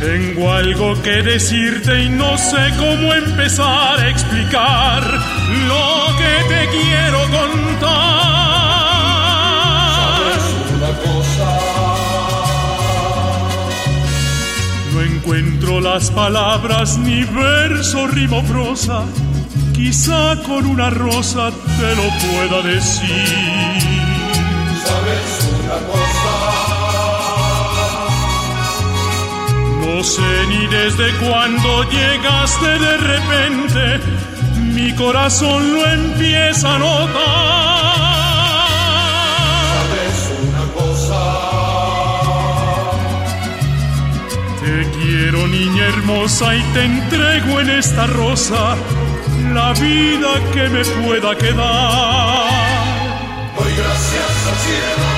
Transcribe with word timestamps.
Tengo 0.00 0.50
algo 0.50 1.00
que 1.02 1.22
decirte 1.22 2.04
y 2.04 2.08
no 2.08 2.38
sé 2.38 2.70
cómo 2.78 3.12
empezar 3.12 4.00
a 4.00 4.08
explicar 4.08 5.02
lo 5.68 6.16
que 6.16 6.48
te 6.48 6.68
quiero 6.70 7.20
contar. 7.24 7.90
¿Sabes 9.94 10.44
una 10.74 10.92
cosa? 11.04 11.58
No 14.94 15.02
encuentro 15.02 15.80
las 15.82 16.10
palabras 16.10 16.96
ni 16.96 17.24
verso, 17.24 18.06
rimo, 18.06 18.42
prosa. 18.44 19.04
Quizá 19.74 20.42
con 20.46 20.64
una 20.64 20.88
rosa 20.88 21.50
te 21.78 21.94
lo 21.94 22.08
pueda 22.24 22.62
decir. 22.62 24.09
No 29.92 30.04
sé 30.04 30.46
ni 30.48 30.66
desde 30.68 31.12
cuándo 31.16 31.82
llegaste 31.90 32.78
de 32.78 32.96
repente, 32.96 34.00
mi 34.72 34.94
corazón 34.94 35.74
lo 35.74 35.84
empieza 35.84 36.76
a 36.76 36.78
notar. 36.78 37.10
¿Sabes 39.74 40.18
una 40.46 40.64
cosa? 40.80 41.22
Te 44.62 44.90
quiero 44.96 45.48
niña 45.48 45.84
hermosa 45.88 46.54
y 46.54 46.62
te 46.72 46.84
entrego 46.84 47.60
en 47.60 47.70
esta 47.70 48.06
rosa 48.06 48.76
la 49.52 49.72
vida 49.72 50.30
que 50.54 50.68
me 50.68 50.84
pueda 51.02 51.36
quedar. 51.36 52.46
Doy 53.58 53.72
gracias 53.76 54.46
al 54.50 54.56
cielo 54.64 55.09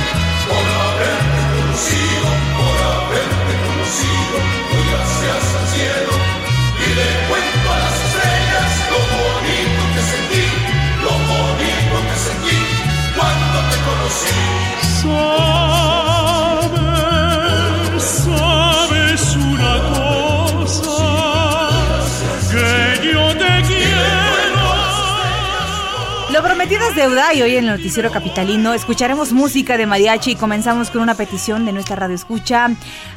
Lo 26.73 26.79
prometido 26.79 27.03
es 27.03 27.11
deuda 27.11 27.35
y 27.35 27.43
hoy 27.43 27.57
en 27.57 27.65
el 27.65 27.71
noticiero 27.77 28.11
capitalino 28.11 28.73
escucharemos 28.73 29.33
música 29.35 29.77
de 29.77 29.85
mariachi 29.85 30.31
y 30.31 30.37
comenzamos 30.37 30.91
con 30.91 31.03
una 31.03 31.15
petición 31.15 31.67
de 31.67 31.73
nuestra 31.73 31.97
radio 31.97 32.15
escucha 32.15 32.71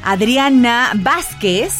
Adriana 0.04 0.90
Vázquez. 0.96 1.72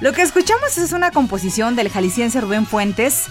Lo 0.00 0.14
que 0.14 0.22
escuchamos 0.22 0.78
es 0.78 0.92
una 0.92 1.10
composición 1.10 1.76
del 1.76 1.90
jalisciense 1.90 2.40
Rubén 2.40 2.64
Fuentes, 2.64 3.26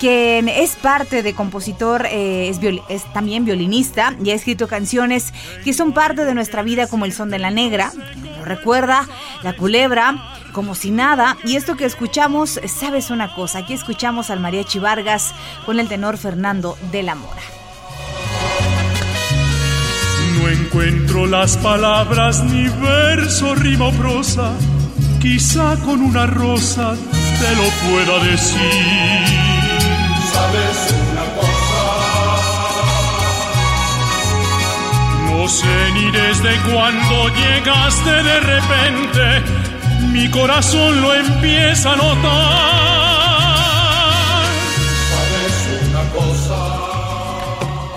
quien 0.00 0.48
es 0.48 0.76
parte 0.76 1.22
de 1.22 1.34
compositor, 1.34 2.06
eh, 2.06 2.48
es, 2.48 2.58
viol- 2.58 2.82
es 2.88 3.04
también 3.12 3.44
violinista 3.44 4.14
y 4.24 4.30
ha 4.30 4.34
escrito 4.34 4.66
canciones 4.66 5.34
que 5.62 5.74
son 5.74 5.92
parte 5.92 6.24
de 6.24 6.34
nuestra 6.34 6.62
vida 6.62 6.86
como 6.86 7.04
El 7.04 7.12
Son 7.12 7.28
de 7.28 7.38
la 7.38 7.50
Negra, 7.50 7.92
recuerda, 8.44 9.08
La 9.42 9.54
Culebra, 9.54 10.16
Como 10.52 10.74
si 10.74 10.90
nada. 10.90 11.38
Y 11.44 11.56
esto 11.56 11.76
que 11.76 11.86
escuchamos, 11.86 12.60
sabes 12.66 13.08
una 13.10 13.34
cosa, 13.34 13.60
aquí 13.60 13.72
escuchamos 13.72 14.28
al 14.28 14.38
Mariachi 14.38 14.78
Vargas 14.78 15.34
con 15.64 15.80
el 15.80 15.88
tenor 15.88 16.18
Fernando 16.18 16.76
de 16.90 17.02
la 17.02 17.14
Mora. 17.14 17.42
No 20.38 20.48
encuentro 20.48 21.26
las 21.26 21.56
palabras 21.56 22.44
ni 22.44 22.68
verso, 22.68 23.54
rima 23.54 23.86
o 23.86 23.92
prosa. 23.92 24.52
Quizá 25.20 25.78
con 25.84 26.02
una 26.02 26.26
rosa 26.26 26.94
te 26.94 27.56
lo 27.56 27.68
pueda 27.88 28.24
decir. 28.24 29.51
Sé 35.48 35.90
ni 35.94 36.10
desde 36.12 36.56
cuándo 36.70 37.28
llegaste 37.28 38.10
de 38.10 38.40
repente. 38.40 39.42
Mi 40.12 40.30
corazón 40.30 41.02
lo 41.02 41.14
empieza 41.14 41.92
a 41.92 41.96
notar. 41.96 43.21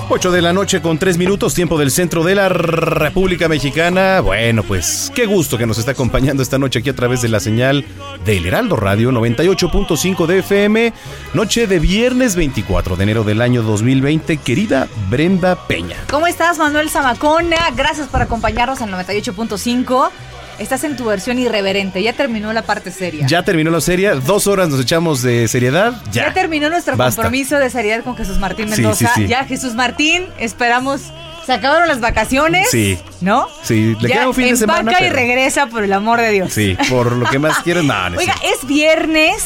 8 0.08 0.32
de 0.32 0.42
la 0.42 0.54
noche 0.54 0.82
con 0.82 1.00
3 1.00 1.18
minutos, 1.18 1.56
tiempo 1.56 1.80
del 1.80 1.90
centro 1.90 2.24
de 2.24 2.36
la 2.36 2.48
República 2.48 3.48
Mexicana. 3.48 4.22
Bueno, 4.22 4.62
pues 4.62 5.12
qué 5.16 5.26
gusto 5.26 5.58
que 5.58 5.66
nos 5.66 5.80
está 5.80 5.92
acompañando 5.92 6.44
esta 6.44 6.60
noche 6.60 6.80
aquí 6.80 6.90
a 6.90 6.96
través 6.96 7.22
de 7.22 7.30
la 7.30 7.40
señal 7.40 7.84
del 8.24 8.46
Heraldo 8.46 8.76
Radio 8.76 9.12
98.5 9.12 10.28
de 10.28 10.40
FM. 10.40 10.94
Noche 11.34 11.66
de 11.66 11.80
viernes 11.80 12.36
24 12.36 12.96
de 12.96 13.04
enero 13.04 13.24
del 13.24 13.42
año 13.42 13.64
2020. 13.64 14.38
Querida 14.38 14.88
Brenda 15.10 15.56
Peña. 15.68 15.98
¿Cómo 16.10 16.28
estás, 16.28 16.60
Manuel 16.60 16.90
Zamacona? 16.90 17.72
Gracias 17.76 18.08
por 18.08 18.22
acompañarnos 18.22 18.82
en 18.82 18.92
98.5. 18.92 20.12
Estás 20.60 20.84
en 20.84 20.96
tu 20.96 21.06
versión 21.06 21.38
irreverente. 21.40 22.02
Ya 22.02 22.14
terminó 22.14 22.54
la 22.54 22.62
parte 22.62 22.92
seria. 22.92 23.26
Ya 23.28 23.44
terminó 23.44 23.72
la 23.72 23.82
serie, 23.82 24.10
dos 24.12 24.48
horas 24.48 24.70
nos 24.70 24.80
echamos 24.80 25.22
de 25.22 25.48
seriedad. 25.48 25.94
Ya, 26.12 26.28
Ya 26.28 26.34
terminó 26.34 26.70
nuestro 26.70 26.96
Basta. 26.96 27.24
compromiso 27.24 27.58
de 27.58 27.70
seriedad 27.70 28.04
con 28.04 28.16
Jesús 28.16 28.38
Martín 28.40 28.66
Sí, 28.70 28.82
Mendoza. 28.82 29.12
sí, 29.16 29.22
sí. 29.24 29.28
Ya, 29.28 29.44
Jesús 29.46 29.74
Martín, 29.76 30.28
esperamos. 30.38 31.02
Se 31.46 31.54
acabaron 31.54 31.88
las 31.88 32.00
vacaciones. 32.00 32.70
Sí. 32.72 32.98
¿No? 33.22 33.48
Sí, 33.62 33.96
le 34.02 34.10
ya 34.10 34.16
queda 34.16 34.28
un 34.30 34.34
fin 34.34 34.50
de 34.50 34.56
semana. 34.58 34.80
empaca 34.80 35.00
y 35.00 35.10
pero- 35.10 35.16
regresa, 35.16 35.68
por 35.68 35.84
el 35.84 35.94
amor 35.94 36.20
de 36.20 36.32
Dios. 36.32 36.52
Sí, 36.54 36.76
por 36.90 37.12
lo 37.12 37.30
que 37.30 37.38
más 37.38 37.60
quieres, 37.60 37.84
no, 37.84 38.10
no 38.10 38.18
Oiga, 38.18 38.34
es 38.44 38.66
viernes. 38.66 39.44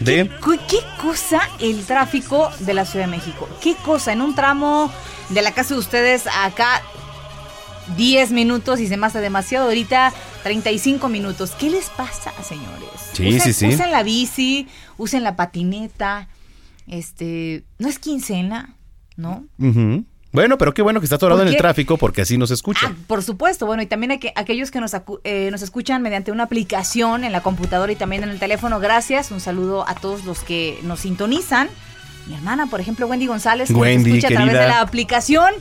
De- 0.00 0.28
¿Qué, 0.28 0.58
qué 0.68 0.78
cosa 1.00 1.40
el 1.60 1.84
tráfico 1.86 2.50
de 2.58 2.74
la 2.74 2.84
Ciudad 2.84 3.06
de 3.06 3.10
México? 3.12 3.48
¿Qué 3.62 3.74
cosa? 3.76 4.12
En 4.12 4.20
un 4.20 4.34
tramo 4.34 4.92
de 5.28 5.40
la 5.42 5.52
casa 5.52 5.74
de 5.74 5.80
ustedes 5.80 6.24
acá 6.26 6.82
10 7.96 8.30
minutos 8.32 8.80
y 8.80 8.86
se 8.86 8.96
me 8.96 9.06
hace 9.06 9.20
demasiado. 9.20 9.66
Ahorita 9.66 10.12
35 10.42 11.08
minutos. 11.08 11.52
¿Qué 11.58 11.70
les 11.70 11.88
pasa, 11.90 12.32
señores? 12.42 12.88
Sí, 13.12 13.28
usen, 13.28 13.40
sí, 13.40 13.52
sí. 13.52 13.66
Usen 13.68 13.90
la 13.90 14.02
bici, 14.02 14.68
usen 14.98 15.22
la 15.24 15.36
patineta. 15.36 16.28
Este, 16.86 17.64
no 17.78 17.88
es 17.88 17.98
quincena, 17.98 18.74
¿no? 19.16 19.44
Bueno, 20.32 20.56
pero 20.56 20.72
qué 20.72 20.80
bueno 20.82 20.98
que 21.00 21.04
está 21.06 21.16
atorado 21.16 21.40
¿Por 21.40 21.46
en 21.46 21.52
el 21.52 21.58
tráfico 21.58 21.98
porque 21.98 22.22
así 22.22 22.38
nos 22.38 22.50
escucha. 22.50 22.86
Ah, 22.90 22.94
por 23.06 23.22
supuesto. 23.22 23.66
Bueno, 23.66 23.82
y 23.82 23.86
también 23.86 24.12
hay 24.12 24.18
que, 24.18 24.32
aquellos 24.34 24.70
que 24.70 24.80
nos, 24.80 24.94
acu- 24.94 25.20
eh, 25.24 25.50
nos 25.52 25.60
escuchan 25.62 26.00
mediante 26.00 26.32
una 26.32 26.44
aplicación 26.44 27.24
en 27.24 27.32
la 27.32 27.42
computadora 27.42 27.92
y 27.92 27.96
también 27.96 28.22
en 28.24 28.30
el 28.30 28.38
teléfono, 28.38 28.80
gracias. 28.80 29.30
Un 29.30 29.40
saludo 29.40 29.86
a 29.86 29.94
todos 29.94 30.24
los 30.24 30.40
que 30.40 30.78
nos 30.84 31.00
sintonizan. 31.00 31.68
Mi 32.26 32.34
hermana, 32.34 32.66
por 32.68 32.80
ejemplo, 32.80 33.06
Wendy 33.06 33.26
González, 33.26 33.68
que 33.68 33.74
Wendy, 33.74 34.08
nos 34.10 34.18
escucha 34.18 34.28
a 34.28 34.36
través 34.38 34.54
de 34.58 34.66
la 34.68 34.80
aplicación. 34.80 35.52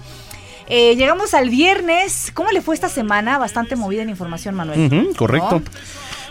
Eh, 0.67 0.95
llegamos 0.95 1.33
al 1.33 1.49
viernes. 1.49 2.31
¿Cómo 2.33 2.51
le 2.51 2.61
fue 2.61 2.75
esta 2.75 2.89
semana? 2.89 3.37
Bastante 3.37 3.75
movida 3.75 4.01
en 4.03 4.09
información, 4.09 4.55
Manuel. 4.55 5.13
Correcto. 5.15 5.59
¿No? 5.59 5.71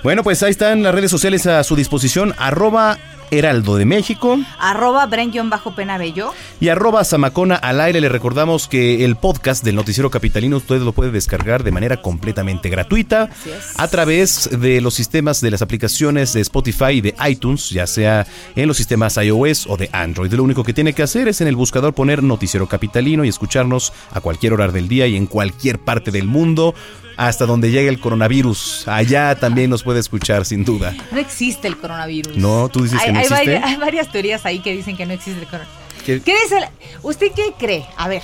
Bueno, 0.02 0.23
pues 0.23 0.43
ahí 0.43 0.50
están 0.50 0.82
las 0.82 0.94
redes 0.94 1.11
sociales 1.11 1.47
a 1.47 1.62
su 1.62 1.76
disposición. 1.76 2.35
Arroba 2.38 2.97
Heraldo 3.31 3.76
de 3.76 3.85
México. 3.85 4.38
Arroba 4.58 5.06
Bren-Penabello. 5.06 6.32
Y 6.58 6.69
arroba 6.69 7.05
Zamacona 7.05 7.56
al 7.56 7.82
aire. 7.82 8.00
Le 8.00 8.08
recordamos 8.08 8.67
que 8.67 9.05
el 9.05 9.17
podcast 9.17 9.62
del 9.62 9.76
Noticiero 9.76 10.11
Capitalino 10.11 10.56
usted 10.56 10.81
lo 10.81 10.93
puede 10.93 11.11
descargar 11.11 11.64
de 11.64 11.70
manera 11.70 12.00
completamente 12.00 12.70
gratuita 12.70 13.29
a 13.76 13.88
través 13.88 14.49
de 14.58 14.81
los 14.81 14.94
sistemas 14.94 15.43
de 15.43 15.50
las 15.50 15.61
aplicaciones 15.61 16.32
de 16.32 16.41
Spotify 16.41 16.93
y 16.93 17.00
de 17.03 17.14
iTunes, 17.29 17.69
ya 17.69 17.87
sea 17.87 18.26
en 18.56 18.69
los 18.69 18.79
sistemas 18.79 19.19
iOS 19.19 19.67
o 19.67 19.76
de 19.76 19.91
Android. 19.93 20.32
Lo 20.32 20.44
único 20.44 20.64
que 20.64 20.73
tiene 20.73 20.94
que 20.94 21.03
hacer 21.03 21.29
es 21.29 21.43
en 21.43 21.49
el 21.49 21.56
buscador 21.56 21.93
poner 21.93 22.23
Noticiero 22.23 22.67
Capitalino 22.67 23.23
y 23.23 23.29
escucharnos 23.29 23.93
a 24.12 24.23
cualquier 24.23 24.55
hora 24.55 24.69
del 24.69 24.88
día 24.88 25.06
y 25.06 25.17
en 25.17 25.26
cualquier 25.26 25.79
parte 25.79 26.11
del 26.11 26.26
mundo 26.26 26.75
hasta 27.20 27.44
donde 27.44 27.70
llegue 27.70 27.91
el 27.91 28.00
coronavirus. 28.00 28.88
Allá 28.88 29.35
también 29.35 29.69
nos 29.69 29.82
puede 29.82 29.89
escuchar, 29.98 30.44
sin 30.44 30.64
duda. 30.64 30.94
No 31.10 31.19
existe 31.19 31.66
el 31.66 31.76
coronavirus. 31.76 32.37
No, 32.37 32.69
tú 32.69 32.84
dices 32.84 33.00
que 33.02 33.12
no 33.12 33.19
hay, 33.19 33.26
existe. 33.26 33.56
hay 33.58 33.76
varias 33.76 34.12
teorías 34.12 34.46
ahí 34.46 34.60
que 34.60 34.72
dicen 34.72 34.96
que 34.96 35.06
no 35.06 35.12
existe 35.12 35.40
el 35.40 35.46
coronavirus. 35.46 35.81
¿Qué, 36.04 36.14
dice? 36.14 36.69
¿Usted 37.02 37.32
qué 37.34 37.52
cree? 37.58 37.87
A 37.96 38.08
ver, 38.08 38.22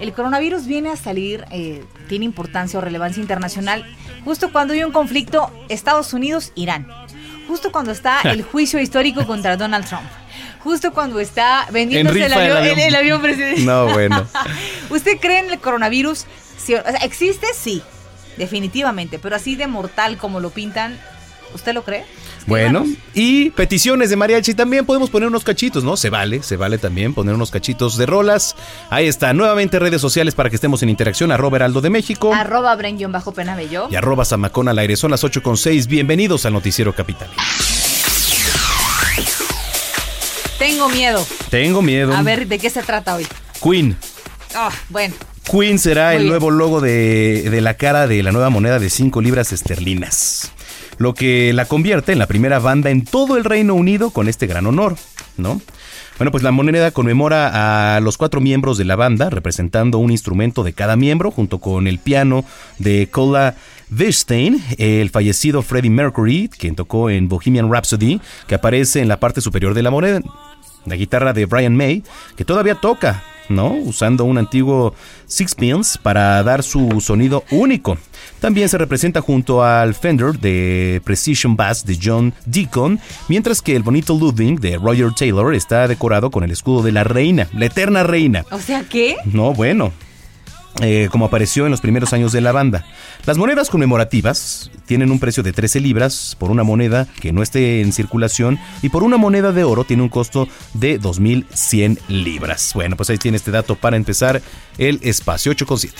el 0.00 0.12
coronavirus 0.12 0.66
viene 0.66 0.90
a 0.90 0.96
salir, 0.96 1.44
eh, 1.50 1.84
tiene 2.08 2.24
importancia 2.24 2.78
o 2.78 2.82
relevancia 2.82 3.20
internacional 3.20 3.84
justo 4.24 4.50
cuando 4.50 4.74
hay 4.74 4.82
un 4.82 4.92
conflicto 4.92 5.50
Estados 5.68 6.12
Unidos-Irán. 6.12 6.88
Justo 7.46 7.72
cuando 7.72 7.92
está 7.92 8.20
el 8.22 8.42
juicio 8.42 8.80
histórico 8.80 9.26
contra 9.26 9.56
Donald 9.56 9.86
Trump. 9.86 10.06
Justo 10.60 10.92
cuando 10.92 11.20
está 11.20 11.66
vendiéndose 11.70 12.26
el 12.26 12.32
avión, 12.32 12.78
el 12.78 12.94
avión. 12.94 13.22
presidencial. 13.22 13.66
No, 13.66 13.92
bueno. 13.92 14.26
¿Usted 14.90 15.18
cree 15.20 15.38
en 15.38 15.50
el 15.50 15.58
coronavirus? 15.58 16.26
¿Existe? 17.02 17.46
Sí 17.54 17.82
definitivamente, 18.38 19.18
pero 19.18 19.36
así 19.36 19.56
de 19.56 19.66
mortal 19.66 20.16
como 20.16 20.40
lo 20.40 20.50
pintan, 20.50 20.98
¿usted 21.54 21.74
lo 21.74 21.84
cree? 21.84 22.04
Bueno, 22.46 22.86
y 23.12 23.50
peticiones 23.50 24.08
de 24.08 24.16
mariachi 24.16 24.54
también 24.54 24.86
podemos 24.86 25.10
poner 25.10 25.28
unos 25.28 25.44
cachitos, 25.44 25.84
¿no? 25.84 25.98
Se 25.98 26.08
vale, 26.08 26.42
se 26.42 26.56
vale 26.56 26.78
también 26.78 27.12
poner 27.12 27.34
unos 27.34 27.50
cachitos 27.50 27.98
de 27.98 28.06
rolas. 28.06 28.56
Ahí 28.88 29.06
está, 29.06 29.34
nuevamente 29.34 29.78
redes 29.78 30.00
sociales 30.00 30.34
para 30.34 30.48
que 30.48 30.56
estemos 30.56 30.82
en 30.82 30.88
interacción, 30.88 31.30
arroba 31.30 31.58
heraldo 31.58 31.82
de 31.82 31.90
México. 31.90 32.32
Arroba 32.32 32.74
bajo 33.10 33.32
penabello. 33.34 33.88
Y 33.90 33.96
arroba 33.96 34.24
zamacón 34.24 34.68
al 34.68 34.78
aire, 34.78 34.96
son 34.96 35.10
las 35.10 35.24
8 35.24 35.42
con 35.42 35.58
6. 35.58 35.88
Bienvenidos 35.88 36.46
al 36.46 36.54
Noticiero 36.54 36.94
Capital. 36.94 37.28
Tengo 40.58 40.88
miedo. 40.88 41.26
Tengo 41.50 41.82
miedo. 41.82 42.16
A 42.16 42.22
ver, 42.22 42.48
¿de 42.48 42.58
qué 42.58 42.70
se 42.70 42.82
trata 42.82 43.14
hoy? 43.14 43.26
Queen. 43.62 43.96
Ah, 44.54 44.70
bueno. 44.88 45.14
Queen 45.50 45.78
será 45.78 46.14
el 46.14 46.28
nuevo 46.28 46.50
logo 46.50 46.80
de, 46.80 47.48
de, 47.50 47.60
la 47.62 47.74
cara 47.74 48.06
de 48.06 48.22
la 48.22 48.32
nueva 48.32 48.50
moneda 48.50 48.78
de 48.78 48.90
5 48.90 49.22
libras 49.22 49.50
esterlinas, 49.52 50.52
lo 50.98 51.14
que 51.14 51.52
la 51.54 51.64
convierte 51.64 52.12
en 52.12 52.18
la 52.18 52.26
primera 52.26 52.58
banda 52.58 52.90
en 52.90 53.04
todo 53.04 53.38
el 53.38 53.44
Reino 53.44 53.74
Unido 53.74 54.10
con 54.10 54.28
este 54.28 54.46
gran 54.46 54.66
honor, 54.66 54.96
¿no? 55.38 55.60
Bueno, 56.18 56.32
pues 56.32 56.42
la 56.42 56.50
moneda 56.50 56.90
conmemora 56.90 57.96
a 57.96 58.00
los 58.00 58.18
cuatro 58.18 58.40
miembros 58.40 58.76
de 58.76 58.84
la 58.84 58.96
banda, 58.96 59.30
representando 59.30 59.98
un 59.98 60.10
instrumento 60.10 60.64
de 60.64 60.72
cada 60.72 60.96
miembro, 60.96 61.30
junto 61.30 61.60
con 61.60 61.86
el 61.86 61.98
piano 61.98 62.44
de 62.78 63.08
Kola 63.08 63.54
Weinstein, 63.96 64.62
el 64.76 65.08
fallecido 65.10 65.62
Freddie 65.62 65.90
Mercury, 65.90 66.48
quien 66.48 66.74
tocó 66.74 67.08
en 67.08 67.28
Bohemian 67.28 67.72
Rhapsody, 67.72 68.20
que 68.48 68.56
aparece 68.56 69.00
en 69.00 69.08
la 69.08 69.20
parte 69.20 69.40
superior 69.40 69.74
de 69.74 69.82
la 69.82 69.90
moneda, 69.90 70.20
la 70.84 70.96
guitarra 70.96 71.32
de 71.32 71.46
Brian 71.46 71.76
May, 71.76 72.02
que 72.36 72.44
todavía 72.44 72.74
toca 72.74 73.22
¿no? 73.48 73.74
Usando 73.74 74.24
un 74.24 74.38
antiguo 74.38 74.94
Sixpence 75.26 75.98
para 76.02 76.42
dar 76.42 76.62
su 76.62 77.00
sonido 77.00 77.44
único. 77.50 77.98
También 78.40 78.68
se 78.68 78.78
representa 78.78 79.20
junto 79.20 79.64
al 79.64 79.94
Fender 79.94 80.38
de 80.38 81.00
Precision 81.04 81.56
Bass 81.56 81.84
de 81.84 81.98
John 82.02 82.34
Deacon, 82.46 83.00
mientras 83.28 83.62
que 83.62 83.74
el 83.74 83.82
bonito 83.82 84.14
Ludwig 84.14 84.60
de 84.60 84.76
Roger 84.76 85.12
Taylor 85.12 85.54
está 85.54 85.88
decorado 85.88 86.30
con 86.30 86.44
el 86.44 86.50
escudo 86.50 86.82
de 86.82 86.92
la 86.92 87.04
reina, 87.04 87.48
la 87.52 87.66
eterna 87.66 88.02
reina. 88.02 88.44
O 88.50 88.58
sea, 88.58 88.84
¿qué? 88.88 89.16
No, 89.24 89.52
bueno. 89.52 89.92
Eh, 90.80 91.08
como 91.10 91.24
apareció 91.24 91.64
en 91.64 91.72
los 91.72 91.80
primeros 91.80 92.12
años 92.12 92.30
de 92.30 92.40
la 92.40 92.52
banda. 92.52 92.86
Las 93.26 93.36
monedas 93.36 93.68
conmemorativas 93.68 94.70
tienen 94.86 95.10
un 95.10 95.18
precio 95.18 95.42
de 95.42 95.52
13 95.52 95.80
libras 95.80 96.36
por 96.38 96.52
una 96.52 96.62
moneda 96.62 97.08
que 97.20 97.32
no 97.32 97.42
esté 97.42 97.80
en 97.80 97.92
circulación 97.92 98.60
y 98.80 98.88
por 98.88 99.02
una 99.02 99.16
moneda 99.16 99.50
de 99.50 99.64
oro 99.64 99.82
tiene 99.82 100.04
un 100.04 100.08
costo 100.08 100.46
de 100.74 101.00
2.100 101.00 101.98
libras. 102.06 102.72
Bueno, 102.74 102.96
pues 102.96 103.10
ahí 103.10 103.18
tiene 103.18 103.38
este 103.38 103.50
dato 103.50 103.74
para 103.74 103.96
empezar 103.96 104.40
el 104.78 105.00
espacio 105.02 105.52
8,7. 105.52 105.94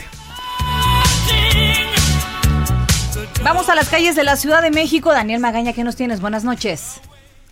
Vamos 3.43 3.69
a 3.69 3.75
las 3.75 3.89
calles 3.89 4.15
de 4.15 4.25
la 4.25 4.37
Ciudad 4.37 4.63
de 4.63 4.71
México. 4.71 5.11
Daniel 5.11 5.41
Magaña, 5.41 5.73
¿qué 5.73 5.83
nos 5.83 5.97
tienes? 5.97 6.21
Buenas 6.21 6.45
noches. 6.45 7.01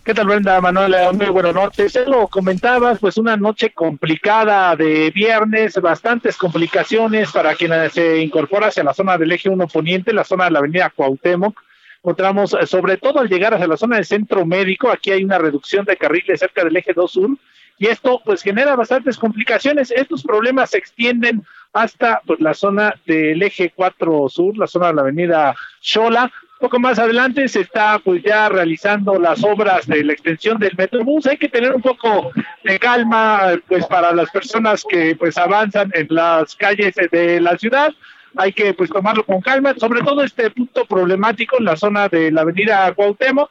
¿Qué 0.07 0.13
tal, 0.13 0.27
Brenda 0.27 0.61
Manuela? 0.61 1.11
Muy 1.11 1.25
buenas 1.25 1.53
noches. 1.53 1.91
Ya 1.91 2.03
lo 2.03 2.29
comentabas, 2.29 2.97
pues 2.97 3.17
una 3.17 3.35
noche 3.35 3.73
complicada 3.73 4.73
de 4.73 5.11
viernes, 5.11 5.75
bastantes 5.81 6.37
complicaciones 6.37 7.29
para 7.33 7.55
quienes 7.55 7.91
se 7.91 8.19
incorpora 8.19 8.67
hacia 8.67 8.85
la 8.85 8.93
zona 8.93 9.17
del 9.17 9.33
eje 9.33 9.49
1 9.49 9.67
poniente, 9.67 10.13
la 10.13 10.23
zona 10.23 10.45
de 10.45 10.51
la 10.51 10.59
avenida 10.59 10.93
Cuauhtémoc. 10.95 11.61
Encontramos, 11.97 12.53
eh, 12.53 12.65
sobre 12.65 12.95
todo 12.95 13.19
al 13.19 13.27
llegar 13.27 13.53
hacia 13.53 13.67
la 13.67 13.75
zona 13.75 13.97
del 13.97 14.05
centro 14.05 14.45
médico, 14.45 14.89
aquí 14.89 15.11
hay 15.11 15.25
una 15.25 15.39
reducción 15.39 15.83
de 15.83 15.97
carriles 15.97 16.39
cerca 16.39 16.63
del 16.63 16.77
eje 16.77 16.93
2 16.93 17.11
sur, 17.11 17.31
y 17.77 17.87
esto 17.87 18.21
pues 18.23 18.41
genera 18.41 18.77
bastantes 18.77 19.17
complicaciones. 19.17 19.91
Estos 19.91 20.23
problemas 20.23 20.69
se 20.69 20.77
extienden 20.77 21.43
hasta 21.73 22.21
pues, 22.25 22.39
la 22.39 22.53
zona 22.53 22.95
del 23.05 23.43
eje 23.43 23.73
4 23.75 24.29
sur, 24.29 24.57
la 24.57 24.67
zona 24.67 24.87
de 24.87 24.93
la 24.93 25.01
avenida 25.01 25.53
Xola, 25.81 26.31
poco 26.57 26.79
más 26.79 26.99
adelante 26.99 27.47
se 27.47 27.61
está 27.61 27.99
pues 27.99 28.23
ya 28.23 28.49
realizando 28.49 29.19
las 29.19 29.43
obras 29.43 29.87
de 29.87 30.03
la 30.03 30.13
extensión 30.13 30.57
del 30.57 30.75
Metrobús. 30.77 31.27
Hay 31.27 31.37
que 31.37 31.49
tener 31.49 31.73
un 31.73 31.81
poco 31.81 32.31
de 32.63 32.79
calma 32.79 33.59
pues 33.67 33.85
para 33.85 34.13
las 34.13 34.29
personas 34.31 34.83
que 34.87 35.15
pues 35.15 35.37
avanzan 35.37 35.91
en 35.93 36.07
las 36.09 36.55
calles 36.55 36.95
de 37.11 37.39
la 37.39 37.57
ciudad. 37.57 37.93
Hay 38.35 38.53
que 38.53 38.73
pues 38.73 38.89
tomarlo 38.89 39.25
con 39.25 39.41
calma, 39.41 39.73
sobre 39.77 40.01
todo 40.01 40.23
este 40.23 40.49
punto 40.51 40.85
problemático 40.85 41.57
en 41.59 41.65
la 41.65 41.75
zona 41.75 42.07
de 42.07 42.31
la 42.31 42.41
avenida 42.41 42.93
Cuauhtémoc. 42.93 43.49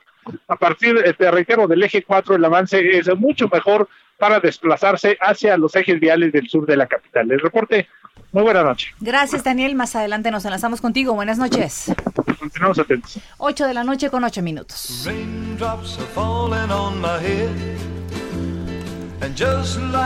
A 0.48 0.56
partir, 0.56 1.14
te 1.16 1.30
reitero, 1.30 1.68
del 1.68 1.84
eje 1.84 2.02
4 2.02 2.34
el 2.34 2.44
avance 2.44 2.98
es 2.98 3.08
mucho 3.16 3.48
mejor 3.48 3.88
para 4.18 4.40
desplazarse 4.40 5.16
hacia 5.20 5.56
los 5.56 5.74
ejes 5.76 6.00
viales 6.00 6.32
del 6.32 6.48
sur 6.48 6.66
de 6.66 6.76
la 6.76 6.86
capital. 6.86 7.30
El 7.30 7.40
reporte, 7.40 7.88
muy 8.32 8.42
buena 8.42 8.62
noche. 8.62 8.94
Gracias, 9.00 9.44
Daniel. 9.44 9.74
Más 9.74 9.96
adelante 9.96 10.30
nos 10.30 10.44
enlazamos 10.44 10.80
contigo. 10.80 11.14
Buenas 11.14 11.38
noches. 11.38 11.92
Continuamos 12.38 12.78
atentos. 12.78 13.18
8 13.38 13.66
de 13.66 13.74
la 13.74 13.84
noche 13.84 14.10
con 14.10 14.24
8 14.24 14.42
minutos. 14.42 15.08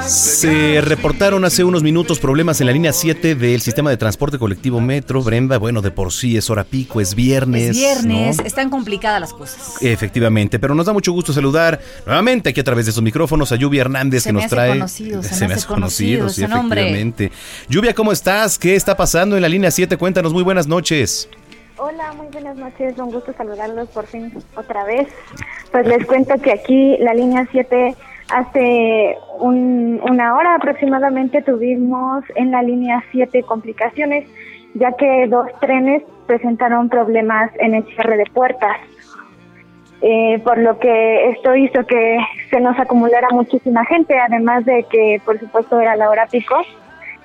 Se 0.06 0.80
reportaron 0.80 1.44
hace 1.44 1.64
unos 1.64 1.82
minutos 1.82 2.20
problemas 2.20 2.60
en 2.60 2.66
la 2.68 2.72
línea 2.72 2.92
7 2.92 3.34
del 3.34 3.60
sistema 3.60 3.90
de 3.90 3.96
transporte 3.96 4.38
colectivo 4.38 4.80
Metro. 4.80 5.22
Brenda, 5.22 5.58
bueno, 5.58 5.82
de 5.82 5.90
por 5.90 6.12
sí 6.12 6.36
es 6.36 6.48
hora 6.48 6.62
pico, 6.64 7.00
es 7.00 7.14
viernes. 7.14 7.70
Es 7.70 7.76
viernes, 7.76 8.38
están 8.44 8.70
complicadas 8.70 9.20
las 9.20 9.32
cosas. 9.32 9.82
Efectivamente, 9.82 10.58
pero 10.58 10.75
nos 10.75 10.87
da 10.87 10.92
mucho 10.92 11.12
gusto 11.12 11.32
saludar 11.32 11.80
nuevamente 12.06 12.50
aquí 12.50 12.61
a 12.61 12.64
través 12.64 12.87
de 12.87 12.92
sus 12.92 13.02
micrófonos 13.02 13.50
a 13.50 13.56
Lluvia 13.56 13.80
Hernández 13.80 14.25
que 14.25 14.32
nos 14.32 14.46
trae. 14.46 14.70
Conocido, 14.70 15.23
se, 15.23 15.49
me 15.49 15.54
hace 15.54 15.66
conocido, 15.66 16.28
sí, 16.28 16.44
efectivamente. 16.44 17.32
Lluvia, 17.68 17.94
¿cómo 17.94 18.12
estás? 18.12 18.58
¿Qué 18.58 18.76
está 18.76 18.96
pasando 18.96 19.35
en 19.37 19.42
la 19.42 19.49
línea 19.49 19.70
7? 19.70 19.96
Cuéntanos, 19.96 20.32
muy 20.32 20.44
buenas 20.44 20.68
noches. 20.68 21.28
Hola, 21.78 22.12
muy 22.12 22.26
buenas 22.28 22.56
noches, 22.56 22.96
un 22.99 23.11
gusto 23.11 23.32
saludarlos 23.37 23.88
por 23.88 24.06
fin 24.06 24.32
otra 24.54 24.85
vez. 24.85 25.08
Pues 25.73 25.87
les 25.87 26.06
cuento 26.06 26.35
que 26.40 26.52
aquí 26.52 26.96
la 26.99 27.14
línea 27.14 27.49
7 27.50 27.96
Hace 28.32 29.18
una 29.40 30.37
hora 30.37 30.54
aproximadamente 30.54 31.42
tuvimos 31.42 32.22
en 32.37 32.52
la 32.52 32.62
línea 32.62 33.02
7 33.10 33.42
complicaciones, 33.42 34.28
ya 34.75 34.92
que 34.92 35.26
dos 35.26 35.49
trenes 35.60 36.04
presentaron 36.26 36.88
problemas 36.88 37.50
en 37.58 37.75
el 37.75 37.84
cierre 37.87 38.18
de 38.18 38.26
puertas. 38.26 38.76
Eh, 40.02 40.40
por 40.44 40.58
lo 40.58 40.78
que 40.78 41.30
esto 41.30 41.56
hizo 41.56 41.84
que 41.84 42.18
se 42.50 42.60
nos 42.60 42.78
acumulara 42.78 43.28
muchísima 43.32 43.84
gente, 43.87 44.16
además 44.16 44.64
de 44.64 44.84
que 44.84 45.20
por 45.25 45.38
supuesto 45.40 45.80
era 45.80 45.96
la 45.96 46.08
hora 46.08 46.26
pico, 46.26 46.56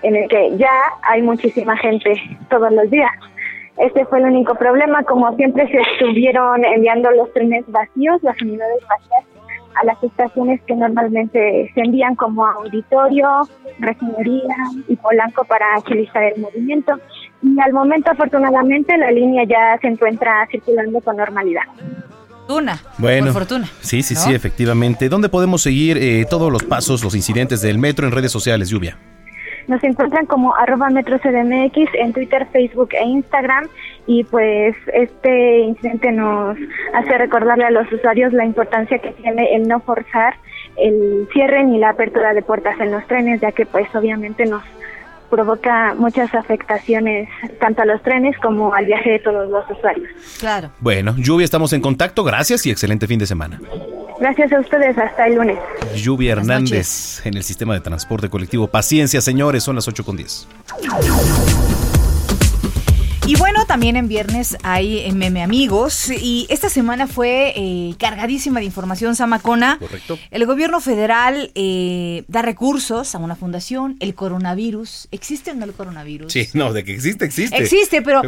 en 0.01 0.15
el 0.15 0.27
que 0.27 0.57
ya 0.57 0.73
hay 1.03 1.21
muchísima 1.21 1.77
gente 1.77 2.19
todos 2.49 2.71
los 2.71 2.89
días. 2.89 3.11
Este 3.77 4.05
fue 4.05 4.19
el 4.19 4.25
único 4.25 4.55
problema, 4.55 5.03
como 5.03 5.31
siempre 5.35 5.67
se 5.67 5.79
estuvieron 5.93 6.65
enviando 6.65 7.11
los 7.11 7.31
trenes 7.31 7.63
vacíos, 7.67 8.23
las 8.23 8.41
unidades 8.41 8.83
vacías 8.89 9.34
a 9.81 9.85
las 9.85 10.01
estaciones 10.03 10.61
que 10.63 10.75
normalmente 10.75 11.71
se 11.73 11.81
envían 11.81 12.15
como 12.15 12.45
Auditorio, 12.45 13.47
Refinería 13.79 14.55
y 14.87 14.95
Polanco 14.95 15.43
para 15.45 15.75
agilizar 15.75 16.23
el 16.23 16.41
movimiento. 16.41 16.93
Y 17.41 17.59
al 17.59 17.73
momento, 17.73 18.11
afortunadamente, 18.11 18.97
la 18.97 19.11
línea 19.11 19.43
ya 19.45 19.77
se 19.81 19.87
encuentra 19.87 20.47
circulando 20.49 21.01
con 21.01 21.17
normalidad. 21.17 21.63
Fortuna. 22.29 22.79
Bueno, 22.99 23.25
por 23.27 23.33
fortuna. 23.33 23.67
Sí, 23.81 24.03
sí, 24.03 24.15
sí, 24.15 24.33
efectivamente. 24.33 25.09
¿Dónde 25.09 25.29
podemos 25.29 25.61
seguir 25.63 25.97
eh, 25.97 26.25
todos 26.29 26.51
los 26.51 26.63
pasos, 26.63 27.03
los 27.03 27.15
incidentes 27.15 27.61
del 27.61 27.79
metro 27.79 28.05
en 28.05 28.13
redes 28.13 28.31
sociales, 28.31 28.69
Lluvia? 28.69 28.97
Nos 29.67 29.83
encuentran 29.83 30.27
como 30.27 30.55
arroba 30.55 30.89
metrocdmx 30.91 31.75
en 31.95 32.13
Twitter, 32.13 32.47
Facebook 32.51 32.89
e 32.93 33.03
Instagram 33.03 33.67
y 34.07 34.23
pues 34.23 34.75
este 34.93 35.59
incidente 35.59 36.11
nos 36.11 36.57
hace 36.93 37.17
recordarle 37.17 37.65
a 37.65 37.71
los 37.71 37.91
usuarios 37.91 38.33
la 38.33 38.45
importancia 38.45 38.99
que 38.99 39.11
tiene 39.11 39.55
el 39.55 39.67
no 39.67 39.79
forzar 39.79 40.35
el 40.77 41.27
cierre 41.31 41.63
ni 41.63 41.79
la 41.79 41.89
apertura 41.91 42.33
de 42.33 42.41
puertas 42.41 42.79
en 42.79 42.91
los 42.91 43.05
trenes, 43.07 43.41
ya 43.41 43.51
que 43.51 43.65
pues 43.65 43.87
obviamente 43.95 44.45
nos 44.45 44.63
provoca 45.29 45.95
muchas 45.95 46.33
afectaciones 46.35 47.27
tanto 47.59 47.81
a 47.81 47.85
los 47.85 48.01
trenes 48.03 48.37
como 48.39 48.73
al 48.73 48.85
viaje 48.85 49.11
de 49.11 49.19
todos 49.19 49.49
los 49.49 49.69
usuarios. 49.69 50.07
Claro. 50.39 50.69
Bueno, 50.79 51.15
Lluvia, 51.17 51.45
estamos 51.45 51.73
en 51.73 51.81
contacto. 51.81 52.23
Gracias 52.23 52.65
y 52.65 52.71
excelente 52.71 53.07
fin 53.07 53.19
de 53.19 53.25
semana. 53.25 53.59
Gracias 54.19 54.51
a 54.53 54.59
ustedes, 54.59 54.97
hasta 54.97 55.27
el 55.27 55.35
lunes. 55.35 55.57
Lluvia 55.95 56.35
Buenas 56.35 56.49
Hernández 56.49 56.71
noches. 56.71 57.21
en 57.25 57.35
el 57.35 57.43
sistema 57.43 57.73
de 57.73 57.81
transporte 57.81 58.29
colectivo. 58.29 58.67
Paciencia, 58.67 59.19
señores, 59.19 59.63
son 59.63 59.75
las 59.75 59.87
8 59.87 60.05
con 60.05 60.15
10. 60.15 60.47
Y 63.27 63.35
bueno, 63.37 63.65
también 63.65 63.95
en 63.95 64.07
viernes 64.07 64.55
hay 64.61 64.99
eh, 64.99 65.11
meme 65.11 65.41
amigos 65.41 66.11
y 66.11 66.45
esta 66.49 66.69
semana 66.69 67.07
fue 67.07 67.53
eh, 67.55 67.95
cargadísima 67.97 68.59
de 68.59 68.67
información 68.67 69.15
samacona. 69.15 69.79
Correcto. 69.79 70.19
El 70.29 70.45
gobierno 70.45 70.79
federal 70.79 71.51
eh, 71.55 72.23
da 72.27 72.43
recursos 72.43 73.15
a 73.15 73.17
una 73.17 73.35
fundación, 73.35 73.97
el 73.99 74.13
coronavirus. 74.13 75.07
¿Existe 75.09 75.49
o 75.49 75.55
no 75.55 75.65
el 75.65 75.73
coronavirus? 75.73 76.31
Sí, 76.31 76.47
no, 76.53 76.71
de 76.71 76.83
que 76.83 76.93
existe, 76.93 77.25
existe. 77.25 77.57
Existe, 77.57 78.03
pero, 78.03 78.21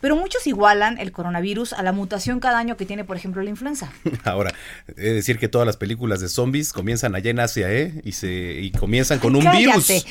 pero 0.00 0.14
muchos 0.14 0.46
igualan 0.46 0.98
el 0.98 1.10
coronavirus 1.10 1.72
a 1.72 1.82
la 1.82 1.90
mutación 1.90 2.38
cada 2.38 2.58
año 2.58 2.76
que 2.76 2.86
tiene, 2.86 3.02
por 3.02 3.16
ejemplo, 3.16 3.42
la 3.42 3.50
influenza. 3.50 3.92
Ahora, 4.22 4.54
de 4.86 5.14
decir 5.14 5.40
que 5.40 5.48
todas 5.48 5.66
las 5.66 5.76
películas 5.76 6.20
de 6.20 6.28
zombies 6.28 6.72
comienzan 6.72 7.16
allá 7.16 7.32
en 7.32 7.40
Asia, 7.40 7.72
¿eh? 7.72 8.00
Y, 8.04 8.12
se, 8.12 8.30
y 8.30 8.70
comienzan 8.70 9.18
con 9.18 9.34
un 9.34 9.42
Cállate. 9.42 9.66
virus. 9.66 10.06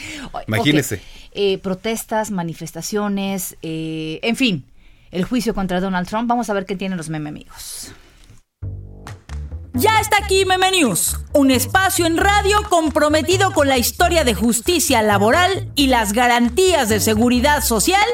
Imagínese. 0.47 0.99
Eh, 1.35 1.57
protestas, 1.57 2.29
manifestaciones, 2.29 3.57
eh, 3.63 4.19
en 4.21 4.32
fin, 4.35 4.71
el 5.11 5.23
juicio 5.23 5.53
contra 5.53 5.79
Donald 5.79 6.07
Trump. 6.07 6.27
Vamos 6.27 6.49
a 6.49 6.53
ver 6.53 6.65
qué 6.65 6.75
tienen 6.75 6.97
los 6.97 7.09
meme 7.09 7.29
amigos. 7.29 7.93
Ya 9.75 9.99
está 9.99 10.17
aquí 10.23 10.45
Meme 10.45 10.69
News, 10.69 11.19
un 11.33 11.49
espacio 11.49 12.05
en 12.05 12.17
radio 12.17 12.61
comprometido 12.69 13.51
con 13.53 13.67
la 13.67 13.79
historia 13.79 14.23
de 14.23 14.35
justicia 14.35 15.01
laboral 15.01 15.71
y 15.73 15.87
las 15.87 16.13
garantías 16.13 16.89
de 16.89 16.99
seguridad 16.99 17.61
social 17.63 18.05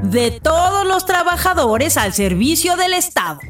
de 0.00 0.30
todos 0.30 0.86
los 0.86 1.04
trabajadores 1.04 1.96
al 1.96 2.12
servicio 2.12 2.76
del 2.76 2.94
Estado. 2.94 3.40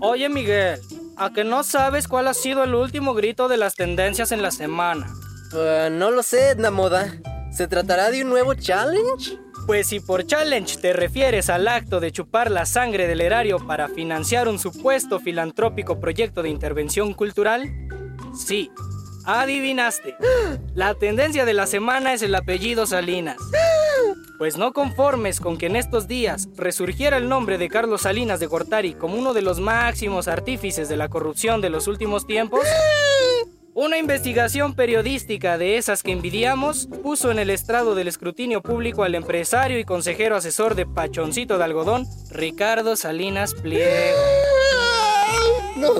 Oye 0.00 0.28
Miguel, 0.28 0.80
¿a 1.16 1.32
que 1.32 1.42
no 1.42 1.64
sabes 1.64 2.06
cuál 2.06 2.28
ha 2.28 2.34
sido 2.34 2.62
el 2.62 2.74
último 2.74 3.12
grito 3.12 3.48
de 3.48 3.56
las 3.56 3.74
tendencias 3.74 4.30
en 4.30 4.42
la 4.42 4.52
semana? 4.52 5.12
Ah, 5.52 5.88
no 5.90 6.12
lo 6.12 6.22
sé, 6.22 6.50
Edna 6.50 6.70
Moda. 6.70 7.12
¿Se 7.52 7.66
tratará 7.66 8.10
de 8.10 8.22
un 8.22 8.30
nuevo 8.30 8.54
challenge? 8.54 9.36
Pues 9.68 9.88
si 9.88 10.00
por 10.00 10.26
challenge 10.26 10.78
te 10.78 10.94
refieres 10.94 11.50
al 11.50 11.68
acto 11.68 12.00
de 12.00 12.10
chupar 12.10 12.50
la 12.50 12.64
sangre 12.64 13.06
del 13.06 13.20
erario 13.20 13.58
para 13.58 13.86
financiar 13.88 14.48
un 14.48 14.58
supuesto 14.58 15.20
filantrópico 15.20 16.00
proyecto 16.00 16.42
de 16.42 16.48
intervención 16.48 17.12
cultural, 17.12 17.70
sí, 18.34 18.70
adivinaste. 19.26 20.16
La 20.74 20.94
tendencia 20.94 21.44
de 21.44 21.52
la 21.52 21.66
semana 21.66 22.14
es 22.14 22.22
el 22.22 22.34
apellido 22.34 22.86
Salinas. 22.86 23.36
Pues 24.38 24.56
no 24.56 24.72
conformes 24.72 25.38
con 25.38 25.58
que 25.58 25.66
en 25.66 25.76
estos 25.76 26.08
días 26.08 26.48
resurgiera 26.56 27.18
el 27.18 27.28
nombre 27.28 27.58
de 27.58 27.68
Carlos 27.68 28.00
Salinas 28.02 28.40
de 28.40 28.46
Gortari 28.46 28.94
como 28.94 29.16
uno 29.16 29.34
de 29.34 29.42
los 29.42 29.60
máximos 29.60 30.28
artífices 30.28 30.88
de 30.88 30.96
la 30.96 31.10
corrupción 31.10 31.60
de 31.60 31.68
los 31.68 31.88
últimos 31.88 32.26
tiempos, 32.26 32.62
una 33.80 33.96
investigación 33.96 34.74
periodística 34.74 35.56
de 35.56 35.76
esas 35.76 36.02
que 36.02 36.10
envidiamos 36.10 36.88
puso 37.00 37.30
en 37.30 37.38
el 37.38 37.48
estrado 37.48 37.94
del 37.94 38.08
escrutinio 38.08 38.60
público 38.60 39.04
al 39.04 39.14
empresario 39.14 39.78
y 39.78 39.84
consejero 39.84 40.34
asesor 40.34 40.74
de 40.74 40.84
Pachoncito 40.84 41.58
de 41.58 41.64
Algodón, 41.64 42.04
Ricardo 42.28 42.96
Salinas 42.96 43.54
Pliego. 43.54 44.18
No. 45.76 45.94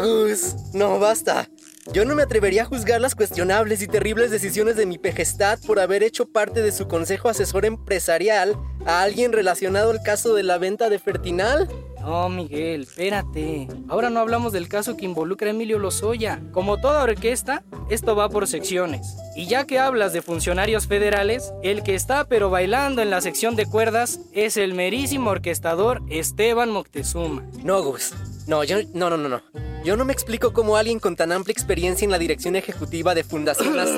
No, 0.73 0.99
basta. 0.99 1.49
Yo 1.93 2.05
no 2.05 2.17
me 2.17 2.25
atrevería 2.25 2.63
a 2.63 2.65
juzgar 2.65 3.01
las 3.01 3.15
cuestionables 3.15 3.81
y 3.81 3.87
terribles 3.87 4.33
decisiones 4.33 4.75
de 4.75 4.87
mi 4.87 4.99
pejestad 4.99 5.61
por 5.65 5.79
haber 5.79 6.03
hecho 6.03 6.27
parte 6.27 6.63
de 6.63 6.73
su 6.73 6.89
consejo 6.89 7.29
asesor 7.29 7.65
empresarial 7.65 8.57
a 8.87 9.03
alguien 9.03 9.33
relacionado 9.33 9.93
al 9.93 10.03
caso 10.03 10.35
de 10.35 10.43
la 10.43 10.59
venta 10.59 10.91
de 10.91 10.99
Fertinal. 10.99 11.69
No, 12.01 12.29
Miguel, 12.29 12.83
espérate. 12.83 13.69
Ahora 13.89 14.11
no 14.11 14.21
hablamos 14.21 14.53
del 14.53 14.69
caso 14.69 14.97
que 14.97 15.05
involucra 15.05 15.49
a 15.49 15.51
Emilio 15.51 15.79
Lozoya. 15.79 16.41
Como 16.53 16.79
toda 16.79 17.03
orquesta, 17.03 17.65
esto 17.91 18.17
va 18.17 18.29
por 18.29 18.47
secciones. 18.47 19.17
Y 19.37 19.47
ya 19.47 19.67
que 19.67 19.79
hablas 19.79 20.13
de 20.13 20.23
funcionarios 20.23 20.87
federales, 20.87 21.53
el 21.63 21.83
que 21.83 21.95
está 21.95 22.25
pero 22.25 22.51
bailando 22.51 23.03
en 23.03 23.11
la 23.11 23.21
sección 23.21 23.57
de 23.57 23.67
cuerdas 23.67 24.21
es 24.33 24.57
el 24.57 24.75
merísimo 24.75 25.31
orquestador 25.31 26.03
Esteban 26.09 26.71
Moctezuma. 26.71 27.45
No, 27.63 27.83
Gus. 27.83 28.15
No, 28.47 28.65
yo 28.65 28.79
no, 28.95 29.11
no, 29.11 29.17
no, 29.17 29.29
no. 29.29 29.43
Yo 29.85 29.97
no 29.97 30.05
me 30.05 30.13
explico 30.13 30.53
cómo 30.53 30.77
alguien 30.77 30.99
con 30.99 31.17
tan 31.17 31.33
amplia 31.33 31.53
experiencia 31.53 32.05
en 32.05 32.11
la 32.11 32.19
dirección 32.19 32.57
ejecutiva 32.57 33.15
de 33.15 33.23
fundaciones 33.23 33.89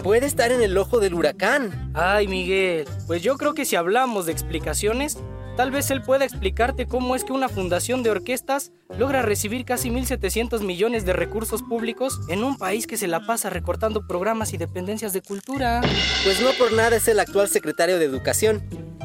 puede 0.02 0.26
estar 0.26 0.50
en 0.50 0.62
el 0.62 0.76
ojo 0.76 1.00
del 1.00 1.14
huracán. 1.14 1.92
Ay, 1.94 2.26
Miguel, 2.26 2.88
pues 3.06 3.22
yo 3.22 3.36
creo 3.36 3.54
que 3.54 3.64
si 3.64 3.76
hablamos 3.76 4.26
de 4.26 4.32
explicaciones, 4.32 5.18
tal 5.56 5.70
vez 5.70 5.90
él 5.90 6.02
pueda 6.02 6.24
explicarte 6.24 6.86
cómo 6.86 7.14
es 7.14 7.24
que 7.24 7.32
una 7.32 7.48
fundación 7.48 8.02
de 8.02 8.10
orquestas 8.10 8.72
logra 8.98 9.22
recibir 9.22 9.64
casi 9.64 9.90
1.700 9.90 10.62
millones 10.62 11.04
de 11.04 11.12
recursos 11.12 11.62
públicos 11.62 12.20
en 12.28 12.44
un 12.44 12.56
país 12.56 12.86
que 12.86 12.96
se 12.96 13.08
la 13.08 13.26
pasa 13.26 13.50
recortando 13.50 14.06
programas 14.06 14.52
y 14.52 14.58
dependencias 14.58 15.12
de 15.12 15.22
cultura. 15.22 15.80
Pues 16.24 16.40
no 16.40 16.50
por 16.58 16.72
nada 16.72 16.96
es 16.96 17.08
el 17.08 17.20
actual 17.20 17.48
secretario 17.48 17.98
de 17.98 18.04
Educación. 18.04 18.62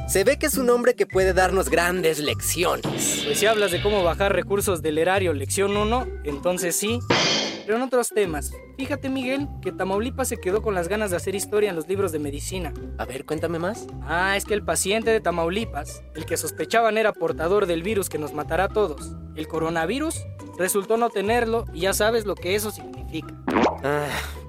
Se 0.08 0.24
ve 0.24 0.38
que 0.38 0.46
es 0.46 0.58
un 0.58 0.70
hombre 0.70 0.94
que 0.94 1.08
puede 1.08 1.34
darnos 1.34 1.70
grandes 1.70 2.20
lecciones. 2.20 3.24
Pues 3.26 3.40
si 3.40 3.46
hablas 3.48 3.72
de 3.72 3.82
cómo 3.82 4.04
bajar 4.04 4.34
recursos 4.34 4.84
del 4.84 5.00
erario 5.00 5.34
lección 5.34 5.76
1, 5.76 6.08
entonces 6.24 6.76
sí. 6.76 7.00
Pero 7.66 7.78
en 7.78 7.84
otros 7.84 8.10
temas, 8.10 8.52
fíjate 8.78 9.10
Miguel, 9.10 9.48
que 9.64 9.72
Tamaulipas 9.72 10.28
se 10.28 10.38
quedó 10.38 10.62
con 10.62 10.76
las 10.76 10.88
ganas 10.88 11.10
de 11.10 11.18
hacer 11.18 11.34
historia 11.34 11.72
en 11.72 11.76
los 11.76 11.88
libros 11.88 12.12
de 12.12 12.20
medicina. 12.20 12.72
A 13.00 13.06
ver, 13.06 13.26
cuéntame 13.26 13.58
más. 13.58 13.88
Ah, 14.04 14.38
es 14.38 14.46
que 14.46 14.54
el 14.54 14.64
paciente 14.64 15.10
de 15.10 15.22
Tamaulipas, 15.22 16.04
el 16.14 16.28
que 16.28 16.38
sospechaban 16.38 17.00
era 17.00 17.12
portador 17.12 17.66
del 17.66 17.82
virus 17.82 18.08
que 18.08 18.20
nos 18.20 18.34
matará 18.34 18.66
a 18.66 18.70
todos, 18.70 19.16
el 19.36 19.48
coronavirus, 19.48 20.24
resultó 20.60 20.98
no 20.98 21.10
tenerlo 21.10 21.66
y 21.74 21.82
ya 21.82 21.94
sabes 21.94 22.28
lo 22.28 22.36
que 22.36 22.54
eso 22.54 22.70
significa. 22.70 23.34
Ah, 23.84 24.08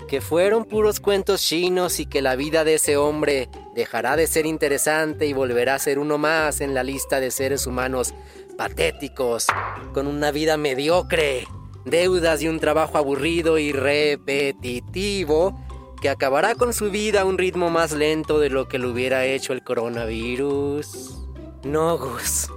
que 0.08 0.20
fueron 0.20 0.64
puros 0.64 1.00
cuentos 1.00 1.42
chinos 1.42 2.00
y 2.00 2.06
que 2.06 2.22
la 2.22 2.36
vida 2.36 2.64
de 2.64 2.74
ese 2.74 2.96
hombre 2.96 3.48
dejará 3.74 4.16
de 4.16 4.26
ser 4.26 4.46
interesante 4.46 5.26
y 5.26 5.32
volverá 5.32 5.74
a 5.74 5.78
ser 5.78 5.98
uno 5.98 6.18
más 6.18 6.60
en 6.60 6.74
la 6.74 6.82
lista 6.82 7.20
de 7.20 7.30
seres 7.30 7.66
humanos 7.66 8.14
patéticos, 8.56 9.46
con 9.92 10.06
una 10.06 10.30
vida 10.30 10.56
mediocre, 10.56 11.46
deudas 11.84 12.42
y 12.42 12.48
un 12.48 12.60
trabajo 12.60 12.98
aburrido 12.98 13.58
y 13.58 13.72
repetitivo 13.72 15.58
que 16.00 16.08
acabará 16.08 16.54
con 16.54 16.72
su 16.72 16.90
vida 16.90 17.22
a 17.22 17.24
un 17.24 17.38
ritmo 17.38 17.70
más 17.70 17.92
lento 17.92 18.38
de 18.38 18.50
lo 18.50 18.68
que 18.68 18.78
lo 18.78 18.90
hubiera 18.90 19.24
hecho 19.24 19.52
el 19.52 19.62
coronavirus. 19.62 21.18
No, 21.64 21.98
Gus. 21.98 22.48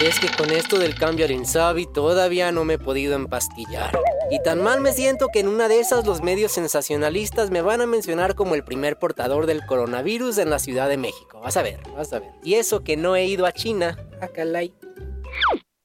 Es 0.00 0.20
que 0.20 0.28
con 0.30 0.50
esto 0.50 0.78
del 0.78 0.94
cambio 0.94 1.24
al 1.24 1.32
Insabi 1.32 1.84
todavía 1.86 2.52
no 2.52 2.64
me 2.64 2.74
he 2.74 2.78
podido 2.78 3.16
empastillar. 3.16 3.98
Y 4.30 4.40
tan 4.44 4.62
mal 4.62 4.80
me 4.80 4.92
siento 4.92 5.26
que 5.32 5.40
en 5.40 5.48
una 5.48 5.66
de 5.66 5.80
esas 5.80 6.06
los 6.06 6.22
medios 6.22 6.52
sensacionalistas 6.52 7.50
me 7.50 7.62
van 7.62 7.80
a 7.80 7.86
mencionar 7.86 8.36
como 8.36 8.54
el 8.54 8.62
primer 8.62 9.00
portador 9.00 9.46
del 9.46 9.66
coronavirus 9.66 10.38
en 10.38 10.50
la 10.50 10.60
Ciudad 10.60 10.88
de 10.88 10.98
México. 10.98 11.40
Vas 11.40 11.56
a 11.56 11.62
ver, 11.62 11.80
vas 11.96 12.12
a 12.12 12.20
ver. 12.20 12.30
Y 12.44 12.54
eso 12.54 12.84
que 12.84 12.96
no 12.96 13.16
he 13.16 13.26
ido 13.26 13.44
a 13.44 13.50
China. 13.50 13.98
Acalay. 14.20 14.72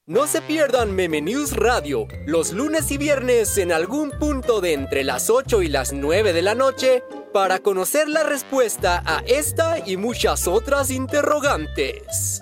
No 0.05 0.27
se 0.27 0.41
pierdan 0.41 0.93
Meme 0.93 1.21
News 1.21 1.55
Radio, 1.55 2.07
los 2.27 2.51
lunes 2.51 2.91
y 2.91 2.99
viernes 2.99 3.57
en 3.57 3.71
algún 3.71 4.11
punto 4.11 4.61
de 4.61 4.73
entre 4.73 5.03
las 5.03 5.31
8 5.31 5.63
y 5.63 5.69
las 5.69 5.91
9 5.91 6.33
de 6.33 6.41
la 6.43 6.53
noche, 6.53 7.03
para 7.33 7.59
conocer 7.59 8.07
la 8.09 8.21
respuesta 8.21 9.01
a 9.07 9.23
esta 9.25 9.79
y 9.83 9.97
muchas 9.97 10.47
otras 10.47 10.91
interrogantes. 10.91 12.41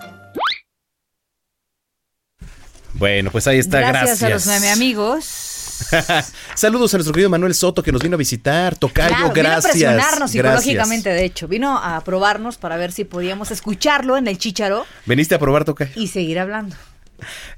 Bueno, 3.02 3.32
pues 3.32 3.48
ahí 3.48 3.58
está, 3.58 3.80
gracias, 3.80 4.20
gracias. 4.20 4.22
a 4.22 4.28
los 4.30 4.46
meme 4.46 4.70
amigos. 4.70 5.24
Saludos 6.54 6.94
a 6.94 6.98
nuestro 6.98 7.12
querido 7.12 7.28
Manuel 7.28 7.52
Soto 7.52 7.82
que 7.82 7.90
nos 7.90 8.00
vino 8.00 8.14
a 8.14 8.16
visitar. 8.16 8.76
Tocayo, 8.76 9.08
Claro, 9.08 9.32
gracias. 9.34 9.74
Vino 9.74 9.88
a 9.88 9.92
presionarnos 9.96 10.32
gracias. 10.32 10.62
psicológicamente, 10.62 11.10
de 11.10 11.24
hecho. 11.24 11.48
Vino 11.48 11.76
a 11.82 12.00
probarnos 12.04 12.58
para 12.58 12.76
ver 12.76 12.92
si 12.92 13.02
podíamos 13.04 13.50
escucharlo 13.50 14.16
en 14.16 14.28
el 14.28 14.38
chicharo 14.38 14.86
Veniste 15.04 15.34
a 15.34 15.40
probar 15.40 15.64
Tocayo. 15.64 15.90
y 15.96 16.06
seguir 16.06 16.38
hablando. 16.38 16.76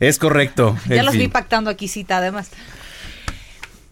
Es 0.00 0.18
correcto. 0.18 0.78
Ya 0.88 1.02
los 1.02 1.14
vi 1.14 1.28
pactando 1.28 1.68
aquí 1.68 1.88
cita, 1.88 2.16
además. 2.16 2.48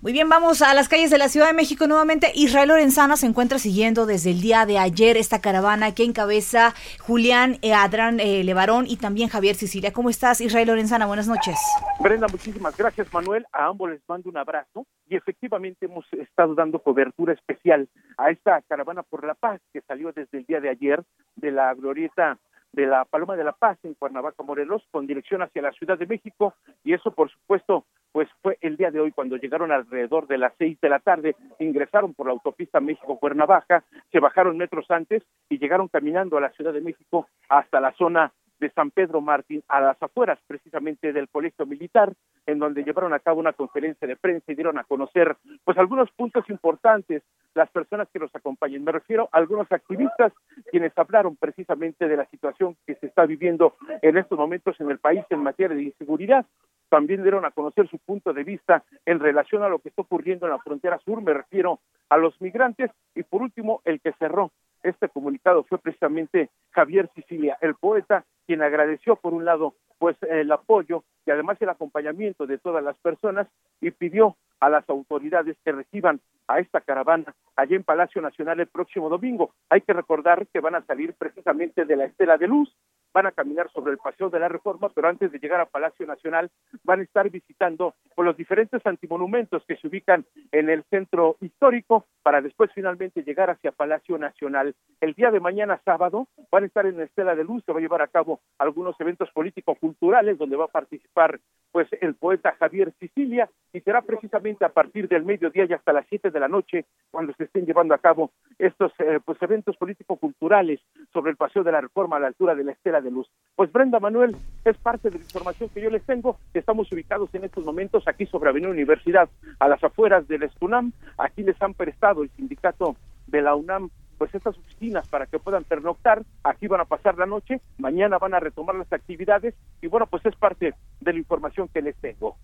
Muy 0.02 0.12
bien, 0.12 0.28
vamos 0.28 0.62
a 0.62 0.74
las 0.74 0.88
calles 0.88 1.12
de 1.12 1.18
la 1.18 1.28
Ciudad 1.28 1.46
de 1.46 1.52
México 1.52 1.86
nuevamente. 1.86 2.32
Israel 2.34 2.70
Lorenzana 2.70 3.16
se 3.16 3.26
encuentra 3.26 3.60
siguiendo 3.60 4.04
desde 4.04 4.30
el 4.30 4.40
día 4.40 4.66
de 4.66 4.76
ayer 4.76 5.16
esta 5.16 5.40
caravana 5.40 5.94
que 5.94 6.02
encabeza 6.02 6.74
Julián 6.98 7.58
eh, 7.62 7.72
Adrán 7.72 8.18
eh, 8.18 8.42
Levarón 8.42 8.86
y 8.88 8.96
también 8.96 9.28
Javier 9.28 9.54
Sicilia. 9.54 9.92
¿Cómo 9.92 10.10
estás, 10.10 10.40
Israel 10.40 10.66
Lorenzana? 10.66 11.06
Buenas 11.06 11.28
noches. 11.28 11.56
Brenda, 12.00 12.26
muchísimas 12.26 12.76
gracias, 12.76 13.14
Manuel. 13.14 13.46
A 13.52 13.66
ambos 13.66 13.90
les 13.90 14.00
mando 14.08 14.28
un 14.28 14.38
abrazo 14.38 14.88
y 15.08 15.14
efectivamente 15.14 15.86
hemos 15.86 16.04
estado 16.14 16.56
dando 16.56 16.80
cobertura 16.80 17.34
especial 17.34 17.88
a 18.18 18.32
esta 18.32 18.60
caravana 18.62 19.04
por 19.04 19.24
la 19.24 19.34
paz 19.34 19.60
que 19.72 19.82
salió 19.82 20.10
desde 20.10 20.38
el 20.38 20.46
día 20.46 20.60
de 20.60 20.68
ayer 20.68 21.00
de 21.36 21.52
la 21.52 21.72
glorieta 21.74 22.40
de 22.72 22.86
la 22.86 23.04
Paloma 23.04 23.36
de 23.36 23.44
la 23.44 23.52
Paz 23.52 23.78
en 23.82 23.94
Cuernavaca, 23.94 24.42
Morelos, 24.42 24.82
con 24.90 25.06
dirección 25.06 25.42
hacia 25.42 25.62
la 25.62 25.72
Ciudad 25.72 25.98
de 25.98 26.06
México, 26.06 26.54
y 26.82 26.94
eso, 26.94 27.12
por 27.12 27.30
supuesto, 27.30 27.84
pues 28.12 28.28
fue 28.42 28.58
el 28.60 28.76
día 28.76 28.90
de 28.90 29.00
hoy 29.00 29.10
cuando 29.10 29.36
llegaron 29.36 29.72
alrededor 29.72 30.26
de 30.26 30.38
las 30.38 30.52
seis 30.58 30.78
de 30.80 30.88
la 30.88 31.00
tarde, 31.00 31.34
ingresaron 31.58 32.14
por 32.14 32.26
la 32.26 32.32
autopista 32.32 32.80
México-Cuernavaca, 32.80 33.84
se 34.10 34.20
bajaron 34.20 34.58
metros 34.58 34.90
antes 34.90 35.22
y 35.48 35.58
llegaron 35.58 35.88
caminando 35.88 36.36
a 36.36 36.42
la 36.42 36.50
Ciudad 36.50 36.72
de 36.72 36.82
México 36.82 37.26
hasta 37.48 37.80
la 37.80 37.92
zona 37.92 38.32
de 38.62 38.70
San 38.70 38.92
Pedro 38.92 39.20
Martín, 39.20 39.62
a 39.66 39.80
las 39.80 40.00
afueras 40.00 40.38
precisamente 40.46 41.12
del 41.12 41.28
Colegio 41.28 41.66
Militar, 41.66 42.12
en 42.46 42.60
donde 42.60 42.84
llevaron 42.84 43.12
a 43.12 43.18
cabo 43.18 43.40
una 43.40 43.52
conferencia 43.52 44.06
de 44.06 44.14
prensa 44.14 44.52
y 44.52 44.54
dieron 44.54 44.78
a 44.78 44.84
conocer 44.84 45.36
pues 45.64 45.76
algunos 45.78 46.10
puntos 46.12 46.48
importantes 46.48 47.24
las 47.54 47.68
personas 47.70 48.08
que 48.12 48.20
los 48.20 48.34
acompañan. 48.34 48.84
Me 48.84 48.92
refiero 48.92 49.28
a 49.32 49.38
algunos 49.38 49.70
activistas 49.72 50.32
quienes 50.70 50.96
hablaron 50.96 51.34
precisamente 51.34 52.06
de 52.06 52.16
la 52.16 52.24
situación 52.26 52.76
que 52.86 52.94
se 52.94 53.06
está 53.06 53.26
viviendo 53.26 53.74
en 54.00 54.16
estos 54.16 54.38
momentos 54.38 54.80
en 54.80 54.90
el 54.90 54.98
país 54.98 55.24
en 55.30 55.42
materia 55.42 55.76
de 55.76 55.82
inseguridad. 55.82 56.46
También 56.88 57.22
dieron 57.22 57.44
a 57.44 57.50
conocer 57.50 57.88
su 57.88 57.98
punto 57.98 58.32
de 58.32 58.44
vista 58.44 58.84
en 59.06 59.18
relación 59.18 59.64
a 59.64 59.68
lo 59.68 59.80
que 59.80 59.88
está 59.88 60.02
ocurriendo 60.02 60.46
en 60.46 60.52
la 60.52 60.58
frontera 60.60 61.00
sur, 61.00 61.20
me 61.20 61.34
refiero 61.34 61.80
a 62.10 62.16
los 62.16 62.40
migrantes. 62.40 62.92
Y 63.16 63.24
por 63.24 63.42
último, 63.42 63.80
el 63.84 64.00
que 64.00 64.12
cerró 64.12 64.52
este 64.82 65.08
comunicado 65.08 65.64
fue 65.64 65.78
precisamente 65.78 66.50
Javier 66.70 67.10
Sicilia, 67.14 67.56
el 67.60 67.74
poeta, 67.74 68.24
quien 68.46 68.62
agradeció 68.62 69.16
por 69.16 69.34
un 69.34 69.44
lado 69.44 69.74
pues 69.98 70.16
el 70.22 70.50
apoyo 70.50 71.04
y 71.26 71.30
además 71.30 71.58
el 71.60 71.68
acompañamiento 71.68 72.46
de 72.46 72.58
todas 72.58 72.82
las 72.82 72.96
personas 72.98 73.46
y 73.80 73.92
pidió 73.92 74.36
a 74.58 74.68
las 74.68 74.88
autoridades 74.88 75.56
que 75.64 75.72
reciban 75.72 76.20
a 76.48 76.58
esta 76.58 76.80
caravana 76.80 77.34
allí 77.56 77.74
en 77.74 77.84
Palacio 77.84 78.20
Nacional 78.20 78.60
el 78.60 78.66
próximo 78.66 79.08
domingo. 79.08 79.54
Hay 79.70 79.80
que 79.82 79.92
recordar 79.92 80.46
que 80.48 80.60
van 80.60 80.74
a 80.74 80.84
salir 80.84 81.14
precisamente 81.14 81.84
de 81.84 81.96
la 81.96 82.04
Estela 82.04 82.36
de 82.36 82.48
Luz, 82.48 82.74
van 83.12 83.26
a 83.26 83.32
caminar 83.32 83.70
sobre 83.70 83.92
el 83.92 83.98
Paseo 83.98 84.30
de 84.30 84.40
la 84.40 84.48
Reforma, 84.48 84.88
pero 84.94 85.08
antes 85.08 85.30
de 85.30 85.38
llegar 85.38 85.60
a 85.60 85.66
Palacio 85.66 86.06
Nacional 86.06 86.50
van 86.84 87.00
a 87.00 87.02
estar 87.02 87.28
visitando 87.30 87.94
por 88.14 88.24
los 88.24 88.36
diferentes 88.36 88.84
antimonumentos 88.86 89.64
que 89.66 89.76
se 89.76 89.88
ubican 89.88 90.24
en 90.50 90.70
el 90.70 90.82
centro 90.84 91.36
histórico 91.40 92.06
para 92.22 92.40
después 92.40 92.70
finalmente 92.74 93.22
llegar 93.22 93.50
hacia 93.50 93.72
Palacio 93.72 94.18
Nacional. 94.18 94.74
El 95.00 95.14
día 95.14 95.30
de 95.30 95.40
mañana 95.40 95.80
sábado 95.84 96.28
van 96.50 96.64
a 96.64 96.66
estar 96.66 96.86
en 96.86 96.96
la 96.96 97.04
Estela 97.04 97.34
de 97.34 97.44
Luz, 97.44 97.62
se 97.64 97.72
va 97.72 97.78
a 97.78 97.82
llevar 97.82 98.02
a 98.02 98.08
cabo 98.08 98.40
algunos 98.58 98.98
eventos 99.00 99.30
político-culturales 99.30 100.38
donde 100.38 100.56
va 100.56 100.66
a 100.66 100.68
participar 100.68 101.40
pues 101.70 101.88
el 102.00 102.14
poeta 102.14 102.54
Javier 102.58 102.92
Sicilia 103.00 103.48
y 103.72 103.80
será 103.80 104.02
precisamente 104.02 104.64
a 104.64 104.68
partir 104.68 105.08
del 105.08 105.24
mediodía 105.24 105.66
y 105.68 105.72
hasta 105.72 105.92
las 105.92 106.06
siete 106.08 106.30
de 106.30 106.40
la 106.40 106.48
noche 106.48 106.84
cuando 107.10 107.32
se 107.34 107.44
estén 107.44 107.64
llevando 107.64 107.94
a 107.94 107.98
cabo 107.98 108.30
estos 108.58 108.92
eh, 108.98 109.20
pues 109.24 109.40
eventos 109.42 109.76
político-culturales 109.76 110.80
sobre 111.12 111.30
el 111.30 111.36
Paseo 111.36 111.64
de 111.64 111.72
la 111.72 111.80
Reforma 111.80 112.16
a 112.16 112.20
la 112.20 112.26
altura 112.28 112.54
de 112.54 112.64
la 112.64 112.72
Estela 112.72 113.00
de 113.02 113.10
Luz. 113.10 113.30
Pues 113.54 113.70
Brenda 113.70 114.00
Manuel, 114.00 114.36
es 114.64 114.76
parte 114.78 115.10
de 115.10 115.18
la 115.18 115.24
información 115.24 115.68
que 115.68 115.82
yo 115.82 115.90
les 115.90 116.04
tengo. 116.04 116.38
Estamos 116.54 116.90
ubicados 116.90 117.34
en 117.34 117.44
estos 117.44 117.64
momentos 117.64 118.04
aquí 118.06 118.26
sobre 118.26 118.50
Avenida 118.50 118.70
Universidad, 118.70 119.28
a 119.58 119.68
las 119.68 119.82
afueras 119.84 120.26
del 120.28 120.44
Estunam. 120.44 120.92
Aquí 121.18 121.42
les 121.42 121.60
han 121.60 121.74
prestado 121.74 122.22
el 122.22 122.30
sindicato 122.30 122.96
de 123.26 123.42
la 123.42 123.54
UNAM 123.54 123.90
pues 124.22 124.36
estas 124.36 124.56
oficinas 124.56 125.08
para 125.08 125.26
que 125.26 125.40
puedan 125.40 125.64
pernoctar, 125.64 126.22
aquí 126.44 126.68
van 126.68 126.80
a 126.80 126.84
pasar 126.84 127.18
la 127.18 127.26
noche, 127.26 127.60
mañana 127.78 128.18
van 128.18 128.34
a 128.34 128.38
retomar 128.38 128.76
las 128.76 128.92
actividades 128.92 129.52
y 129.80 129.88
bueno, 129.88 130.06
pues 130.06 130.24
es 130.24 130.36
parte 130.36 130.74
de 131.00 131.12
la 131.12 131.18
información 131.18 131.66
que 131.66 131.82
les 131.82 131.96
tengo. 131.96 132.36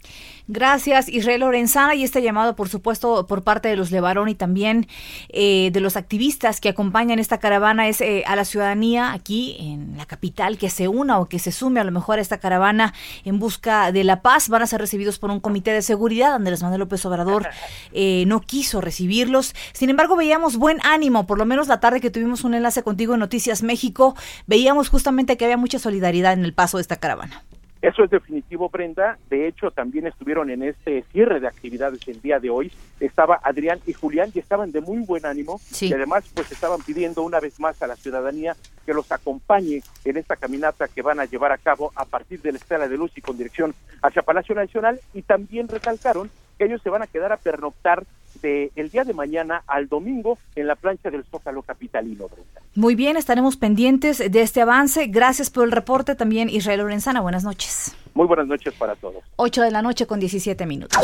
Gracias 0.48 1.08
Israel 1.08 1.42
Lorenzana 1.42 1.94
y 1.94 2.02
este 2.02 2.20
llamado 2.20 2.56
por 2.56 2.68
supuesto 2.68 3.28
por 3.28 3.44
parte 3.44 3.68
de 3.68 3.76
los 3.76 3.92
Levarón 3.92 4.28
y 4.28 4.34
también 4.34 4.88
eh, 5.28 5.70
de 5.72 5.78
los 5.78 5.96
activistas 5.96 6.60
que 6.60 6.68
acompañan 6.68 7.20
esta 7.20 7.38
caravana 7.38 7.86
es 7.86 8.00
eh, 8.00 8.24
a 8.26 8.34
la 8.34 8.44
ciudadanía 8.44 9.12
aquí 9.12 9.56
en 9.60 9.98
la 9.98 10.06
capital 10.06 10.58
que 10.58 10.70
se 10.70 10.88
una 10.88 11.20
o 11.20 11.28
que 11.28 11.38
se 11.38 11.52
sume 11.52 11.78
a 11.78 11.84
lo 11.84 11.92
mejor 11.92 12.18
a 12.18 12.22
esta 12.22 12.38
caravana 12.38 12.92
en 13.24 13.38
busca 13.38 13.92
de 13.92 14.02
la 14.02 14.20
paz, 14.20 14.48
van 14.48 14.62
a 14.62 14.66
ser 14.66 14.80
recibidos 14.80 15.20
por 15.20 15.30
un 15.30 15.38
comité 15.38 15.72
de 15.72 15.82
seguridad, 15.82 16.34
Andrés 16.34 16.60
Manuel 16.60 16.80
López 16.80 17.06
Obrador 17.06 17.46
eh, 17.92 18.24
no 18.26 18.40
quiso 18.40 18.80
recibirlos, 18.80 19.54
sin 19.72 19.90
embargo 19.90 20.16
veíamos 20.16 20.56
buen 20.56 20.80
ánimo, 20.82 21.24
por 21.24 21.38
lo 21.38 21.44
menos 21.44 21.67
la 21.68 21.80
tarde 21.80 22.00
que 22.00 22.10
tuvimos 22.10 22.44
un 22.44 22.54
enlace 22.54 22.82
contigo 22.82 23.14
en 23.14 23.20
Noticias 23.20 23.62
México, 23.62 24.14
veíamos 24.46 24.88
justamente 24.88 25.36
que 25.36 25.44
había 25.44 25.56
mucha 25.56 25.78
solidaridad 25.78 26.32
en 26.32 26.44
el 26.44 26.54
paso 26.54 26.78
de 26.78 26.82
esta 26.82 26.96
caravana. 26.96 27.44
Eso 27.80 28.02
es 28.02 28.10
definitivo, 28.10 28.68
Brenda. 28.68 29.18
De 29.30 29.46
hecho, 29.46 29.70
también 29.70 30.06
estuvieron 30.06 30.50
en 30.50 30.64
este 30.64 31.04
cierre 31.12 31.38
de 31.38 31.46
actividades 31.46 32.00
el 32.08 32.20
día 32.20 32.40
de 32.40 32.50
hoy. 32.50 32.72
Estaba 32.98 33.38
Adrián 33.44 33.78
y 33.86 33.92
Julián 33.92 34.30
y 34.34 34.40
estaban 34.40 34.72
de 34.72 34.80
muy 34.80 35.04
buen 35.04 35.24
ánimo. 35.24 35.60
Y 35.80 35.92
además, 35.92 36.24
pues 36.34 36.50
estaban 36.50 36.80
pidiendo 36.82 37.22
una 37.22 37.38
vez 37.38 37.60
más 37.60 37.80
a 37.80 37.86
la 37.86 37.94
ciudadanía 37.94 38.56
que 38.84 38.94
los 38.94 39.10
acompañe 39.12 39.82
en 40.04 40.16
esta 40.16 40.34
caminata 40.34 40.88
que 40.88 41.02
van 41.02 41.20
a 41.20 41.26
llevar 41.26 41.52
a 41.52 41.58
cabo 41.58 41.92
a 41.94 42.04
partir 42.04 42.42
de 42.42 42.50
la 42.50 42.58
Estela 42.58 42.88
de 42.88 42.96
Luz 42.96 43.12
y 43.14 43.20
con 43.20 43.36
dirección 43.36 43.72
hacia 44.02 44.22
Palacio 44.22 44.56
Nacional. 44.56 45.00
Y 45.14 45.22
también 45.22 45.68
recalcaron 45.68 46.30
que 46.58 46.64
ellos 46.64 46.82
se 46.82 46.90
van 46.90 47.02
a 47.02 47.06
quedar 47.06 47.30
a 47.30 47.36
pernoctar 47.36 48.04
de 48.40 48.70
el 48.76 48.90
día 48.90 49.04
de 49.04 49.12
mañana 49.14 49.62
al 49.66 49.88
domingo 49.88 50.38
en 50.54 50.66
la 50.66 50.76
plancha 50.76 51.10
del 51.10 51.24
Zócalo 51.24 51.62
Capitalino. 51.62 52.26
Muy 52.74 52.94
bien, 52.94 53.16
estaremos 53.16 53.56
pendientes 53.56 54.18
de 54.18 54.40
este 54.40 54.60
avance. 54.60 55.06
Gracias 55.08 55.50
por 55.50 55.64
el 55.64 55.72
reporte 55.72 56.14
también, 56.14 56.48
Israel 56.48 56.80
Lorenzana. 56.80 57.20
Buenas 57.20 57.44
noches. 57.44 57.94
Muy 58.14 58.26
buenas 58.26 58.46
noches 58.46 58.74
para 58.74 58.94
todos. 58.96 59.22
8 59.36 59.62
de 59.62 59.70
la 59.70 59.82
noche 59.82 60.06
con 60.06 60.20
17 60.20 60.66
minutos. 60.66 60.98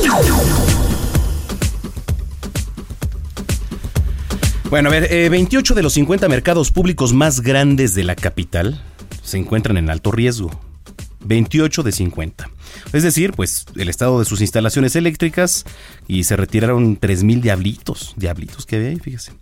Bueno, 4.71 4.89
a 4.89 4.93
ver, 4.93 5.31
28 5.31 5.73
eh, 5.73 5.77
de 5.77 5.83
los 5.83 5.93
50 5.93 6.29
mercados 6.29 6.73
públicos 6.73 7.13
más 7.13 7.41
grandes 7.41 7.95
de 7.95 8.03
la 8.03 8.17
capital 8.17 8.81
se 9.23 9.39
encuentran 9.39 9.77
en 9.77 9.91
alto 9.91 10.11
riesgo. 10.11 10.51
28 11.21 11.83
de 11.83 11.93
50. 11.93 12.51
Es 12.95 13.03
decir, 13.03 13.33
pues 13.33 13.67
el 13.75 13.89
estado 13.89 14.21
de 14.21 14.25
sus 14.25 14.41
instalaciones 14.41 14.95
eléctricas 14.95 15.65
y 16.07 16.23
se 16.23 16.37
retiraron 16.37 17.01
3.000 17.01 17.41
diablitos, 17.41 18.15
diablitos 18.17 18.67
que 18.67 18.77
había 18.77 18.91
ahí, 18.91 19.01
fíjese. 19.01 19.33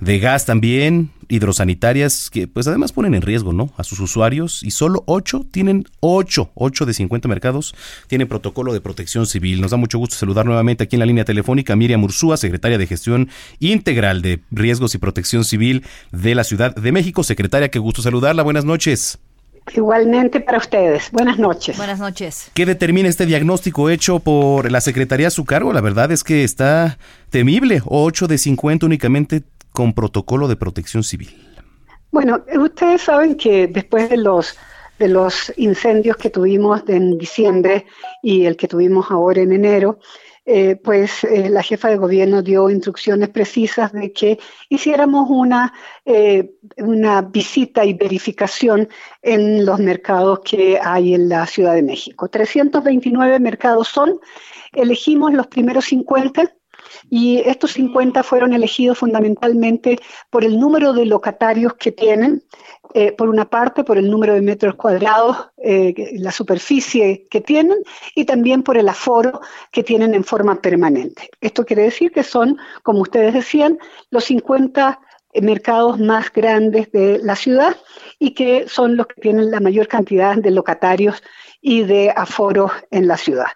De 0.00 0.18
gas 0.18 0.46
también, 0.46 1.10
hidrosanitarias, 1.28 2.28
que 2.28 2.48
pues 2.48 2.66
además 2.66 2.90
ponen 2.90 3.14
en 3.14 3.22
riesgo, 3.22 3.52
¿no? 3.52 3.72
A 3.76 3.84
sus 3.84 4.00
usuarios 4.00 4.64
y 4.64 4.72
solo 4.72 5.04
8 5.06 5.46
tienen 5.48 5.84
8, 6.00 6.50
8 6.54 6.86
de 6.86 6.94
50 6.94 7.28
mercados 7.28 7.72
tienen 8.08 8.26
protocolo 8.26 8.72
de 8.72 8.80
protección 8.80 9.26
civil. 9.26 9.60
Nos 9.60 9.70
da 9.70 9.76
mucho 9.76 9.98
gusto 9.98 10.16
saludar 10.16 10.44
nuevamente 10.44 10.82
aquí 10.82 10.96
en 10.96 11.00
la 11.00 11.06
línea 11.06 11.24
telefónica 11.24 11.76
Miriam 11.76 12.02
Ursúa, 12.02 12.36
secretaria 12.36 12.78
de 12.78 12.86
Gestión 12.88 13.28
Integral 13.60 14.22
de 14.22 14.40
Riesgos 14.50 14.96
y 14.96 14.98
Protección 14.98 15.44
Civil 15.44 15.84
de 16.10 16.34
la 16.34 16.42
Ciudad 16.42 16.74
de 16.74 16.90
México. 16.90 17.22
Secretaria, 17.22 17.70
qué 17.70 17.78
gusto 17.78 18.02
saludarla. 18.02 18.42
Buenas 18.42 18.64
noches. 18.64 19.20
Igualmente 19.74 20.40
para 20.40 20.58
ustedes. 20.58 21.10
Buenas 21.10 21.38
noches. 21.38 21.76
Buenas 21.76 21.98
noches. 21.98 22.50
¿Qué 22.54 22.66
determina 22.66 23.08
este 23.08 23.26
diagnóstico 23.26 23.90
hecho 23.90 24.18
por 24.18 24.70
la 24.70 24.80
Secretaría 24.80 25.28
a 25.28 25.30
su 25.30 25.44
cargo? 25.44 25.72
La 25.72 25.80
verdad 25.80 26.10
es 26.12 26.24
que 26.24 26.44
está 26.44 26.98
temible. 27.30 27.82
8 27.84 28.26
de 28.26 28.38
50 28.38 28.86
únicamente 28.86 29.42
con 29.72 29.92
protocolo 29.92 30.48
de 30.48 30.56
protección 30.56 31.04
civil. 31.04 31.34
Bueno, 32.10 32.42
ustedes 32.56 33.02
saben 33.02 33.36
que 33.36 33.66
después 33.66 34.08
de 34.08 34.16
los 34.16 34.56
de 34.98 35.08
los 35.08 35.52
incendios 35.56 36.16
que 36.16 36.28
tuvimos 36.28 36.82
en 36.88 37.18
diciembre 37.18 37.86
y 38.22 38.46
el 38.46 38.56
que 38.56 38.66
tuvimos 38.66 39.10
ahora 39.10 39.40
en 39.40 39.52
enero, 39.52 40.00
eh, 40.50 40.76
pues 40.76 41.24
eh, 41.24 41.50
la 41.50 41.62
jefa 41.62 41.90
de 41.90 41.98
gobierno 41.98 42.40
dio 42.40 42.70
instrucciones 42.70 43.28
precisas 43.28 43.92
de 43.92 44.14
que 44.14 44.38
hiciéramos 44.70 45.28
una, 45.28 45.74
eh, 46.06 46.54
una 46.78 47.20
visita 47.20 47.84
y 47.84 47.92
verificación 47.92 48.88
en 49.20 49.66
los 49.66 49.78
mercados 49.78 50.40
que 50.42 50.80
hay 50.82 51.12
en 51.12 51.28
la 51.28 51.44
Ciudad 51.44 51.74
de 51.74 51.82
México. 51.82 52.28
329 52.28 53.38
mercados 53.40 53.88
son, 53.88 54.20
elegimos 54.72 55.34
los 55.34 55.48
primeros 55.48 55.84
50 55.84 56.54
y 57.10 57.38
estos 57.40 57.72
50 57.72 58.22
fueron 58.22 58.52
elegidos 58.52 58.98
fundamentalmente 58.98 59.98
por 60.30 60.44
el 60.44 60.58
número 60.58 60.92
de 60.92 61.06
locatarios 61.06 61.74
que 61.74 61.92
tienen, 61.92 62.42
eh, 62.94 63.12
por 63.12 63.28
una 63.28 63.48
parte 63.48 63.84
por 63.84 63.98
el 63.98 64.10
número 64.10 64.34
de 64.34 64.40
metros 64.40 64.74
cuadrados, 64.74 65.48
eh, 65.58 65.94
la 66.14 66.32
superficie 66.32 67.26
que 67.30 67.40
tienen 67.40 67.78
y 68.14 68.24
también 68.24 68.62
por 68.62 68.78
el 68.78 68.88
aforo 68.88 69.40
que 69.70 69.82
tienen 69.82 70.14
en 70.14 70.24
forma 70.24 70.60
permanente. 70.60 71.30
Esto 71.40 71.64
quiere 71.64 71.82
decir 71.82 72.12
que 72.12 72.22
son, 72.22 72.56
como 72.82 73.02
ustedes 73.02 73.34
decían, 73.34 73.78
los 74.10 74.24
50 74.24 75.00
mercados 75.42 75.98
más 75.98 76.32
grandes 76.32 76.90
de 76.92 77.20
la 77.22 77.36
ciudad 77.36 77.76
y 78.18 78.32
que 78.32 78.68
son 78.68 78.96
los 78.96 79.06
que 79.06 79.20
tienen 79.20 79.50
la 79.50 79.60
mayor 79.60 79.86
cantidad 79.88 80.36
de 80.36 80.50
locatarios 80.50 81.22
y 81.60 81.84
de 81.84 82.10
aforos 82.14 82.72
en 82.90 83.08
la 83.08 83.16
ciudad. 83.16 83.48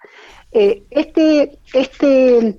Eh, 0.53 0.85
este, 0.90 1.59
este 1.73 2.59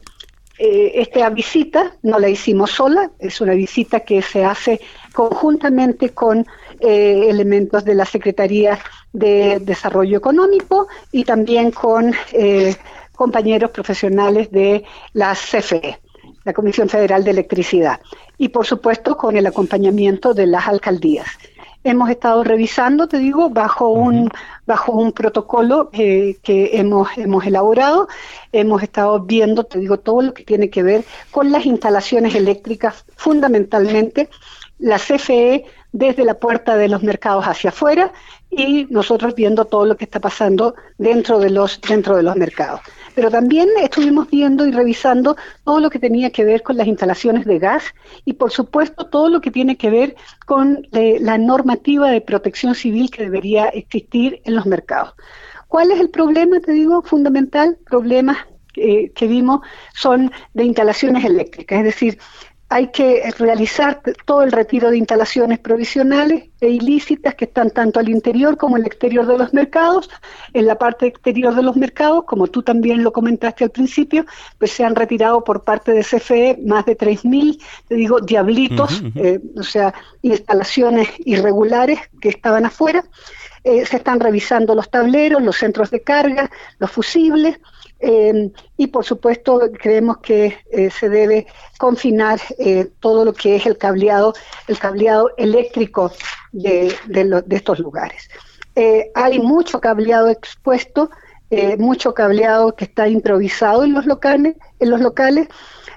esta 0.66 1.30
visita 1.30 1.94
no 2.04 2.20
la 2.20 2.30
hicimos 2.30 2.72
sola, 2.72 3.12
es 3.20 3.42
una 3.42 3.54
visita 3.54 4.02
que 4.02 4.22
se 4.22 4.46
hace 4.46 4.80
conjuntamente 5.14 6.10
con 6.10 6.46
elementos 6.80 7.84
de 7.84 7.96
la 7.96 8.06
Secretaría 8.06 8.80
de 9.12 9.60
Desarrollo 9.60 10.18
Económico 10.18 10.88
y 11.12 11.26
también 11.26 11.72
con 11.72 12.14
compañeros 13.14 13.72
profesionales 13.72 14.52
de 14.52 14.84
la 15.14 15.34
CFE, 15.34 16.00
la 16.46 16.54
Comisión 16.54 16.88
Federal 16.88 17.24
de 17.24 17.32
Electricidad, 17.32 18.00
y 18.38 18.50
por 18.50 18.66
supuesto 18.66 19.18
con 19.18 19.36
el 19.36 19.46
acompañamiento 19.46 20.34
de 20.34 20.48
las 20.48 20.68
alcaldías. 20.68 21.28
Hemos 21.84 22.10
estado 22.10 22.44
revisando, 22.44 23.08
te 23.08 23.18
digo, 23.18 23.50
bajo 23.50 23.90
un, 23.90 24.30
bajo 24.66 24.94
un 24.94 25.12
protocolo 25.12 25.90
que 25.90 26.38
hemos, 26.46 27.10
hemos 27.18 27.46
elaborado. 27.46 28.08
Hemos 28.52 28.84
estado 28.84 29.20
viendo, 29.20 29.64
te 29.66 29.80
digo, 29.80 30.00
todo 30.00 30.22
lo 30.22 30.34
que 30.34 30.44
tiene 30.44 30.70
que 30.70 30.84
ver 30.84 31.04
con 31.32 31.52
las 31.52 31.66
instalaciones 31.66 32.36
eléctricas, 32.36 33.06
fundamentalmente 33.16 34.30
la 34.80 34.98
CFE 34.98 35.66
desde 35.92 36.26
la 36.26 36.34
puerta 36.34 36.76
de 36.76 36.90
los 36.90 37.04
mercados 37.04 37.46
hacia 37.46 37.70
afuera 37.70 38.12
y 38.50 38.86
nosotros 38.90 39.36
viendo 39.36 39.66
todo 39.66 39.86
lo 39.86 39.96
que 39.96 40.06
está 40.06 40.20
pasando 40.20 40.76
dentro 40.98 41.40
de 41.40 41.50
los, 41.50 41.80
dentro 41.82 42.18
de 42.18 42.24
los 42.24 42.36
mercados 42.36 42.82
pero 43.16 43.30
también 43.30 43.70
estuvimos 43.82 44.30
viendo 44.30 44.68
y 44.68 44.72
revisando 44.72 45.36
todo 45.64 45.80
lo 45.80 45.90
que 45.90 46.00
tenía 46.00 46.32
que 46.32 46.44
ver 46.44 46.64
con 46.64 46.78
las 46.78 46.88
instalaciones 46.88 47.46
de 47.46 47.60
gas 47.60 47.84
y 48.26 48.34
por 48.34 48.52
supuesto 48.52 49.06
todo 49.06 49.30
lo 49.30 49.42
que 49.42 49.52
tiene 49.52 49.78
que 49.78 49.90
ver 49.90 50.16
con 50.46 50.88
eh, 50.92 51.18
la 51.20 51.38
normativa 51.38 52.10
de 52.10 52.22
protección 52.22 52.76
civil 52.76 53.10
que 53.10 53.24
debería 53.24 53.66
existir 53.68 54.42
en 54.46 54.56
los 54.56 54.66
mercados. 54.66 55.14
¿Cuál 55.68 55.92
es 55.92 56.00
el 56.00 56.10
problema, 56.10 56.60
te 56.60 56.72
digo, 56.72 57.02
fundamental? 57.02 57.78
Problemas 57.90 58.38
eh, 58.76 59.12
que 59.12 59.28
vimos 59.28 59.62
son 59.94 60.32
de 60.54 60.66
instalaciones 60.66 61.26
eléctricas, 61.26 61.80
es 61.80 61.86
decir, 61.86 62.18
hay 62.74 62.88
que 62.88 63.32
realizar 63.38 64.02
todo 64.26 64.42
el 64.42 64.52
retiro 64.52 64.90
de 64.90 64.98
instalaciones 64.98 65.60
provisionales 65.60 66.46
e 66.60 66.70
ilícitas 66.70 67.36
que 67.36 67.46
están 67.46 67.70
tanto 67.70 68.00
al 68.00 68.10
interior 68.10 68.58
como 68.58 68.78
al 68.78 68.86
exterior 68.86 69.28
de 69.28 69.38
los 69.38 69.54
mercados. 69.54 70.10
En 70.54 70.66
la 70.66 70.76
parte 70.80 71.06
exterior 71.06 71.54
de 71.54 71.62
los 71.62 71.76
mercados, 71.76 72.24
como 72.26 72.48
tú 72.48 72.64
también 72.64 73.04
lo 73.04 73.14
comentaste 73.14 73.64
al 73.64 73.70
principio, 73.70 74.26
pues 74.58 74.72
se 74.72 74.84
han 74.84 74.96
retirado 74.96 75.44
por 75.44 75.64
parte 75.64 75.92
de 75.92 76.02
CFE 76.02 76.58
más 76.66 76.86
de 76.88 76.98
3.000, 76.98 77.62
te 77.88 77.96
digo, 77.96 78.20
diablitos, 78.22 79.04
eh, 79.16 79.40
o 79.56 79.64
sea, 79.64 79.94
instalaciones 80.24 81.10
irregulares 81.26 82.00
que 82.20 82.30
estaban 82.30 82.66
afuera. 82.66 83.04
Eh, 83.64 83.86
se 83.86 83.98
están 83.98 84.20
revisando 84.20 84.76
los 84.76 84.90
tableros, 84.90 85.42
los 85.42 85.58
centros 85.58 85.90
de 85.90 86.02
carga, 86.02 86.52
los 86.80 86.92
fusibles 86.92 87.60
Em, 88.06 88.52
y 88.76 88.88
por 88.88 89.06
supuesto 89.06 89.62
creemos 89.80 90.18
que 90.18 90.58
eh, 90.74 90.90
se 90.90 91.08
debe 91.08 91.48
confinar 91.78 92.38
eh, 92.60 92.90
todo 93.00 93.24
lo 93.24 93.32
que 93.32 93.56
es 93.56 93.66
el 93.66 93.78
cableado, 93.78 94.34
el 94.68 94.78
cableado 94.78 95.30
eléctrico 95.38 96.12
de, 96.52 96.94
estos 97.50 97.80
lugares. 97.80 98.30
Eh, 98.76 99.10
hay 99.16 99.40
mucho 99.40 99.80
cableado 99.80 100.28
expuesto, 100.28 101.12
mucho 101.78 102.14
cableado 102.14 102.76
que 102.76 102.84
está 102.84 103.08
improvisado 103.08 103.84
en 103.84 103.94
los 103.94 104.06
locales, 104.06 104.58
en 104.80 104.90
los 104.90 105.00
locales. 105.00 105.48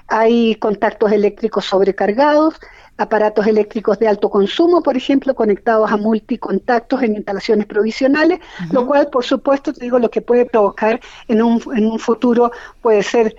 Hay 0.07 0.55
contactos 0.55 1.11
eléctricos 1.11 1.65
sobrecargados, 1.65 2.53
aparatos 2.97 3.45
eléctricos 3.47 3.99
de 3.99 4.07
alto 4.07 4.29
consumo, 4.29 4.81
por 4.81 4.97
ejemplo, 4.97 5.35
conectados 5.35 5.91
a 5.91 5.97
multicontactos 5.97 7.03
en 7.03 7.15
instalaciones 7.15 7.65
provisionales, 7.65 8.39
lo 8.71 8.85
cual, 8.85 9.09
por 9.09 9.23
supuesto, 9.23 9.73
te 9.73 9.81
digo, 9.81 9.99
lo 9.99 10.09
que 10.09 10.21
puede 10.21 10.45
provocar 10.45 10.99
en 11.27 11.41
un, 11.41 11.61
en 11.75 11.85
un 11.85 11.99
futuro 11.99 12.51
puede 12.81 13.03
ser 13.03 13.35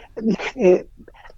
eh, 0.55 0.87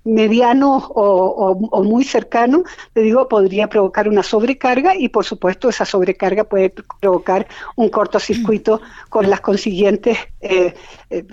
mediano 0.05 0.77
o, 0.77 1.85
muy 1.85 2.05
cercano, 2.05 2.65
te 2.93 3.01
digo, 3.03 3.29
podría 3.29 3.69
provocar 3.69 4.09
una 4.09 4.23
sobrecarga 4.23 4.97
y, 4.97 5.09
por 5.09 5.25
supuesto, 5.25 5.69
esa 5.69 5.85
sobrecarga 5.85 6.45
puede 6.45 6.73
provocar 7.01 7.47
un 7.77 7.91
cortocircuito 7.91 8.81
con 9.09 9.29
las 9.29 9.41
consiguientes 9.41 10.19
eh, 10.41 10.75
eh, 11.11 11.25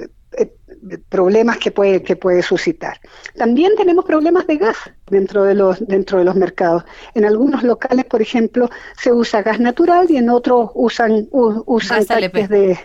problemas 1.09 1.57
que 1.57 1.71
puede, 1.71 2.03
que 2.03 2.15
puede 2.15 2.43
suscitar. 2.43 2.99
También 3.35 3.73
tenemos 3.75 4.05
problemas 4.05 4.47
de 4.47 4.57
gas 4.57 4.77
dentro 5.09 5.43
de, 5.43 5.55
los, 5.55 5.85
dentro 5.85 6.19
de 6.19 6.25
los 6.25 6.35
mercados. 6.35 6.83
En 7.13 7.25
algunos 7.25 7.63
locales, 7.63 8.05
por 8.05 8.21
ejemplo, 8.21 8.69
se 8.97 9.11
usa 9.11 9.41
gas 9.41 9.59
natural 9.59 10.09
y 10.09 10.17
en 10.17 10.29
otros 10.29 10.71
usan, 10.73 11.27
usan 11.31 12.05
tanques 12.05 12.49
de... 12.49 12.77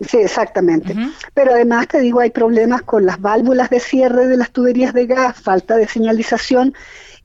Sí, 0.00 0.18
exactamente. 0.18 0.94
Pero 1.34 1.52
además, 1.52 1.88
te 1.88 2.00
digo, 2.00 2.20
hay 2.20 2.30
problemas 2.30 2.82
con 2.82 3.06
las 3.06 3.20
válvulas 3.20 3.70
de 3.70 3.80
cierre 3.80 4.26
de 4.26 4.36
las 4.36 4.50
tuberías 4.50 4.92
de 4.92 5.06
gas, 5.06 5.40
falta 5.40 5.76
de 5.76 5.88
señalización 5.88 6.74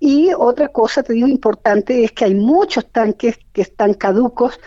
y 0.03 0.31
otra 0.35 0.69
cosa, 0.69 1.03
te 1.03 1.13
digo, 1.13 1.27
importante 1.27 2.03
es 2.03 2.11
que 2.11 2.25
hay 2.25 2.33
muchos 2.33 2.91
tanques 2.91 3.37
que 3.53 3.61
están 3.61 3.93
caducos 3.93 4.59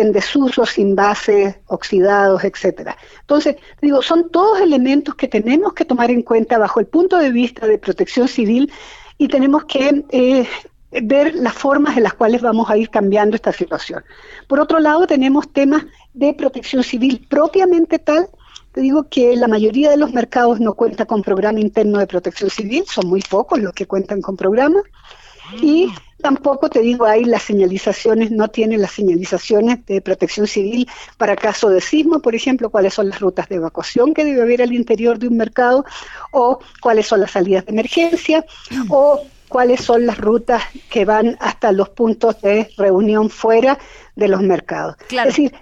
en 0.00 0.12
desuso, 0.12 0.66
sin 0.66 0.94
base, 0.94 1.60
oxidados, 1.66 2.44
etcétera. 2.44 2.96
Entonces, 3.20 3.56
digo, 3.80 4.02
son 4.02 4.30
todos 4.30 4.60
elementos 4.60 5.14
que 5.14 5.28
tenemos 5.28 5.72
que 5.72 5.84
tomar 5.84 6.10
en 6.10 6.22
cuenta 6.22 6.58
bajo 6.58 6.80
el 6.80 6.86
punto 6.86 7.18
de 7.18 7.30
vista 7.30 7.66
de 7.66 7.78
protección 7.78 8.28
civil 8.28 8.72
y 9.18 9.28
tenemos 9.28 9.64
que 9.64 10.04
eh, 10.10 10.46
ver 10.90 11.34
las 11.34 11.54
formas 11.54 11.96
en 11.96 12.04
las 12.04 12.14
cuales 12.14 12.40
vamos 12.40 12.70
a 12.70 12.76
ir 12.76 12.90
cambiando 12.90 13.36
esta 13.36 13.52
situación. 13.52 14.04
Por 14.46 14.60
otro 14.60 14.78
lado, 14.78 15.06
tenemos 15.06 15.52
temas 15.52 15.84
de 16.14 16.34
protección 16.34 16.82
civil 16.82 17.26
propiamente 17.28 17.98
tal. 17.98 18.28
Digo 18.74 19.08
que 19.08 19.34
la 19.36 19.48
mayoría 19.48 19.90
de 19.90 19.96
los 19.96 20.12
mercados 20.12 20.60
no 20.60 20.74
cuenta 20.74 21.04
con 21.04 21.22
programa 21.22 21.60
interno 21.60 21.98
de 21.98 22.06
protección 22.06 22.48
civil, 22.48 22.84
son 22.86 23.08
muy 23.08 23.20
pocos 23.22 23.58
los 23.58 23.72
que 23.72 23.86
cuentan 23.86 24.22
con 24.22 24.36
programa. 24.36 24.80
Y 25.60 25.90
Tampoco 26.20 26.68
te 26.68 26.80
digo, 26.80 27.06
ahí 27.06 27.24
las 27.24 27.44
señalizaciones, 27.44 28.32
no 28.32 28.48
tienen 28.48 28.82
las 28.82 28.90
señalizaciones 28.90 29.86
de 29.86 30.00
protección 30.00 30.48
civil 30.48 30.88
para 31.16 31.36
caso 31.36 31.68
de 31.68 31.80
sismo, 31.80 32.18
por 32.18 32.34
ejemplo, 32.34 32.70
cuáles 32.70 32.94
son 32.94 33.08
las 33.08 33.20
rutas 33.20 33.48
de 33.48 33.56
evacuación 33.56 34.14
que 34.14 34.24
debe 34.24 34.42
haber 34.42 34.62
al 34.62 34.72
interior 34.72 35.20
de 35.20 35.28
un 35.28 35.36
mercado, 35.36 35.84
o 36.32 36.58
cuáles 36.80 37.06
son 37.06 37.20
las 37.20 37.30
salidas 37.30 37.66
de 37.66 37.72
emergencia, 37.72 38.44
o 38.88 39.22
cuáles 39.48 39.80
son 39.80 40.06
las 40.06 40.18
rutas 40.18 40.64
que 40.90 41.04
van 41.04 41.36
hasta 41.38 41.70
los 41.70 41.90
puntos 41.90 42.40
de 42.42 42.68
reunión 42.76 43.30
fuera 43.30 43.78
de 44.16 44.26
los 44.26 44.42
mercados. 44.42 44.96
Es 45.10 45.24
decir, 45.24 45.54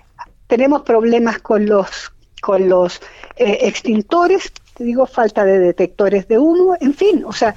tenemos 0.46 0.82
problemas 0.82 1.38
con 1.40 1.66
los, 1.66 2.12
con 2.40 2.66
los 2.66 3.02
eh, 3.36 3.58
extintores, 3.60 4.52
te 4.74 4.84
digo, 4.84 5.04
falta 5.04 5.44
de 5.44 5.58
detectores 5.58 6.28
de 6.28 6.38
humo, 6.38 6.76
en 6.80 6.94
fin, 6.94 7.24
o 7.26 7.32
sea, 7.32 7.54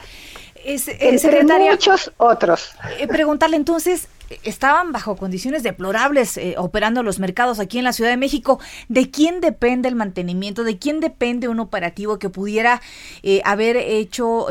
es, 0.74 0.88
Entre 0.88 1.44
muchos 1.44 2.12
otros. 2.18 2.72
Eh, 3.00 3.08
preguntarle 3.08 3.56
entonces, 3.56 4.08
estaban 4.44 4.92
bajo 4.92 5.16
condiciones 5.16 5.64
deplorables 5.64 6.38
eh, 6.38 6.54
operando 6.58 7.02
los 7.02 7.18
mercados 7.18 7.60
aquí 7.60 7.80
en 7.80 7.84
la 7.84 7.94
Ciudad 7.94 8.12
de 8.12 8.18
México. 8.18 8.60
¿De 8.88 9.10
quién 9.10 9.42
depende 9.42 9.90
el 9.90 9.96
mantenimiento? 9.96 10.64
¿De 10.64 10.78
quién 10.78 11.00
depende 11.00 11.48
un 11.48 11.60
operativo 11.60 12.20
que 12.20 12.30
pudiera 12.30 12.82
eh, 13.24 13.42
haber 13.46 13.78
hecho 13.78 14.48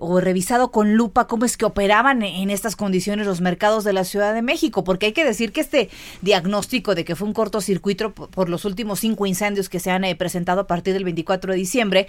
o 0.00 0.20
revisado 0.20 0.70
con 0.70 0.94
lupa 0.94 1.26
cómo 1.26 1.46
es 1.46 1.56
que 1.56 1.64
operaban 1.64 2.22
en 2.22 2.50
estas 2.50 2.76
condiciones 2.76 3.26
los 3.26 3.40
mercados 3.40 3.84
de 3.84 3.94
la 3.94 4.04
Ciudad 4.04 4.34
de 4.34 4.42
México? 4.42 4.84
Porque 4.84 5.06
hay 5.06 5.12
que 5.12 5.24
decir 5.24 5.52
que 5.52 5.62
este 5.62 5.88
diagnóstico 6.20 6.94
de 6.94 7.04
que 7.04 7.16
fue 7.16 7.26
un 7.26 7.34
cortocircuito 7.34 8.12
por 8.12 8.50
los 8.50 8.66
últimos 8.66 9.00
cinco 9.00 9.24
incendios 9.24 9.70
que 9.70 9.80
se 9.80 9.90
han 9.90 10.02
presentado 10.18 10.60
a 10.60 10.66
partir 10.66 10.92
del 10.92 11.04
24 11.04 11.52
de 11.52 11.58
diciembre, 11.58 12.06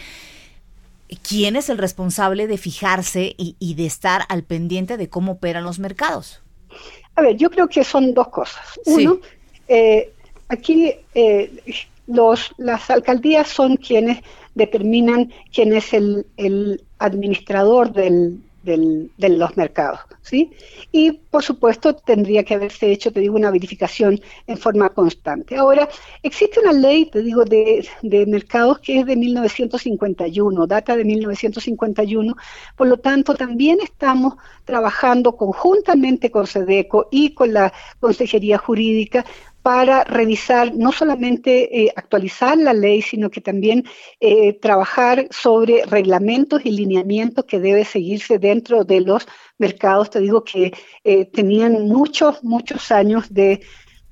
¿quién 1.21 1.55
es 1.55 1.69
el 1.69 1.77
responsable 1.77 2.47
de 2.47 2.57
fijarse 2.57 3.35
y, 3.37 3.73
de 3.75 3.85
estar 3.85 4.23
al 4.29 4.43
pendiente 4.43 4.97
de 4.97 5.09
cómo 5.09 5.33
operan 5.33 5.63
los 5.63 5.79
mercados? 5.79 6.41
A 7.15 7.21
ver, 7.21 7.35
yo 7.35 7.49
creo 7.49 7.67
que 7.67 7.83
son 7.83 8.13
dos 8.13 8.29
cosas. 8.29 8.79
Uno, 8.85 9.19
eh, 9.67 10.11
aquí 10.47 10.93
eh, 11.13 11.51
los, 12.07 12.53
las 12.57 12.89
alcaldías 12.89 13.47
son 13.47 13.77
quienes 13.77 14.23
determinan 14.55 15.31
quién 15.53 15.73
es 15.73 15.93
el, 15.93 16.25
el 16.37 16.83
administrador 16.99 17.91
del, 17.91 18.39
de 18.63 19.29
los 19.29 19.57
mercados, 19.57 19.99
¿sí? 20.21 20.51
Y 20.91 21.11
por 21.11 21.43
supuesto 21.43 21.95
tendría 21.95 22.43
que 22.43 22.53
haberse 22.53 22.91
hecho, 22.91 23.11
te 23.11 23.19
digo, 23.19 23.35
una 23.35 23.51
verificación 23.51 24.21
en 24.47 24.57
forma 24.57 24.89
constante. 24.89 25.57
Ahora, 25.57 25.89
existe 26.21 26.61
una 26.61 26.71
ley, 26.71 27.05
te 27.07 27.21
digo, 27.21 27.43
de, 27.43 27.85
de 28.01 28.25
mercados 28.25 28.79
que 28.79 28.99
es 28.99 29.05
de 29.05 29.17
1951, 29.17 30.65
data 30.67 30.95
de 30.95 31.03
1951, 31.03 32.35
por 32.77 32.87
lo 32.87 32.97
tanto 32.97 33.35
también 33.35 33.79
estamos 33.81 34.35
trabajando 34.63 35.35
conjuntamente 35.35 36.31
con 36.31 36.47
SEDECO 36.47 37.09
y 37.11 37.33
con 37.33 37.53
la 37.53 37.73
Consejería 37.99 38.57
Jurídica 38.57 39.25
para 39.63 40.03
revisar, 40.03 40.75
no 40.75 40.91
solamente 40.91 41.85
eh, 41.85 41.93
actualizar 41.95 42.57
la 42.57 42.73
ley, 42.73 43.01
sino 43.01 43.31
que 43.31 43.39
también 43.39 43.85
eh, 44.19 44.59
trabajar 44.59 45.27
sobre 45.31 45.85
reglamentos 45.85 46.65
y 46.65 46.71
lineamientos 46.71 47.45
que 47.45 47.61
debe 47.61 47.85
seguirse 47.85 48.39
dentro 48.39 48.83
de 48.83 48.99
los 48.99 49.25
mercados. 49.57 50.09
Te 50.09 50.19
digo 50.19 50.43
que 50.43 50.73
eh, 51.05 51.25
tenían 51.25 51.87
muchos, 51.87 52.43
muchos 52.43 52.91
años 52.91 53.33
de, 53.33 53.61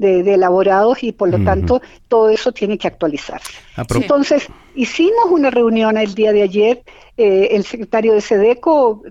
de, 0.02 0.34
elaborados 0.34 1.04
y 1.04 1.12
por 1.12 1.30
lo 1.30 1.44
tanto 1.44 1.82
todo 2.08 2.30
eso 2.30 2.52
tiene 2.52 2.78
que 2.78 2.88
actualizarse. 2.88 3.54
Entonces, 3.96 4.48
hicimos 4.76 5.26
una 5.30 5.52
reunión 5.52 5.98
el 5.98 6.14
día 6.16 6.34
de 6.34 6.42
ayer, 6.42 6.84
eh, 7.18 7.50
el 7.52 7.64
secretario 7.64 8.14
de 8.14 8.22
SEDECO 8.22 9.04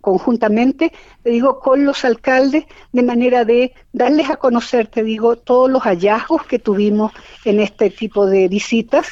conjuntamente, 0.00 0.92
te 1.22 1.30
digo, 1.30 1.58
con 1.58 1.84
los 1.84 2.04
alcaldes, 2.04 2.64
de 2.92 3.02
manera 3.02 3.44
de 3.44 3.72
darles 3.92 4.30
a 4.30 4.36
conocer, 4.36 4.86
te 4.86 5.02
digo, 5.02 5.36
todos 5.36 5.68
los 5.70 5.82
hallazgos 5.82 6.44
que 6.44 6.58
tuvimos 6.58 7.12
en 7.44 7.60
este 7.60 7.90
tipo 7.90 8.26
de 8.26 8.48
visitas 8.48 9.08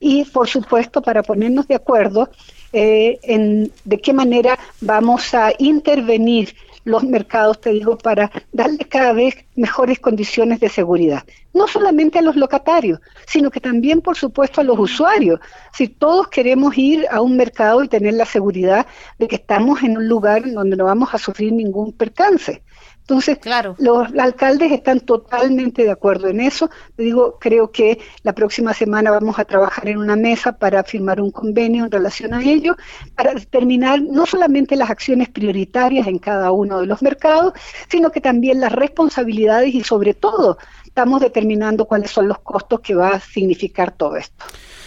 y, 0.00 0.24
por 0.24 0.48
supuesto, 0.48 1.02
para 1.02 1.22
ponernos 1.22 1.68
de 1.68 1.74
acuerdo 1.74 2.30
eh, 2.72 3.18
en 3.22 3.72
de 3.84 3.98
qué 3.98 4.12
manera 4.12 4.58
vamos 4.80 5.34
a 5.34 5.52
intervenir 5.58 6.54
los 6.88 7.04
mercados, 7.04 7.60
te 7.60 7.70
digo, 7.70 7.96
para 7.98 8.30
darle 8.52 8.84
cada 8.84 9.12
vez 9.12 9.36
mejores 9.54 9.98
condiciones 10.00 10.60
de 10.60 10.68
seguridad. 10.68 11.22
No 11.52 11.68
solamente 11.68 12.18
a 12.18 12.22
los 12.22 12.36
locatarios, 12.36 13.00
sino 13.26 13.50
que 13.50 13.60
también, 13.60 14.00
por 14.00 14.16
supuesto, 14.16 14.60
a 14.60 14.64
los 14.64 14.78
usuarios. 14.78 15.40
Si 15.72 15.88
todos 15.88 16.28
queremos 16.28 16.76
ir 16.76 17.06
a 17.10 17.20
un 17.20 17.36
mercado 17.36 17.82
y 17.82 17.88
tener 17.88 18.14
la 18.14 18.24
seguridad 18.24 18.86
de 19.18 19.28
que 19.28 19.36
estamos 19.36 19.82
en 19.82 19.96
un 19.96 20.08
lugar 20.08 20.50
donde 20.50 20.76
no 20.76 20.84
vamos 20.84 21.12
a 21.12 21.18
sufrir 21.18 21.52
ningún 21.52 21.92
percance. 21.92 22.62
Entonces, 23.08 23.38
claro. 23.38 23.74
los 23.78 24.06
alcaldes 24.18 24.70
están 24.70 25.00
totalmente 25.00 25.82
de 25.82 25.90
acuerdo 25.90 26.28
en 26.28 26.42
eso. 26.42 26.68
Te 26.94 27.04
digo, 27.04 27.38
creo 27.40 27.70
que 27.72 27.98
la 28.22 28.34
próxima 28.34 28.74
semana 28.74 29.10
vamos 29.10 29.38
a 29.38 29.46
trabajar 29.46 29.88
en 29.88 29.96
una 29.96 30.14
mesa 30.14 30.52
para 30.52 30.84
firmar 30.84 31.18
un 31.18 31.30
convenio 31.30 31.86
en 31.86 31.90
relación 31.90 32.34
a 32.34 32.42
ello, 32.42 32.76
para 33.14 33.32
determinar 33.32 34.02
no 34.02 34.26
solamente 34.26 34.76
las 34.76 34.90
acciones 34.90 35.30
prioritarias 35.30 36.06
en 36.06 36.18
cada 36.18 36.52
uno 36.52 36.80
de 36.80 36.86
los 36.86 37.00
mercados, 37.00 37.54
sino 37.88 38.12
que 38.12 38.20
también 38.20 38.60
las 38.60 38.72
responsabilidades 38.72 39.74
y 39.74 39.82
sobre 39.82 40.12
todo 40.12 40.58
estamos 40.84 41.22
determinando 41.22 41.86
cuáles 41.86 42.10
son 42.10 42.28
los 42.28 42.40
costos 42.40 42.80
que 42.80 42.94
va 42.94 43.12
a 43.12 43.20
significar 43.20 43.90
todo 43.90 44.16
esto. 44.16 44.44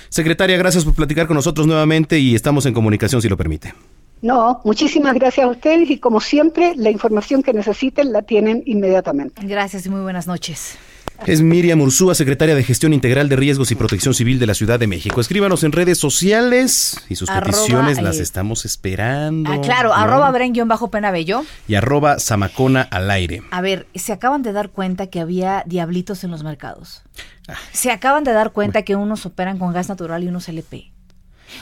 Secretaria, 0.10 0.57
gracias 0.57 0.86
por 0.86 0.93
platicar 0.93 1.25
con 1.25 1.38
nosotros 1.38 1.65
nuevamente 1.65 2.19
y 2.19 2.36
estamos 2.36 2.67
en 2.67 2.75
comunicación 2.75 3.19
si 3.19 3.29
lo 3.29 3.36
permite. 3.38 3.73
No, 4.21 4.62
muchísimas 4.63 5.15
gracias 5.15 5.45
a 5.45 5.49
ustedes 5.49 5.89
y 5.89 5.97
como 5.97 6.21
siempre, 6.21 6.73
la 6.75 6.91
información 6.91 7.41
que 7.41 7.53
necesiten 7.53 8.12
la 8.12 8.21
tienen 8.21 8.62
inmediatamente. 8.65 9.45
Gracias 9.45 9.86
y 9.86 9.89
muy 9.89 10.01
buenas 10.01 10.27
noches. 10.27 10.77
Es 11.25 11.41
Miriam 11.41 11.79
Ursúa, 11.81 12.15
secretaria 12.15 12.55
de 12.55 12.63
Gestión 12.63 12.93
Integral 12.93 13.29
de 13.29 13.36
Riesgos 13.36 13.71
y 13.71 13.75
Protección 13.75 14.15
Civil 14.15 14.39
de 14.39 14.47
la 14.47 14.55
Ciudad 14.55 14.79
de 14.79 14.88
México. 14.88 15.21
Escríbanos 15.21 15.63
en 15.63 15.71
redes 15.71 15.99
sociales 15.99 16.99
y 17.10 17.15
sus 17.15 17.29
peticiones 17.29 18.01
las 18.01 18.17
eh, 18.17 18.23
estamos 18.23 18.65
esperando. 18.65 19.51
Ah, 19.51 19.62
claro, 19.62 19.93
arroba 19.93 20.31
Bren-Penabello. 20.31 21.43
Y 21.67 21.75
arroba 21.75 22.19
Zamacona 22.19 22.81
al 22.81 23.12
aire. 23.12 23.43
A 23.51 23.62
ver, 23.62 23.86
se 23.93 24.13
acaban 24.13 24.41
de 24.41 24.51
dar 24.51 24.69
cuenta 24.69 25.07
que 25.07 25.19
había 25.19 25.63
diablitos 25.67 26.23
en 26.23 26.31
los 26.31 26.43
mercados. 26.43 27.03
Ah. 27.47 27.53
Se 27.71 27.91
acaban 27.91 28.23
de 28.23 28.34
dar 28.34 28.51
cuenta 28.51 28.81
que 28.81 28.95
unos 28.95 29.25
operan 29.27 29.60
con 29.60 29.73
gas 29.73 29.89
natural 29.89 30.23
y 30.23 30.27
unos 30.27 30.49
LP. 30.49 30.91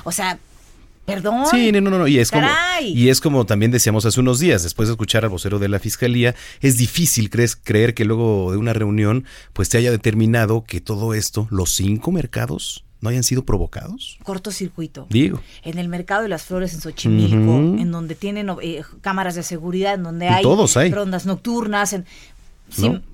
O 0.05 0.13
sea, 0.13 0.39
Perdón. 1.09 1.45
Sí, 1.51 1.71
no, 1.71 1.81
no, 1.81 1.89
no. 1.91 2.07
Y 2.07 2.19
es, 2.19 2.31
como, 2.31 2.47
y 2.81 3.09
es 3.09 3.21
como 3.21 3.45
también 3.45 3.71
decíamos 3.71 4.05
hace 4.05 4.19
unos 4.19 4.39
días, 4.39 4.63
después 4.63 4.87
de 4.87 4.93
escuchar 4.93 5.23
al 5.23 5.29
vocero 5.29 5.59
de 5.59 5.69
la 5.69 5.79
fiscalía, 5.79 6.35
es 6.61 6.77
difícil 6.77 7.29
crees, 7.29 7.55
creer 7.55 7.93
que 7.93 8.05
luego 8.05 8.51
de 8.51 8.57
una 8.57 8.73
reunión, 8.73 9.25
pues 9.53 9.67
se 9.69 9.77
haya 9.77 9.91
determinado 9.91 10.63
que 10.63 10.81
todo 10.81 11.13
esto, 11.13 11.47
los 11.49 11.71
cinco 11.71 12.11
mercados, 12.11 12.85
no 13.01 13.09
hayan 13.09 13.23
sido 13.23 13.45
provocados? 13.45 14.17
Cortocircuito. 14.23 15.07
Digo. 15.09 15.41
En 15.63 15.77
el 15.77 15.87
mercado 15.87 16.23
de 16.23 16.29
las 16.29 16.43
flores 16.43 16.73
en 16.73 16.81
Xochimilco, 16.81 17.79
en 17.79 17.91
donde 17.91 18.15
tienen 18.15 18.49
eh, 18.61 18.83
cámaras 19.01 19.35
de 19.35 19.43
seguridad, 19.43 19.93
en 19.93 20.03
donde 20.03 20.27
hay, 20.27 20.43
rondas 20.91 21.25
nocturnas. 21.25 21.93
En, 21.93 22.05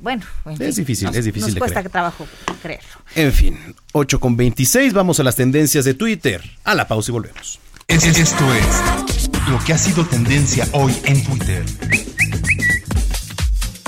bueno, 0.02 0.24
es 0.60 0.76
difícil, 0.76 1.10
es 1.14 1.26
difícil 1.26 1.54
nos 1.54 1.60
cuesta 1.60 1.84
trabajo 1.84 2.28
creerlo. 2.62 2.90
En 3.16 3.32
fin, 3.32 3.58
8 3.94 4.20
con 4.20 4.36
26, 4.36 4.94
vamos 4.94 5.20
a 5.20 5.24
las 5.24 5.36
tendencias 5.36 5.86
de 5.86 5.94
Twitter. 5.94 6.42
A 6.64 6.76
la 6.76 6.88
pausa 6.88 7.12
y 7.12 7.14
volvemos. 7.14 7.60
Esto 7.88 8.54
es 8.54 9.30
lo 9.48 9.60
que 9.64 9.74
ha 9.74 9.78
sido 9.78 10.06
tendencia 10.06 10.68
hoy 10.74 10.94
en 11.06 11.24
Twitter. 11.24 12.15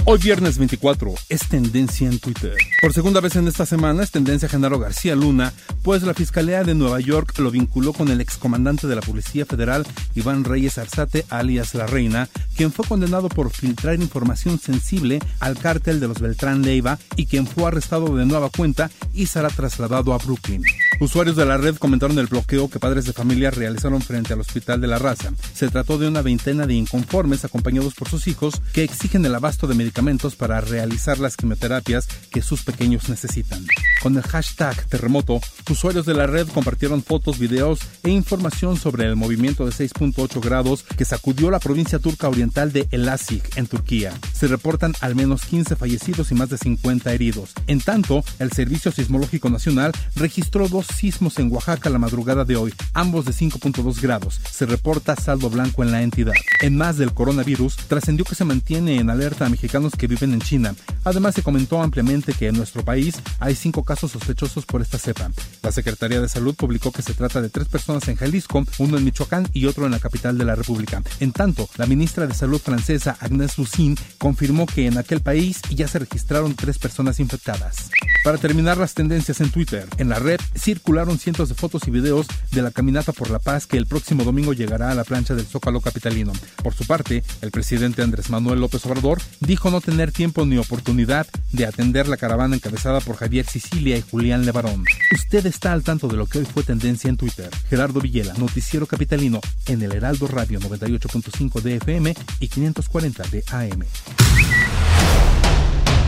Hoy 0.09 0.19
viernes 0.19 0.57
24 0.57 1.13
es 1.27 1.49
tendencia 1.49 2.07
en 2.07 2.17
Twitter. 2.19 2.55
Por 2.81 2.93
segunda 2.93 3.19
vez 3.19 3.35
en 3.35 3.45
esta 3.45 3.65
semana 3.65 4.03
es 4.03 4.11
tendencia 4.11 4.47
Genaro 4.47 4.79
García 4.79 5.17
Luna, 5.17 5.51
pues 5.83 6.01
la 6.03 6.13
Fiscalía 6.13 6.63
de 6.63 6.75
Nueva 6.75 7.01
York 7.01 7.37
lo 7.39 7.51
vinculó 7.51 7.91
con 7.91 8.07
el 8.07 8.21
excomandante 8.21 8.87
de 8.87 8.95
la 8.95 9.01
Policía 9.01 9.45
Federal, 9.45 9.85
Iván 10.15 10.45
Reyes 10.45 10.77
Arzate, 10.77 11.25
alias 11.29 11.75
La 11.75 11.87
Reina, 11.87 12.29
quien 12.55 12.71
fue 12.71 12.87
condenado 12.87 13.27
por 13.27 13.51
filtrar 13.51 13.95
información 13.95 14.57
sensible 14.59 15.19
al 15.41 15.57
cártel 15.57 15.99
de 15.99 16.07
los 16.07 16.21
Beltrán 16.21 16.61
Leiva 16.61 16.97
y 17.17 17.25
quien 17.25 17.45
fue 17.45 17.65
arrestado 17.65 18.15
de 18.15 18.25
nueva 18.25 18.49
cuenta 18.49 18.89
y 19.13 19.25
será 19.25 19.49
trasladado 19.49 20.13
a 20.13 20.19
Brooklyn. 20.19 20.63
Usuarios 21.01 21.35
de 21.35 21.45
la 21.45 21.57
red 21.57 21.75
comentaron 21.75 22.17
el 22.17 22.27
bloqueo 22.27 22.69
que 22.69 22.79
padres 22.79 23.05
de 23.05 23.13
familia 23.13 23.51
realizaron 23.51 24.01
frente 24.01 24.33
al 24.33 24.39
Hospital 24.39 24.79
de 24.79 24.87
la 24.87 24.97
Raza. 24.97 25.31
Se 25.53 25.67
trató 25.67 25.97
de 25.97 26.07
una 26.07 26.21
veintena 26.21 26.65
de 26.65 26.73
inconformes 26.75 27.43
acompañados 27.43 27.93
por 27.93 28.07
sus 28.07 28.27
hijos 28.27 28.61
que 28.73 28.83
exigen 28.83 29.23
el 29.25 29.35
abasto 29.35 29.67
de 29.67 29.75
medicamentos 29.75 29.96
para 30.37 30.61
realizar 30.61 31.17
las 31.17 31.35
quimioterapias 31.35 32.07
que 32.31 32.43
sus 32.43 32.61
pequeños 32.61 33.09
necesitan. 33.09 33.65
Con 34.03 34.15
el 34.15 34.21
hashtag 34.21 34.85
terremoto, 34.85 35.41
usuarios 35.71 36.05
de 36.05 36.13
la 36.13 36.27
red 36.27 36.47
compartieron 36.47 37.01
fotos, 37.01 37.39
videos 37.39 37.79
e 38.03 38.11
información 38.11 38.77
sobre 38.77 39.05
el 39.05 39.15
movimiento 39.15 39.65
de 39.65 39.71
6.8 39.71 40.39
grados 40.39 40.83
que 40.83 41.03
sacudió 41.03 41.49
la 41.49 41.59
provincia 41.59 41.97
turca 41.97 42.29
oriental 42.29 42.71
de 42.71 42.87
Elazig, 42.91 43.41
en 43.55 43.65
Turquía. 43.65 44.13
Se 44.33 44.47
reportan 44.47 44.93
al 45.01 45.15
menos 45.15 45.45
15 45.45 45.75
fallecidos 45.75 46.31
y 46.31 46.35
más 46.35 46.49
de 46.49 46.59
50 46.59 47.11
heridos. 47.11 47.53
En 47.65 47.81
tanto, 47.81 48.23
el 48.37 48.51
Servicio 48.51 48.91
Sismológico 48.91 49.49
Nacional 49.49 49.93
registró 50.15 50.67
dos 50.67 50.85
sismos 50.85 51.39
en 51.39 51.51
Oaxaca 51.51 51.89
la 51.89 51.97
madrugada 51.97 52.45
de 52.45 52.55
hoy, 52.55 52.71
ambos 52.93 53.25
de 53.25 53.31
5.2 53.31 53.99
grados. 53.99 54.39
Se 54.51 54.67
reporta 54.67 55.15
saldo 55.15 55.49
blanco 55.49 55.81
en 55.81 55.91
la 55.91 56.03
entidad. 56.03 56.33
En 56.61 56.77
más 56.77 56.97
del 56.97 57.15
coronavirus, 57.15 57.77
trascendió 57.87 58.25
que 58.25 58.35
se 58.35 58.45
mantiene 58.45 58.99
en 58.99 59.09
alerta 59.09 59.47
a 59.47 59.49
mexicanos 59.49 59.86
que 59.93 60.07
viven 60.07 60.33
en 60.33 60.41
China. 60.41 60.75
Además, 61.03 61.35
se 61.35 61.43
comentó 61.43 61.81
ampliamente 61.81 62.33
que 62.33 62.47
en 62.47 62.57
nuestro 62.57 62.83
país 62.83 63.15
hay 63.39 63.55
cinco 63.55 63.83
casos 63.83 64.11
sospechosos 64.11 64.65
por 64.65 64.81
esta 64.81 64.97
cepa. 64.97 65.31
La 65.63 65.71
Secretaría 65.71 66.21
de 66.21 66.29
Salud 66.29 66.55
publicó 66.55 66.91
que 66.91 67.01
se 67.01 67.13
trata 67.13 67.41
de 67.41 67.49
tres 67.49 67.67
personas 67.67 68.07
en 68.07 68.15
Jalisco, 68.15 68.65
uno 68.79 68.97
en 68.97 69.03
Michoacán 69.03 69.47
y 69.53 69.65
otro 69.65 69.85
en 69.85 69.91
la 69.91 69.99
capital 69.99 70.37
de 70.37 70.45
la 70.45 70.55
República. 70.55 71.01
En 71.19 71.31
tanto, 71.31 71.69
la 71.77 71.85
ministra 71.85 72.27
de 72.27 72.33
Salud 72.33 72.59
francesa, 72.59 73.17
Agnès 73.19 73.57
Lucin, 73.57 73.97
confirmó 74.17 74.65
que 74.65 74.87
en 74.87 74.97
aquel 74.97 75.21
país 75.21 75.61
ya 75.69 75.87
se 75.87 75.99
registraron 75.99 76.55
tres 76.55 76.77
personas 76.77 77.19
infectadas. 77.19 77.89
Para 78.23 78.37
terminar 78.37 78.77
las 78.77 78.93
tendencias 78.93 79.39
en 79.39 79.51
Twitter, 79.51 79.87
en 79.97 80.09
la 80.09 80.19
red 80.19 80.39
circularon 80.55 81.17
cientos 81.17 81.49
de 81.49 81.55
fotos 81.55 81.87
y 81.87 81.91
videos 81.91 82.27
de 82.51 82.61
la 82.61 82.71
caminata 82.71 83.13
por 83.13 83.29
la 83.29 83.39
paz 83.39 83.67
que 83.67 83.77
el 83.77 83.85
próximo 83.85 84.23
domingo 84.23 84.53
llegará 84.53 84.91
a 84.91 84.95
la 84.95 85.03
plancha 85.03 85.33
del 85.33 85.45
Zócalo 85.45 85.79
capitalino. 85.79 86.33
Por 86.61 86.73
su 86.73 86.85
parte, 86.85 87.23
el 87.41 87.51
presidente 87.51 88.01
Andrés 88.01 88.29
Manuel 88.29 88.59
López 88.59 88.85
Obrador 88.85 89.21
dijo 89.39 89.66
no 89.71 89.81
tener 89.81 90.11
tiempo 90.11 90.45
ni 90.45 90.57
oportunidad 90.57 91.27
de 91.51 91.65
atender 91.65 92.07
la 92.07 92.17
caravana 92.17 92.55
encabezada 92.55 93.01
por 93.01 93.15
Javier 93.15 93.45
Sicilia 93.45 93.97
y 93.97 94.01
Julián 94.01 94.45
Levarón. 94.45 94.83
Usted 95.13 95.45
está 95.45 95.73
al 95.73 95.83
tanto 95.83 96.07
de 96.07 96.17
lo 96.17 96.25
que 96.25 96.39
hoy 96.39 96.45
fue 96.45 96.63
tendencia 96.63 97.09
en 97.09 97.17
Twitter. 97.17 97.49
Gerardo 97.69 97.99
Villela, 98.01 98.33
noticiero 98.35 98.85
capitalino 98.85 99.39
en 99.67 99.81
el 99.81 99.93
Heraldo 99.93 100.27
Radio 100.27 100.59
98.5 100.59 101.61
de 101.61 101.75
FM 101.75 102.15
y 102.39 102.47
540 102.47 103.23
de 103.29 103.43
AM. 103.51 103.83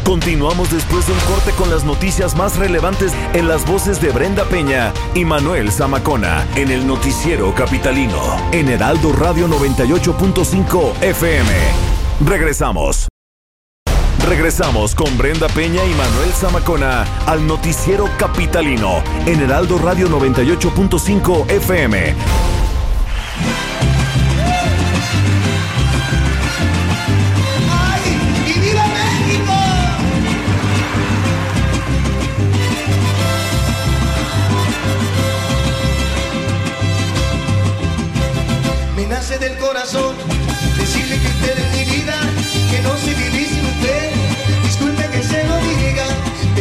Continuamos 0.10 0.72
después 0.72 1.06
de 1.06 1.14
un 1.14 1.20
corte 1.20 1.52
con 1.52 1.70
las 1.70 1.84
noticias 1.84 2.36
más 2.36 2.58
relevantes 2.58 3.14
en 3.34 3.48
las 3.48 3.64
voces 3.68 4.02
de 4.02 4.10
Brenda 4.10 4.44
Peña 4.46 4.92
y 5.14 5.24
Manuel 5.24 5.72
Zamacona 5.72 6.48
en 6.56 6.72
el 6.72 6.88
noticiero 6.88 7.54
capitalino 7.54 8.20
en 8.52 8.70
Heraldo 8.70 9.14
Radio 9.14 9.48
98.5 9.48 11.04
FM. 11.04 11.52
Regresamos. 12.26 13.08
Regresamos 14.28 14.96
con 14.96 15.18
Brenda 15.18 15.48
Peña 15.48 15.84
y 15.84 15.94
Manuel 15.96 16.32
Zamacona 16.34 17.04
al 17.26 17.46
noticiero 17.48 18.10
capitalino 18.18 19.04
en 19.26 19.42
Heraldo 19.42 19.78
Radio 19.78 20.08
98.5 20.08 21.50
FM. 21.50 22.16
Me 38.96 39.08
nace 39.08 39.40
del 39.40 39.58
corazón 39.58 40.16
decirle 40.78 41.20
que 41.20 41.28
usted 41.28 41.58
es 41.58 41.78
mi 41.78 41.96
vida, 41.96 42.20
que 42.70 42.82
no 42.82 42.96
se 42.98 43.14
vivir 43.16 43.29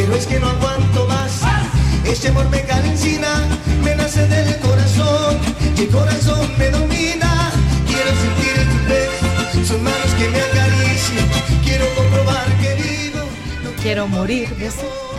pero 0.09 0.19
es 0.19 0.25
que 0.27 0.39
no 0.39 0.47
aguanto 0.49 1.05
más. 1.07 1.41
Este 2.03 2.29
amor 2.29 2.49
me 2.49 2.59
encina, 2.59 3.27
me 3.83 3.95
nace 3.95 4.27
del 4.27 4.57
corazón, 4.57 5.37
y 5.77 5.81
el 5.81 5.87
corazón 5.89 6.49
me 6.57 6.69
domina. 6.69 7.51
Quiero 7.85 8.09
sentir 8.09 8.67
tu 8.71 8.89
beso, 8.89 9.67
son 9.73 9.83
manos 9.83 10.13
que 10.17 10.27
me 10.29 10.39
acarician, 10.41 11.27
quiero 11.63 11.85
comprobar 11.95 12.45
que 12.59 12.75
vivo. 12.75 13.19
quiero 13.83 14.07
morir. 14.07 14.49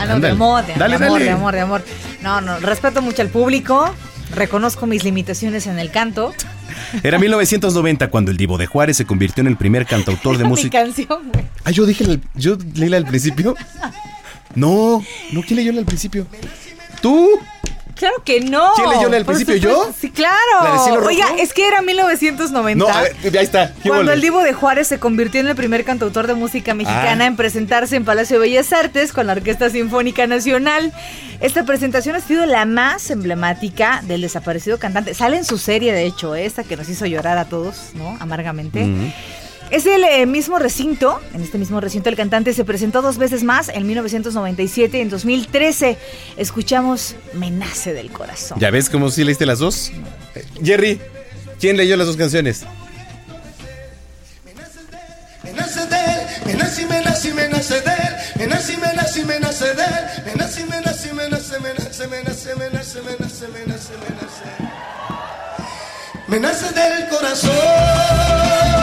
Ah, 0.00 0.06
no, 0.06 0.18
de 0.18 0.30
amor, 0.30 0.66
de, 0.66 0.74
Dale, 0.74 0.96
amor, 0.96 1.08
dale. 1.12 1.24
de 1.24 1.30
amor, 1.30 1.54
de 1.54 1.60
amor. 1.60 1.84
No, 2.22 2.40
no, 2.40 2.58
respeto 2.58 3.00
mucho 3.02 3.22
al 3.22 3.28
público. 3.28 3.94
Reconozco 4.34 4.86
mis 4.86 5.04
limitaciones 5.04 5.66
en 5.66 5.78
el 5.78 5.90
canto. 5.90 6.32
Era 7.02 7.18
1990 7.18 8.08
cuando 8.10 8.30
el 8.30 8.36
Divo 8.36 8.58
de 8.58 8.66
Juárez 8.66 8.96
se 8.96 9.04
convirtió 9.04 9.40
en 9.42 9.46
el 9.48 9.56
primer 9.56 9.86
cantautor 9.86 10.38
de 10.38 10.44
Mi 10.44 10.50
música. 10.50 10.82
canción, 10.82 11.30
güey. 11.32 11.44
Ah, 11.64 11.70
yo 11.70 11.84
dije, 11.86 12.04
el- 12.04 12.22
yo 12.34 12.56
leí 12.74 12.88
la 12.88 12.96
al 12.96 13.06
principio. 13.06 13.54
No, 14.54 15.04
no, 15.32 15.42
¿quién 15.42 15.56
leyó 15.56 15.78
al 15.78 15.84
principio? 15.84 16.26
¿Tú? 17.00 17.28
Claro 17.94 18.22
que 18.24 18.40
no. 18.40 18.72
¿Quién 18.76 18.88
leyó 18.88 19.14
al 19.14 19.26
principio, 19.26 19.56
yo? 19.56 19.92
Sí, 19.98 20.10
claro. 20.10 21.04
Oiga, 21.06 21.26
es 21.38 21.52
que 21.52 21.68
era 21.68 21.82
1990. 21.82 22.82
No, 22.82 22.90
a 22.90 23.02
ver, 23.02 23.14
ahí 23.38 23.44
está. 23.44 23.74
¿Qué 23.82 23.90
Cuando 23.90 24.10
el 24.12 24.22
Divo 24.22 24.42
de 24.42 24.54
Juárez 24.54 24.88
se 24.88 24.98
convirtió 24.98 25.38
en 25.42 25.48
el 25.48 25.54
primer 25.54 25.84
cantautor 25.84 26.26
de 26.26 26.32
música 26.32 26.72
mexicana 26.72 27.24
Ah. 27.24 27.26
en 27.26 27.36
presentarse 27.36 27.96
en 27.96 28.06
Palacio 28.06 28.40
de 28.40 28.48
Bellas 28.48 28.72
Artes 28.72 29.12
con 29.12 29.26
la 29.26 29.34
Orquesta 29.34 29.68
Sinfónica 29.68 30.26
Nacional. 30.26 30.94
Esta 31.40 31.64
presentación 31.64 32.16
ha 32.16 32.20
sido 32.20 32.46
la 32.46 32.64
más 32.64 33.10
emblemática 33.10 34.00
del 34.06 34.22
desaparecido 34.22 34.78
cantante. 34.78 35.12
Sale 35.12 35.36
en 35.36 35.44
su 35.44 35.58
serie, 35.58 35.92
de 35.92 36.06
hecho, 36.06 36.34
¿eh? 36.34 36.46
esta 36.46 36.64
que 36.64 36.78
nos 36.78 36.88
hizo 36.88 37.04
llorar 37.04 37.36
a 37.36 37.44
todos, 37.44 37.90
¿no? 37.92 38.16
Amargamente. 38.18 38.88
Es 39.70 39.86
el 39.86 40.02
eh, 40.02 40.26
mismo 40.26 40.58
recinto, 40.58 41.20
en 41.32 41.42
este 41.42 41.56
mismo 41.56 41.80
recinto 41.80 42.08
el 42.08 42.16
cantante 42.16 42.52
se 42.54 42.64
presentó 42.64 43.02
dos 43.02 43.18
veces 43.18 43.44
más, 43.44 43.68
en 43.68 43.86
1997 43.86 44.98
y 44.98 45.00
en 45.00 45.10
2013. 45.10 45.96
Escuchamos 46.36 47.14
Me 47.34 47.52
nace 47.52 47.94
del 47.94 48.10
corazón. 48.10 48.58
¿Ya 48.58 48.70
ves 48.70 48.90
cómo 48.90 49.10
sí 49.10 49.22
leíste 49.22 49.46
las 49.46 49.60
dos? 49.60 49.92
Eh, 50.34 50.44
Jerry, 50.64 51.00
¿quién 51.60 51.76
leyó 51.76 51.96
las 51.96 52.08
dos 52.08 52.16
canciones? 52.16 52.64
Me 54.44 54.54
nace 55.52 55.86
de 55.86 55.96
él, 55.96 56.46
me 56.46 56.54
nace 56.54 56.82
y 56.82 56.86
me 56.86 57.02
nace 57.02 57.28
y 57.28 57.32
me 57.32 57.48
nace 57.48 57.80
de 57.80 57.92
él, 57.92 58.14
me 58.36 58.46
nace 58.48 58.72
y 58.72 58.76
me 58.76 58.92
nace 58.92 59.20
y 59.20 59.24
me 59.24 59.38
nace 59.38 59.64
de 59.66 59.84
él, 59.84 60.24
me 60.26 60.34
nace 60.34 60.60
y 60.62 60.64
me 60.64 60.80
nace 60.80 61.08
y 61.08 61.14
me 61.14 61.28
nace, 61.28 61.60
me 61.60 61.74
nace, 61.74 62.08
me 62.08 62.22
nace, 62.24 62.54
me 62.56 62.70
nace, 62.70 63.02
me 63.02 63.16
nace, 63.18 63.48
me 63.48 63.66
nace, 63.66 63.92
me 63.92 64.16
nace. 64.16 64.80
Me 66.30 66.38
nace 66.38 66.66
del 66.66 67.08
De 67.10 68.79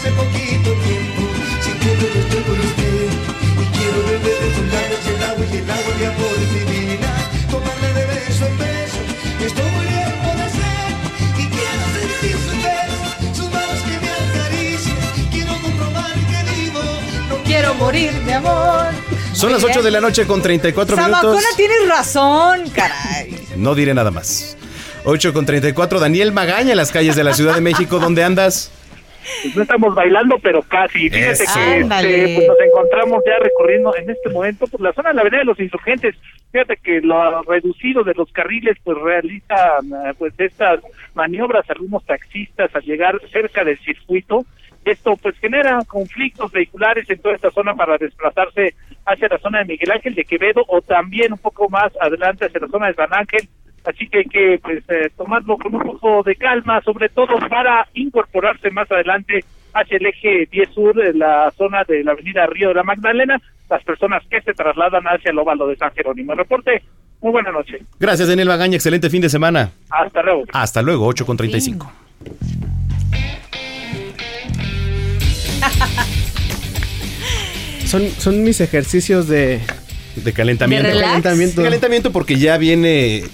hace 0.00 0.10
poquito 0.12 0.72
tiempo 0.80 1.22
sintiendo 1.60 2.06
que 2.12 2.18
estoy 2.20 2.40
por 2.40 2.58
usted 2.58 3.04
y 3.60 3.64
quiero 3.76 3.98
beber 4.08 4.38
de 4.40 4.54
sus 4.56 4.66
labios 4.72 5.06
el 5.06 5.22
agua 5.22 5.44
y 5.52 5.56
el 5.56 5.70
agua 5.70 5.94
de 5.98 6.06
amor 6.06 6.38
divina, 6.54 7.12
tomarle 7.50 7.92
de 7.92 8.06
beso 8.06 8.46
en 8.46 8.58
beso, 8.58 9.00
esto 9.44 9.62
muy 9.62 9.86
bien 9.92 10.12
puede 10.24 10.46
ser 10.56 10.88
y 11.36 11.48
quiero 11.48 11.84
sentir 12.00 12.36
sus 12.40 12.56
besos, 12.64 13.36
sus 13.36 13.52
manos 13.52 13.80
que 13.82 13.96
me 14.00 14.10
acarician, 14.40 15.30
quiero 15.30 15.52
comprobar 15.60 16.14
que 16.14 16.60
vivo, 16.60 16.80
no 17.28 17.36
Quiero 17.44 17.74
morir 17.74 18.12
de 18.24 18.34
amor. 18.34 18.86
Son 19.34 19.52
las 19.52 19.60
Muy 19.60 19.70
8 19.70 19.82
de 19.82 19.90
la 19.90 20.00
noche 20.00 20.26
con 20.26 20.40
34 20.40 20.96
Samacona, 20.96 21.30
minutos. 21.32 21.56
tienes 21.56 21.88
razón, 21.88 22.70
caray. 22.70 23.36
No 23.56 23.74
diré 23.74 23.92
nada 23.92 24.10
más. 24.10 24.56
8 25.04 25.32
con 25.34 25.44
34, 25.46 25.98
Daniel 26.00 26.32
Magaña 26.32 26.70
en 26.70 26.76
las 26.78 26.90
calles 26.90 27.16
de 27.16 27.24
la 27.24 27.34
Ciudad 27.34 27.54
de 27.54 27.60
México. 27.62 27.98
¿Dónde 27.98 28.22
andas? 28.24 28.70
Pues 29.42 29.56
no 29.56 29.62
estamos 29.62 29.94
bailando, 29.94 30.38
pero 30.38 30.62
casi. 30.62 31.08
Fíjate 31.10 31.44
que 31.54 31.78
este, 31.80 32.34
pues 32.36 32.48
nos 32.48 32.60
encontramos 32.60 33.22
ya 33.26 33.38
recorriendo 33.38 33.94
en 33.96 34.10
este 34.10 34.28
momento 34.30 34.66
por 34.66 34.80
la 34.80 34.92
zona 34.92 35.10
de 35.10 35.14
la 35.16 35.20
Avenida 35.22 35.40
de 35.40 35.46
los 35.46 35.60
Insurgentes. 35.60 36.16
Fíjate 36.52 36.76
que 36.76 37.00
lo 37.00 37.42
reducido 37.42 38.02
de 38.02 38.14
los 38.14 38.30
carriles 38.32 38.76
pues 38.82 38.98
realizan 38.98 39.86
eh, 40.06 40.14
pues 40.18 40.34
estas 40.38 40.80
maniobras 41.14 41.68
algunos 41.70 42.04
taxistas 42.04 42.74
al 42.74 42.82
llegar 42.82 43.20
cerca 43.32 43.64
del 43.64 43.78
circuito. 43.78 44.44
Esto 44.84 45.16
pues 45.16 45.38
genera 45.38 45.78
conflictos 45.86 46.50
vehiculares 46.52 47.08
en 47.10 47.20
toda 47.20 47.34
esta 47.34 47.50
zona 47.50 47.74
para 47.74 47.98
desplazarse 47.98 48.74
hacia 49.04 49.28
la 49.28 49.38
zona 49.38 49.58
de 49.58 49.66
Miguel 49.66 49.90
Ángel 49.90 50.14
de 50.14 50.24
Quevedo 50.24 50.64
o 50.68 50.80
también 50.80 51.32
un 51.32 51.38
poco 51.38 51.68
más 51.68 51.92
adelante 52.00 52.46
hacia 52.46 52.60
la 52.60 52.68
zona 52.68 52.86
de 52.88 52.94
San 52.94 53.12
Ángel. 53.12 53.48
Así 53.84 54.08
que 54.08 54.18
hay 54.18 54.24
que 54.24 54.60
pues 54.62 54.84
eh, 54.88 55.10
tomarlo 55.16 55.56
con 55.56 55.74
un 55.74 55.82
poco 55.82 56.22
de 56.22 56.36
calma, 56.36 56.80
sobre 56.82 57.08
todo 57.08 57.38
para 57.48 57.88
incorporarse 57.94 58.70
más 58.70 58.90
adelante 58.90 59.44
hacia 59.72 59.96
el 59.96 60.06
eje 60.06 60.48
10 60.50 60.70
sur, 60.70 60.94
de 60.94 61.14
la 61.14 61.50
zona 61.56 61.84
de 61.84 62.04
la 62.04 62.12
avenida 62.12 62.46
Río 62.46 62.68
de 62.68 62.74
la 62.74 62.82
Magdalena, 62.82 63.40
las 63.68 63.82
personas 63.84 64.22
que 64.28 64.42
se 64.42 64.52
trasladan 64.52 65.04
hacia 65.04 65.30
el 65.30 65.38
óvalo 65.38 65.66
de 65.66 65.76
San 65.76 65.92
Jerónimo. 65.92 66.34
Reporte, 66.34 66.82
muy 67.20 67.32
buena 67.32 67.52
noche. 67.52 67.78
Gracias, 67.98 68.28
Daniel 68.28 68.48
Magaña. 68.48 68.76
Excelente 68.76 69.08
fin 69.08 69.22
de 69.22 69.28
semana. 69.28 69.70
Hasta 69.90 70.22
luego. 70.22 70.44
Hasta 70.52 70.82
luego, 70.82 71.06
8 71.06 71.24
con 71.24 71.36
35. 71.36 71.90
Son, 77.86 78.08
son 78.08 78.44
mis 78.44 78.60
ejercicios 78.60 79.26
de... 79.26 79.60
De 80.14 80.32
calentamiento. 80.32 80.86
De 80.86 81.00
calentamiento. 81.00 81.60
De 81.60 81.66
calentamiento 81.66 82.12
porque 82.12 82.36
ya 82.36 82.56
viene 82.56 83.24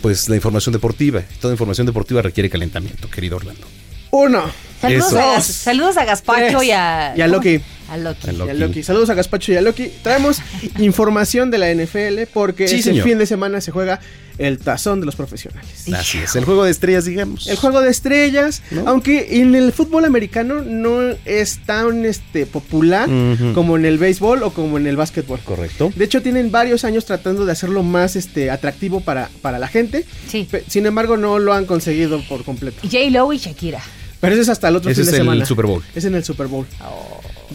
pues 0.00 0.28
la 0.28 0.36
información 0.36 0.72
deportiva. 0.72 1.22
Toda 1.40 1.54
información 1.54 1.86
deportiva 1.86 2.22
requiere 2.22 2.48
calentamiento, 2.50 3.08
querido 3.10 3.36
Orlando. 3.36 3.66
Uno. 4.10 4.50
Saludos, 4.80 5.08
Eso. 5.08 5.20
a, 5.20 5.40
saludos 5.40 5.96
a 5.98 6.04
Gaspacho 6.04 6.58
Tres. 6.58 6.68
y 6.68 6.70
a. 6.72 7.14
Y 7.16 7.20
a 7.20 7.26
Loki. 7.28 7.60
A 7.90 7.96
Loki. 7.98 8.28
A 8.28 8.32
Loki. 8.32 8.46
Y 8.48 8.50
a 8.50 8.54
Loki. 8.54 8.82
Saludos 8.82 9.10
a 9.10 9.14
Gaspacho 9.14 9.52
y 9.52 9.56
a 9.56 9.60
Loki. 9.62 9.90
Traemos 10.02 10.38
información 10.78 11.50
de 11.50 11.58
la 11.58 11.74
NFL 11.74 12.30
porque 12.32 12.68
Sí, 12.68 12.76
este 12.76 12.90
señor. 12.90 13.04
fin 13.06 13.18
de 13.18 13.26
semana 13.26 13.60
se 13.60 13.70
juega 13.72 14.00
el 14.38 14.58
tazón 14.58 15.00
de 15.00 15.06
los 15.06 15.16
profesionales. 15.16 15.84
Así 15.92 16.16
es, 16.18 16.34
el 16.34 16.44
juego 16.46 16.64
de 16.64 16.70
estrellas, 16.70 17.04
digamos. 17.04 17.46
El 17.46 17.56
juego 17.56 17.80
de 17.82 17.90
estrellas, 17.90 18.62
aunque 18.86 19.40
en 19.40 19.54
el 19.54 19.70
fútbol 19.72 20.06
americano 20.06 20.62
no 20.62 21.00
es 21.26 21.58
tan 21.66 22.06
este, 22.06 22.46
popular 22.46 23.06
como 23.54 23.76
en 23.76 23.84
el 23.84 23.98
béisbol 23.98 24.42
o 24.44 24.50
como 24.54 24.78
en 24.78 24.86
el 24.86 24.96
básquetbol. 24.96 25.40
Correcto. 25.40 25.92
De 25.94 26.04
hecho, 26.06 26.22
tienen 26.22 26.50
varios 26.50 26.84
años 26.84 27.04
tratando 27.04 27.44
de 27.44 27.52
hacerlo 27.52 27.82
más 27.82 28.16
este, 28.16 28.50
atractivo 28.50 29.00
para, 29.00 29.28
para 29.42 29.58
la 29.58 29.68
gente. 29.68 30.06
Sí. 30.28 30.48
Sin 30.68 30.86
embargo, 30.86 31.18
no 31.18 31.38
lo 31.38 31.52
han 31.52 31.66
conseguido 31.66 32.22
por 32.26 32.42
completo. 32.44 32.78
J-Lo 32.82 33.32
y 33.34 33.38
Shakira. 33.38 33.82
Pero 34.20 34.34
ese 34.34 34.42
es 34.42 34.48
hasta 34.48 34.68
el 34.68 34.76
otro 34.76 34.90
Ese 34.90 35.00
fin 35.02 35.08
es 35.08 35.12
de 35.12 35.16
el 35.18 35.22
semana. 35.22 35.44
Super 35.46 35.66
Bowl. 35.66 35.82
Es 35.94 36.04
en 36.04 36.14
el 36.14 36.24
Super 36.24 36.46
Bowl. 36.46 36.66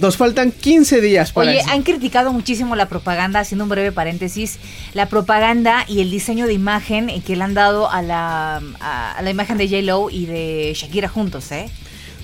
Nos 0.01 0.17
faltan 0.17 0.51
15 0.51 0.99
días 1.01 1.31
para 1.31 1.51
Oye, 1.51 1.60
eso. 1.60 1.69
han 1.69 1.84
criticado 1.84 2.34
muchísimo 2.34 2.75
la 2.75 2.88
propaganda, 2.89 3.39
haciendo 3.39 3.63
un 3.63 3.69
breve 3.69 3.91
paréntesis, 3.91 4.58
la 4.93 5.08
propaganda 5.08 5.86
y 5.88 6.01
el 6.01 6.12
diseño 6.12 6.47
de 6.47 6.53
imagen 6.53 7.10
eh, 7.10 7.21
que 7.25 7.36
le 7.36 7.43
han 7.43 7.53
dado 7.53 7.89
a 7.89 8.01
la, 8.01 8.62
a, 8.79 9.12
a 9.13 9.21
la 9.21 9.29
imagen 9.29 9.58
de 9.58 9.67
J-Lo 9.69 10.10
y 10.10 10.25
de 10.25 10.73
Shakira 10.75 11.08
juntos, 11.08 11.51
¿eh? 11.51 11.69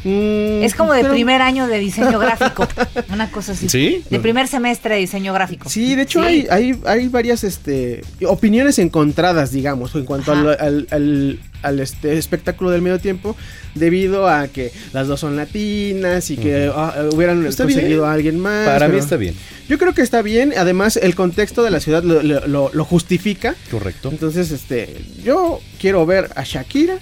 Mm, 0.04 0.64
Es 0.64 0.74
como 0.76 0.94
de 0.94 1.02
pero- 1.02 1.14
primer 1.14 1.42
año 1.42 1.68
de 1.68 1.78
diseño 1.80 2.18
gráfico, 2.20 2.68
una 3.14 3.30
cosa 3.32 3.52
así. 3.52 3.70
¿Sí? 3.70 4.04
De 4.10 4.20
primer 4.20 4.48
semestre 4.48 4.96
de 4.96 5.02
diseño 5.02 5.34
gráfico. 5.34 5.70
Sí, 5.70 5.96
de 5.96 6.02
hecho 6.04 6.22
Sí. 6.22 6.26
Hay, 6.28 6.48
hay, 6.50 6.80
hay 6.86 7.08
varias 7.08 7.44
este, 7.44 8.02
opiniones 8.28 8.80
encontradas, 8.80 9.52
digamos, 9.52 9.94
en 9.96 10.06
cuanto 10.06 10.32
al, 10.32 10.48
al- 10.60 10.88
al- 10.92 11.40
al, 11.62 11.80
este, 11.80 12.18
espectáculo 12.18 12.72
del 12.72 12.82
medio 12.82 12.98
tiempo, 13.00 13.36
debido 13.76 14.28
a 14.28 14.48
que 14.48 14.72
las 14.94 15.08
dos 15.08 15.20
son 15.20 15.36
latinas 15.36 16.32
y 16.32 16.38
que 16.38 16.72
ah, 16.74 16.96
hubieran 17.14 17.46
Está 17.46 17.64
conseguido 17.66 18.02
bien. 18.02 18.10
a 18.10 18.14
alguien 18.14 18.40
más. 18.40 18.68
Para 18.68 18.88
mí 18.88 18.98
está 18.98 19.16
bien. 19.18 19.36
Yo 19.70 19.78
creo 19.78 19.94
que 19.94 20.02
está 20.02 20.24
bien, 20.24 20.54
además 20.58 20.98
el 20.98 21.14
contexto 21.14 21.62
de 21.62 21.70
la 21.70 21.80
ciudad 21.80 22.04
lo, 22.04 22.24
lo- 22.24 22.48
lo- 22.48 22.72
lo 22.74 22.86
justifica. 22.86 23.56
Correcto. 23.70 24.10
Entonces, 24.10 24.50
este, 24.50 24.96
yo 25.24 25.60
quiero 25.80 26.04
ver 26.08 26.30
a 26.36 26.44
Shakira 26.44 26.96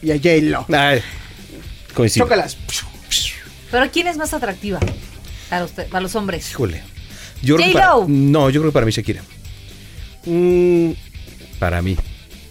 y 0.00 0.12
a 0.12 0.14
J-Lo. 0.16 0.66
Coincido. 1.94 2.26
Chócalas. 2.26 2.56
Pero 3.70 3.90
¿quién 3.90 4.06
es 4.06 4.16
más 4.16 4.32
atractiva 4.34 4.78
para, 5.50 5.64
usted, 5.64 5.86
para 5.88 6.00
los 6.02 6.14
hombres? 6.14 6.50
Híjole. 6.50 6.82
Yo 7.42 7.56
creo 7.56 7.68
que 7.68 7.72
para- 7.74 7.86
J-Lo. 7.92 8.06
no, 8.08 8.50
yo 8.50 8.60
creo 8.60 8.70
que 8.70 8.74
para 8.74 8.86
mí 8.86 8.92
Shakira. 8.92 9.22
Mm, 10.26 10.92
Para 11.58 11.82
mí. 11.82 11.96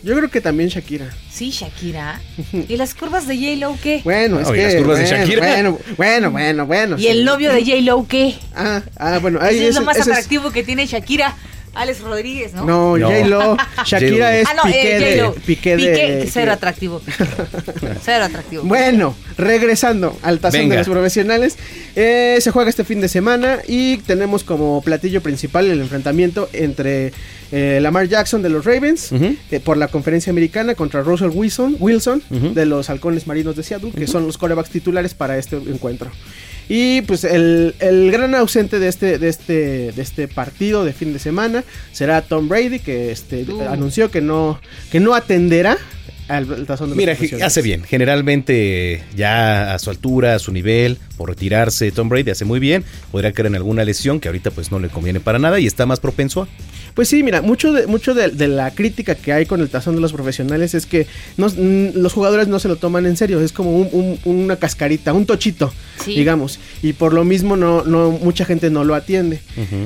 yo 0.04 0.16
creo 0.16 0.30
que 0.30 0.42
también 0.42 0.70
Shakira. 0.70 1.10
Sí, 1.32 1.50
Shakira. 1.50 2.22
¿Y 2.68 2.76
las 2.78 2.94
curvas 2.94 3.28
de 3.28 3.36
J-Lo 3.38 3.78
qué? 3.82 4.02
Bueno, 4.04 4.40
es 4.40 4.48
Oye, 4.48 4.60
que 4.60 4.66
las 4.66 4.76
curvas 4.76 5.00
de 5.00 5.06
bueno, 5.06 5.18
Shakira. 5.26 5.48
Bueno, 5.48 5.80
bueno, 5.98 6.32
bueno, 6.32 6.66
bueno. 6.68 7.00
¿Y 7.00 7.08
el 7.08 7.26
novio 7.26 7.52
de 7.52 7.62
J-Lo 7.64 8.08
qué? 8.08 8.36
Ah, 8.56 8.82
ah, 8.98 9.18
bueno, 9.20 9.40
ahí 9.42 9.56
Ese 9.58 9.70
es 9.70 9.76
lo 9.76 9.82
más 9.82 9.98
ese 9.98 10.12
es- 10.12 10.18
atractivo 10.18 10.52
que 10.52 10.64
tiene 10.64 10.86
Shakira. 10.86 11.36
Alex 11.74 12.02
Rodríguez, 12.02 12.54
¿no? 12.54 12.66
No, 12.66 12.98
No. 12.98 13.08
J-Lo. 13.08 13.58
Shakira 13.86 14.38
es 14.38 14.48
Ah, 14.48 14.54
no, 14.64 14.70
eh, 14.70 14.74
piqué, 14.74 15.00
de, 15.00 15.30
piqué 15.46 15.78
de. 15.78 15.92
Piqué, 16.22 16.30
cero 16.32 16.52
atractivo. 16.52 17.02
cero 18.04 18.26
atractivo. 18.26 18.64
Bueno, 18.64 19.16
regresando 19.38 20.18
al 20.22 20.40
tazón 20.40 20.62
Venga. 20.62 20.76
de 20.76 20.80
los 20.82 20.90
profesionales, 20.90 21.58
eh, 21.96 22.38
se 22.42 22.52
juega 22.52 22.70
este 22.70 22.84
fin 22.84 23.02
de 23.02 23.08
semana 23.08 23.60
y 23.68 23.98
tenemos 23.98 24.44
como 24.44 24.82
platillo 24.82 25.22
principal 25.22 25.66
el 25.68 25.80
enfrentamiento 25.82 26.50
entre 26.54 27.12
eh, 27.52 27.80
Lamar 27.82 28.08
Jackson 28.08 28.42
de 28.42 28.50
los 28.50 28.66
Ravens 28.66 29.12
eh, 29.12 29.60
por 29.60 29.78
la 29.78 29.88
conferencia 29.88 30.32
americana 30.32 30.76
contra 30.76 31.02
Russell 31.02 31.30
Wilson, 31.34 31.78
Wilson 31.80 32.24
de 32.30 32.66
los 32.66 32.90
Halcones 32.90 33.28
Marinos 33.28 33.56
de 33.56 33.64
Seattle, 33.64 33.92
que 33.92 34.08
son 34.08 34.26
los 34.26 34.38
corebacks 34.38 34.70
titulares 34.70 35.14
para 35.14 35.38
este 35.38 35.58
encuentro. 35.58 36.12
Y 36.70 37.02
pues 37.02 37.24
el, 37.24 37.76
el 37.80 38.12
gran 38.12 38.34
ausente 38.36 38.80
de 38.80 38.88
este, 38.88 39.18
de 39.20 39.30
este, 39.30 39.92
de 39.92 40.02
este 40.02 40.28
partido 40.28 40.84
de 40.86 40.94
fin 40.94 41.14
de 41.14 41.20
semana 41.20 41.64
será 41.92 42.22
Tom 42.22 42.48
Brady, 42.50 42.80
que 42.80 43.12
este, 43.12 43.44
Uh. 43.44 43.62
anunció 43.70 44.10
que 44.10 44.22
no, 44.22 44.60
que 44.92 45.00
no 45.00 45.14
atenderá 45.14 45.78
al 46.30 46.48
tazón 46.66 46.90
de 46.90 46.96
los 46.96 46.98
Mira, 46.98 47.46
hace 47.46 47.62
bien. 47.62 47.84
Generalmente 47.84 49.04
ya 49.16 49.74
a 49.74 49.80
su 49.80 49.90
altura, 49.90 50.36
a 50.36 50.40
su 50.40 50.52
nivel, 50.54 50.98
por 51.18 51.30
retirarse, 51.30 51.92
Tom 51.92 52.08
Brady 52.10 52.32
hace 52.32 52.46
muy 52.46 52.60
bien. 52.60 52.84
Podría 53.12 53.34
caer 53.34 53.48
en 53.48 53.56
alguna 53.56 53.84
lesión 53.84 54.20
que 54.20 54.30
ahorita 54.30 54.50
pues 54.52 54.72
no 54.72 54.80
le 54.80 54.88
conviene 54.88 55.20
para 55.20 55.38
nada 55.40 55.60
y 55.60 55.68
está 55.68 55.86
más 55.86 56.00
propenso 56.00 56.44
a... 56.44 56.48
Pues 56.94 57.08
sí, 57.10 57.24
mira, 57.24 57.42
mucho 57.42 57.74
de, 57.74 57.88
mucho 57.88 58.14
de, 58.14 58.30
de 58.30 58.48
la 58.48 58.70
crítica 58.72 59.16
que 59.16 59.34
hay 59.34 59.46
con 59.48 59.60
el 59.62 59.70
tazón 59.70 59.96
de 59.96 60.02
los 60.02 60.14
profesionales 60.14 60.76
es 60.76 60.86
que 60.86 61.08
no- 61.38 61.52
los 61.58 62.14
jugadores 62.14 62.48
no 62.48 62.60
se 62.60 62.68
lo 62.68 62.76
toman 62.78 63.06
en 63.08 63.18
serio, 63.18 63.42
es 63.42 63.52
como 63.52 63.76
un- 63.76 63.90
un- 63.92 64.20
una 64.44 64.56
cascarita, 64.58 65.12
un 65.12 65.26
tochito, 65.26 65.74
Sí. 66.04 66.16
digamos, 66.16 66.60
y 66.82 66.94
por 66.94 67.14
lo 67.14 67.24
mismo 67.24 67.56
no, 67.56 67.84
no 67.84 68.12
mucha 68.12 68.46
gente 68.46 68.70
no 68.70 68.84
lo 68.84 68.96
atiende. 68.96 69.42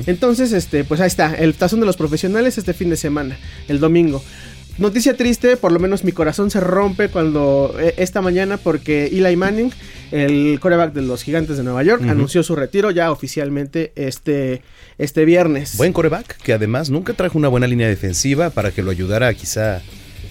Entonces, 0.06 0.52
este, 0.52 0.84
pues 0.84 1.00
ahí 1.00 1.06
está, 1.06 1.34
el 1.34 1.54
tazón 1.54 1.80
de 1.80 1.86
los 1.86 1.96
profesionales 1.96 2.58
este 2.58 2.74
fin 2.74 2.90
de 2.90 2.96
semana, 2.96 3.38
el 3.68 3.80
domingo. 3.80 4.22
Noticia 4.78 5.16
triste, 5.16 5.56
por 5.56 5.72
lo 5.72 5.80
menos 5.80 6.04
mi 6.04 6.12
corazón 6.12 6.52
se 6.52 6.60
rompe 6.60 7.08
cuando 7.08 7.74
eh, 7.80 7.94
esta 7.96 8.20
mañana 8.20 8.58
porque 8.58 9.06
Eli 9.06 9.34
Manning, 9.34 9.72
el 10.12 10.60
coreback 10.60 10.92
de 10.92 11.02
los 11.02 11.24
Gigantes 11.24 11.56
de 11.56 11.64
Nueva 11.64 11.82
York, 11.82 12.04
anunció 12.08 12.44
su 12.44 12.54
retiro 12.54 12.92
ya 12.92 13.10
oficialmente 13.10 13.90
este, 13.96 14.62
este 14.96 15.24
viernes. 15.24 15.76
Buen 15.76 15.92
coreback, 15.92 16.36
que 16.36 16.52
además 16.52 16.90
nunca 16.90 17.12
trajo 17.12 17.36
una 17.38 17.48
buena 17.48 17.66
línea 17.66 17.88
defensiva 17.88 18.50
para 18.50 18.70
que 18.70 18.84
lo 18.84 18.92
ayudara 18.92 19.34
quizá 19.34 19.82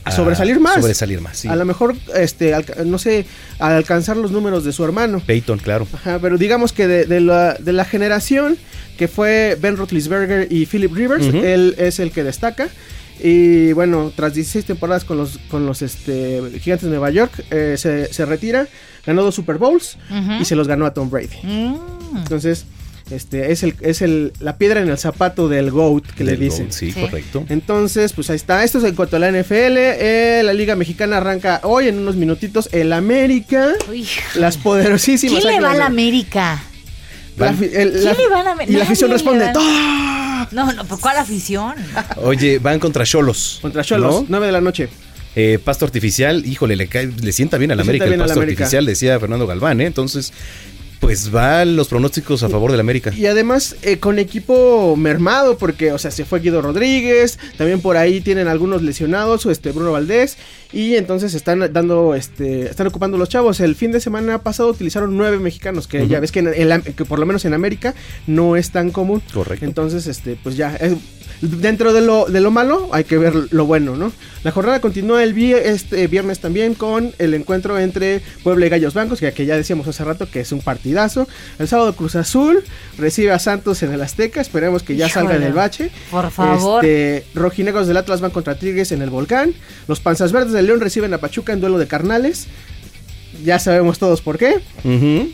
a 0.07 0.11
sobresalir 0.11 0.59
más. 0.59 0.75
Sobresalir 0.75 1.21
más, 1.21 1.37
sí. 1.37 1.47
A 1.47 1.55
lo 1.55 1.65
mejor, 1.65 1.95
este, 2.15 2.53
alca- 2.53 2.83
no 2.85 2.97
sé, 2.97 3.25
a 3.59 3.75
alcanzar 3.75 4.17
los 4.17 4.31
números 4.31 4.63
de 4.63 4.71
su 4.73 4.83
hermano. 4.83 5.21
Peyton, 5.25 5.59
claro. 5.59 5.87
Ajá, 5.93 6.19
pero 6.21 6.37
digamos 6.37 6.73
que 6.73 6.87
de, 6.87 7.05
de 7.05 7.19
la, 7.21 7.53
de 7.55 7.73
la 7.73 7.85
generación 7.85 8.57
que 8.97 9.07
fue 9.07 9.57
Ben 9.61 9.77
Roethlisberger 9.77 10.47
y 10.51 10.65
Philip 10.65 10.93
Rivers, 10.93 11.25
él 11.25 11.75
es 11.77 11.99
el 11.99 12.11
que 12.11 12.23
destaca. 12.23 12.67
Y 13.19 13.71
bueno, 13.73 14.11
tras 14.15 14.33
16 14.35 14.65
temporadas 14.65 15.03
con 15.03 15.17
los, 15.17 15.39
con 15.49 15.65
los 15.65 15.81
este, 15.81 16.41
gigantes 16.61 16.83
de 16.83 16.89
Nueva 16.89 17.09
York, 17.09 17.31
eh, 17.49 17.75
se, 17.77 18.13
se 18.13 18.25
retira, 18.25 18.67
ganó 19.05 19.23
dos 19.23 19.33
Super 19.35 19.57
Bowls 19.57 19.97
y 20.39 20.45
se 20.45 20.55
los 20.55 20.67
ganó 20.67 20.85
a 20.85 20.93
Tom 20.93 21.09
Brady. 21.09 21.29
Mm. 21.43 21.75
Entonces, 22.17 22.65
este 23.11 23.51
es 23.51 23.63
el, 23.63 23.75
es 23.81 24.01
el, 24.01 24.33
la 24.39 24.57
piedra 24.57 24.81
en 24.81 24.89
el 24.89 24.97
zapato 24.97 25.47
del 25.47 25.71
GOAT 25.71 26.05
que 26.15 26.23
le 26.23 26.35
dicen. 26.35 26.65
GOAT, 26.65 26.73
sí, 26.73 26.91
Sí. 26.91 26.99
correcto. 27.01 27.45
Entonces, 27.49 28.13
pues 28.13 28.29
ahí 28.29 28.35
está. 28.35 28.63
Esto 28.63 28.77
es 28.79 28.83
en 28.83 28.95
cuanto 28.95 29.15
a 29.15 29.19
la 29.19 29.29
NFL. 29.31 29.77
Eh, 29.77 30.41
la 30.43 30.53
Liga 30.53 30.75
Mexicana 30.75 31.17
arranca 31.17 31.61
hoy 31.63 31.87
en 31.87 31.97
unos 31.99 32.15
minutitos. 32.15 32.69
El 32.71 32.93
América. 32.93 33.73
Las 34.35 34.57
poderosísimas. 34.57 35.41
¿Quién 35.41 35.53
le 35.55 35.59
va 35.61 35.67
a 35.67 35.71
Águilas 35.71 35.77
la 35.77 35.83
de- 35.85 35.87
América? 35.93 36.63
La 37.37 37.49
el- 37.49 37.57
¿Quién 37.57 38.03
la- 38.03 38.13
le 38.13 38.27
va 38.29 38.39
a 38.39 38.43
la 38.43 38.51
América? 38.51 38.73
Y 38.73 38.77
la 38.77 38.83
afición 38.83 39.11
responde. 39.11 39.51
No, 40.51 40.71
no, 40.73 40.85
¿por 40.85 40.99
cuál 40.99 41.17
afición? 41.17 41.73
Oye, 42.17 42.59
van 42.59 42.79
contra 42.79 43.03
Cholos. 43.05 43.59
Contra 43.61 43.83
Cholos, 43.83 44.25
9 44.27 44.45
de 44.45 44.51
la 44.51 44.61
noche. 44.61 44.89
Eh, 45.35 45.59
pasto 45.63 45.85
artificial, 45.85 46.43
híjole, 46.47 46.75
le, 46.75 46.87
cae- 46.87 47.11
le 47.21 47.31
sienta 47.31 47.57
bien 47.59 47.71
a 47.71 47.75
la 47.75 47.83
Le 47.83 47.89
América 47.89 48.05
el 48.05 48.09
bien 48.11 48.21
a 48.21 48.23
la 48.23 48.27
pasto 48.29 48.39
América. 48.39 48.63
artificial, 48.63 48.85
decía 48.87 49.19
Fernando 49.19 49.45
Galván, 49.45 49.81
¿eh? 49.81 49.85
Entonces, 49.85 50.33
pues 50.99 51.31
van 51.31 51.75
los 51.75 51.87
pronósticos 51.87 52.43
a 52.43 52.49
favor 52.49 52.71
de 52.71 52.77
la 52.77 52.81
América. 52.81 53.13
Y 53.15 53.25
además 53.27 53.75
eh, 53.83 53.99
con 53.99 54.19
equipo 54.19 54.95
mermado, 54.95 55.57
porque, 55.57 55.91
o 55.91 55.97
sea, 55.97 56.11
se 56.11 56.25
fue 56.25 56.39
Guido 56.39 56.61
Rodríguez, 56.61 57.37
también 57.57 57.81
por 57.81 57.97
ahí 57.97 58.19
tienen 58.21 58.47
algunos 58.47 58.81
lesionados, 58.81 59.45
este 59.45 59.71
Bruno 59.71 59.91
Valdés, 59.91 60.37
y 60.73 60.95
entonces 60.95 61.33
están 61.33 61.71
dando, 61.71 62.13
este, 62.15 62.63
están 62.63 62.87
ocupando 62.87 63.17
los 63.17 63.29
chavos. 63.29 63.59
El 63.59 63.75
fin 63.75 63.91
de 63.91 63.99
semana 64.01 64.39
pasado 64.39 64.69
utilizaron 64.69 65.15
nueve 65.15 65.39
mexicanos, 65.39 65.87
que 65.87 66.07
ya 66.07 66.19
ves 66.19 66.31
que, 66.31 66.39
en 66.39 66.47
el- 66.47 66.81
que 66.81 67.05
por 67.05 67.19
lo 67.19 67.25
menos 67.25 67.45
en 67.45 67.53
América 67.53 67.93
no 68.25 68.55
es 68.55 68.71
tan 68.71 68.91
común. 68.91 69.21
Correcto. 69.33 69.63
Entonces, 69.65 70.07
este, 70.07 70.37
pues 70.41 70.57
ya, 70.57 70.75
es- 70.75 70.95
dentro 71.41 71.93
de 71.93 72.01
lo, 72.01 72.25
de 72.25 72.41
lo 72.41 72.51
malo 72.51 72.89
hay 72.91 73.03
que 73.03 73.17
ver 73.17 73.33
lo 73.51 73.65
bueno, 73.65 73.95
¿no? 73.95 74.11
La 74.43 74.51
jornada 74.51 74.79
continúa 74.81 75.23
el 75.23 75.33
vi- 75.33 75.53
este 75.53 76.07
viernes 76.07 76.39
también 76.39 76.73
con 76.73 77.11
el 77.19 77.33
encuentro 77.33 77.77
entre 77.79 78.21
Puebla 78.43 78.65
y 78.65 78.69
Gallos 78.69 78.93
Blancos, 78.93 79.19
que, 79.19 79.31
que 79.33 79.45
ya 79.45 79.55
decíamos 79.57 79.87
hace 79.87 80.03
rato 80.03 80.29
que 80.29 80.39
es 80.39 80.51
un 80.51 80.61
partidazo. 80.61 81.27
El 81.59 81.67
sábado 81.67 81.93
Cruz 81.95 82.15
Azul 82.15 82.63
recibe 82.97 83.31
a 83.31 83.39
Santos 83.39 83.83
en 83.83 83.91
el 83.93 84.01
Azteca, 84.01 84.39
esperemos 84.41 84.83
que 84.83 84.95
ya 84.95 85.07
salga 85.09 85.33
del 85.45 85.53
bache. 85.53 85.91
Por 86.09 86.31
favor. 86.31 86.83
Este, 86.85 87.25
rojinegros 87.33 87.87
del 87.87 87.97
Atlas 87.97 88.21
van 88.21 88.31
contra 88.31 88.57
Tigres 88.57 88.91
en 88.91 89.01
el 89.01 89.09
Volcán. 89.09 89.53
Los 89.87 89.99
Panzas 89.99 90.31
Verdes 90.31 90.53
del 90.53 90.67
León 90.67 90.79
reciben 90.79 91.13
a 91.13 91.17
Pachuca 91.17 91.53
en 91.53 91.59
duelo 91.59 91.77
de 91.77 91.87
carnales. 91.87 92.47
Ya 93.43 93.59
sabemos 93.59 93.99
todos 93.99 94.21
por 94.21 94.37
qué. 94.37 94.55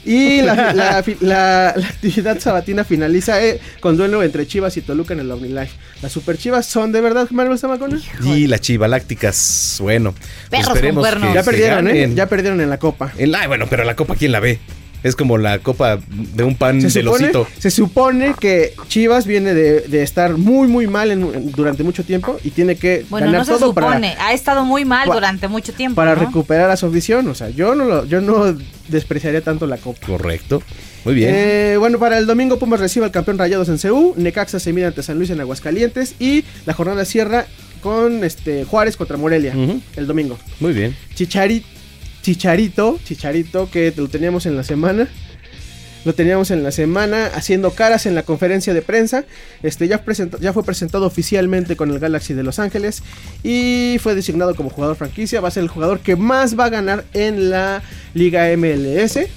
Y 0.05 0.41
la, 0.41 0.73
la- 0.73 1.03
la- 1.21 1.73
la 1.75 1.87
actividad 1.87 2.39
sabatina 2.39 2.83
finaliza 2.83 3.43
eh, 3.43 3.59
con 3.79 3.97
duelo 3.97 4.23
entre 4.23 4.45
Chivas 4.47 4.75
y 4.77 4.81
Toluca 4.81 5.13
en 5.13 5.21
el 5.21 5.31
OmniLife. 5.31 5.71
Las 6.01 6.11
Super 6.11 6.37
Chivas 6.37 6.65
son 6.65 6.91
de 6.91 7.01
verdad, 7.01 7.29
Manuel 7.31 7.57
Zamacona. 7.59 7.99
Y 8.23 8.47
las 8.47 8.61
chivalácticas, 8.61 9.77
bueno. 9.79 10.13
pues 10.13 10.23
Perros 10.49 10.65
con 10.67 10.75
esperemos 10.77 11.01
cuernos. 11.03 11.29
que 11.29 11.33
Ya 11.35 11.43
perdieron, 11.43 11.87
¿eh? 11.87 12.11
Ya 12.15 12.27
perdieron 12.27 12.61
en 12.61 12.69
la 12.69 12.77
copa. 12.79 13.11
En 13.17 13.31
la- 13.31 13.47
bueno, 13.47 13.67
pero 13.69 13.83
la 13.83 13.95
copa, 13.95 14.15
¿quién 14.15 14.31
la 14.31 14.39
ve? 14.39 14.59
Es 15.03 15.15
como 15.15 15.37
la 15.37 15.59
copa 15.59 15.99
de 16.35 16.43
un 16.43 16.55
pan 16.55 16.79
Se 16.81 16.87
del 16.99 17.05
supone, 17.05 17.23
osito. 17.25 17.47
se 17.59 17.71
supone 17.71 18.35
que 18.39 18.73
Chivas 18.87 19.25
viene 19.27 19.53
de, 19.53 19.81
de 19.81 20.01
estar 20.03 20.37
muy, 20.37 20.67
muy 20.67 20.87
mal 20.87 21.11
en- 21.11 21.51
durante 21.51 21.83
mucho 21.83 22.03
tiempo 22.03 22.37
y 22.43 22.51
tiene 22.51 22.75
que 22.77 23.05
Bueno, 23.09 23.25
ganar 23.27 23.41
no 23.41 23.45
se 23.45 23.51
todo 23.59 23.73
para, 23.73 23.87
supone. 23.87 24.15
Ha 24.19 24.33
estado 24.33 24.63
muy 24.65 24.85
mal 24.85 25.07
pa- 25.07 25.13
durante 25.13 25.47
mucho 25.47 25.73
tiempo. 25.73 25.95
para 25.95 26.15
¿no? 26.15 26.21
recuperar 26.25 26.69
a 26.71 26.77
su 26.77 26.85
afición. 26.85 27.27
O 27.27 27.35
sea, 27.35 27.49
yo 27.49 27.75
no, 27.75 27.85
lo, 27.85 28.05
yo 28.05 28.21
no 28.21 28.55
despreciaría 28.87 29.41
tanto 29.41 29.67
la 29.67 29.77
copa. 29.77 30.05
Correcto. 30.07 30.63
Muy 31.05 31.15
bien. 31.15 31.31
Eh, 31.35 31.75
bueno, 31.77 31.99
para 31.99 32.17
el 32.17 32.25
domingo 32.25 32.57
Pumas 32.57 32.79
recibe 32.79 33.05
al 33.05 33.11
campeón 33.11 33.37
Rayados 33.37 33.67
en 33.67 33.77
CU, 33.77 34.13
Necaxa 34.15 34.59
se 34.59 34.71
mide 34.71 34.85
ante 34.85 35.03
San 35.03 35.17
Luis 35.17 35.29
en 35.31 35.41
Aguascalientes 35.41 36.15
y 36.17 36.45
la 36.65 36.73
jornada 36.73 37.03
cierra 37.03 37.45
con 37.81 38.23
este 38.23 38.63
Juárez 38.63 38.95
contra 38.95 39.17
Morelia 39.17 39.53
el 39.97 40.07
domingo. 40.07 40.37
Muy 40.61 40.71
bien. 40.71 40.95
Chichari- 41.13 41.63
Chicharito, 42.23 42.99
Chicharito 43.03 43.69
que 43.69 43.93
lo 43.95 44.07
teníamos 44.07 44.45
en 44.47 44.55
la 44.57 44.63
semana. 44.63 45.07
Lo 46.05 46.13
teníamos 46.13 46.51
en 46.51 46.63
la 46.63 46.71
semana 46.71 47.27
haciendo 47.27 47.71
caras 47.71 48.05
en 48.05 48.15
la 48.15 48.23
conferencia 48.23 48.73
de 48.73 48.81
prensa. 48.81 49.23
Este 49.61 49.87
ya, 49.87 50.03
presenta- 50.03 50.37
ya 50.39 50.51
fue 50.51 50.63
presentado 50.63 51.05
oficialmente 51.05 51.75
con 51.77 51.91
el 51.91 51.99
Galaxy 51.99 52.33
de 52.33 52.43
Los 52.43 52.59
Ángeles 52.59 53.03
y 53.43 53.97
fue 54.01 54.13
designado 54.15 54.53
como 54.55 54.69
jugador 54.69 54.95
franquicia. 54.97 55.39
Va 55.39 55.47
a 55.47 55.51
ser 55.51 55.63
el 55.63 55.69
jugador 55.69 55.99
que 55.99 56.15
más 56.17 56.59
va 56.59 56.65
a 56.65 56.69
ganar 56.69 57.05
en 57.13 57.49
la 57.49 57.83
Liga 58.13 58.47
MLS. 58.57 59.27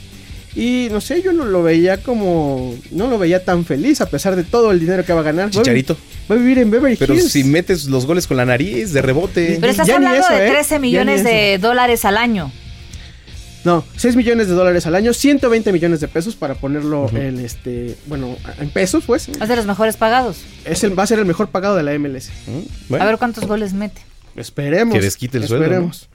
Y 0.57 0.89
no 0.91 1.01
sé, 1.01 1.23
yo 1.23 1.33
no 1.33 1.45
lo 1.45 1.63
veía 1.63 2.03
como. 2.03 2.75
No 2.91 3.09
lo 3.09 3.19
veía 3.19 3.45
tan 3.45 3.65
feliz 3.65 4.01
a 4.01 4.07
pesar 4.09 4.35
de 4.37 4.43
todo 4.43 4.71
el 4.73 4.81
dinero 4.81 5.05
que 5.05 5.13
va 5.13 5.21
a 5.21 5.25
ganar. 5.25 5.51
Chicharito. 5.51 5.97
Va 6.31 6.35
a 6.35 6.39
vivir 6.39 6.59
en 6.59 6.71
Beverly 6.71 6.97
Pero 6.97 7.15
Hills. 7.15 7.31
si 7.31 7.45
metes 7.45 7.85
los 7.85 8.07
goles 8.07 8.27
con 8.27 8.37
la 8.39 8.45
nariz 8.47 8.93
de 8.93 9.03
rebote. 9.03 9.59
Pero 9.61 9.71
estás 9.71 9.87
Ya 9.87 9.97
hablando 9.97 10.19
eso, 10.19 10.33
de 10.35 10.47
¿eh? 10.47 10.51
13 10.51 10.71
Ya 10.75 10.79
ni 10.79 10.89
millones 10.89 11.23
de 11.25 11.59
dólares 11.59 12.05
al 12.05 12.17
año. 12.17 12.51
No, 13.67 13.83
6 13.97 14.15
millones 14.15 14.47
de 14.47 14.55
dólares 14.55 14.87
al 14.87 14.95
año, 14.95 15.13
120 15.13 15.73
millones 15.73 15.99
de 15.99 16.07
pesos 16.07 16.37
para 16.37 16.55
ponerlo 16.55 17.11
en 17.13 17.41
este, 17.41 17.97
bueno, 18.07 18.37
en 18.61 18.71
pesos, 18.71 19.03
pues. 19.05 19.29
Es 19.29 19.49
de 19.49 19.57
los 19.57 19.67
mejores 19.67 19.97
pagados. 19.97 20.45
Es 20.65 20.85
el, 20.85 20.97
va 20.97 21.03
a 21.03 21.07
ser 21.09 21.19
el 21.19 21.25
mejor 21.25 21.49
pagado 21.49 21.75
de 21.75 21.83
la 21.83 21.99
MLS. 21.99 22.31
A 22.97 23.05
ver 23.05 23.19
cuántos 23.19 23.45
goles 23.45 23.73
mete. 23.73 24.01
Esperemos. 24.37 24.95
Que 24.95 25.01
desquite 25.01 25.39
el 25.39 25.49
sueldo, 25.49 25.65
Esperemos. 25.65 26.09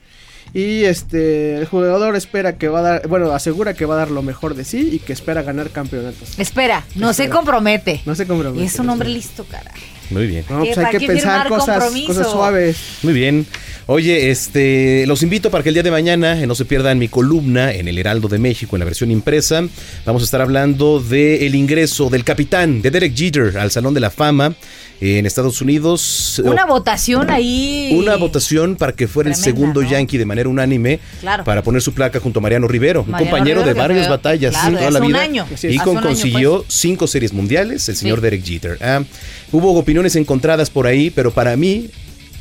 Y 0.54 0.84
este, 0.84 1.58
el 1.58 1.66
jugador 1.66 2.16
espera 2.16 2.56
que 2.56 2.68
va 2.68 2.78
a 2.78 2.82
dar, 2.82 3.08
bueno, 3.08 3.30
asegura 3.32 3.74
que 3.74 3.84
va 3.84 3.96
a 3.96 3.98
dar 3.98 4.10
lo 4.10 4.22
mejor 4.22 4.54
de 4.54 4.64
sí 4.64 4.88
y 4.90 4.98
que 4.98 5.12
espera 5.12 5.42
ganar 5.42 5.68
campeonatos. 5.68 6.38
Espera, 6.38 6.86
no 6.94 7.12
se 7.12 7.28
compromete. 7.28 8.00
No 8.06 8.14
se 8.14 8.26
compromete. 8.26 8.64
Es 8.64 8.78
un 8.78 8.88
hombre 8.88 9.10
listo, 9.10 9.44
cara. 9.44 9.72
Muy 10.12 10.26
bien. 10.26 10.44
No, 10.48 10.60
pues 10.60 10.74
¿Para 10.76 10.88
hay 10.88 10.98
que 10.98 11.06
pensar 11.06 11.48
cosas, 11.48 11.92
suaves. 12.30 12.76
Muy 13.02 13.12
bien. 13.12 13.46
Oye, 13.86 14.30
este, 14.30 15.04
los 15.08 15.22
invito 15.24 15.50
para 15.50 15.62
que 15.64 15.70
el 15.70 15.74
día 15.74 15.82
de 15.82 15.90
mañana 15.90 16.40
eh, 16.40 16.46
no 16.46 16.54
se 16.54 16.64
pierdan 16.64 16.98
mi 16.98 17.08
columna 17.08 17.72
en 17.72 17.88
el 17.88 17.98
Heraldo 17.98 18.28
de 18.28 18.38
México 18.38 18.76
en 18.76 18.80
la 18.80 18.84
versión 18.84 19.10
impresa. 19.10 19.64
Vamos 20.06 20.22
a 20.22 20.24
estar 20.24 20.40
hablando 20.40 21.00
del 21.00 21.42
el 21.42 21.54
ingreso 21.56 22.08
del 22.08 22.22
capitán 22.24 22.80
de 22.80 22.90
Derek 22.92 23.14
Jeter 23.14 23.58
al 23.58 23.70
Salón 23.72 23.92
de 23.92 23.98
la 24.00 24.10
Fama 24.10 24.54
eh, 25.00 25.18
en 25.18 25.26
Estados 25.26 25.60
Unidos. 25.60 26.40
Una 26.44 26.64
votación 26.64 27.28
ahí. 27.30 27.90
Una 27.98 28.14
votación 28.16 28.76
para 28.76 28.92
que 28.92 29.08
fuera 29.08 29.28
el 29.30 29.34
segundo 29.36 29.82
¿no? 29.82 29.90
Yankee 29.90 30.16
de 30.16 30.26
manera 30.26 30.48
unánime 30.48 31.00
Claro. 31.20 31.42
para 31.42 31.62
poner 31.64 31.82
su 31.82 31.92
placa 31.92 32.20
junto 32.20 32.38
a 32.38 32.42
Mariano 32.42 32.68
Rivero, 32.68 33.00
un 33.00 33.12
compañero 33.12 33.60
Rivero, 33.62 33.64
de 33.64 33.74
varias 33.74 34.08
batallas 34.08 34.52
claro, 34.54 34.78
toda 34.78 34.90
la 34.92 35.00
un 35.00 35.06
vida 35.08 35.20
año. 35.22 35.46
y 35.64 35.76
con- 35.78 35.88
un 35.90 35.98
año, 35.98 36.06
consiguió 36.06 36.62
pues. 36.62 36.72
cinco 36.72 37.06
series 37.08 37.32
mundiales, 37.32 37.88
el 37.88 37.96
señor 37.96 38.18
Sí. 38.18 38.22
Derek 38.22 38.44
Jeter. 38.44 38.78
Ah, 38.80 39.02
hubo 39.50 39.72
opiniones 40.02 40.16
encontradas 40.16 40.70
por 40.70 40.86
ahí, 40.88 41.10
pero 41.10 41.30
para 41.30 41.56
mí, 41.56 41.88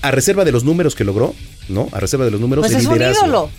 a 0.01 0.09
reserva 0.11 0.43
de 0.45 0.51
los 0.51 0.63
números 0.63 0.95
que 0.95 1.03
logró, 1.03 1.35
¿no? 1.69 1.89
A 1.91 1.99
reserva 1.99 2.25
de 2.25 2.31
los 2.31 2.41
números 2.41 2.63
Pues 2.63 2.73
el 2.73 2.79
es 2.81 2.87
liderazgo. 2.91 3.21
un 3.21 3.27
ídolo, 3.29 3.49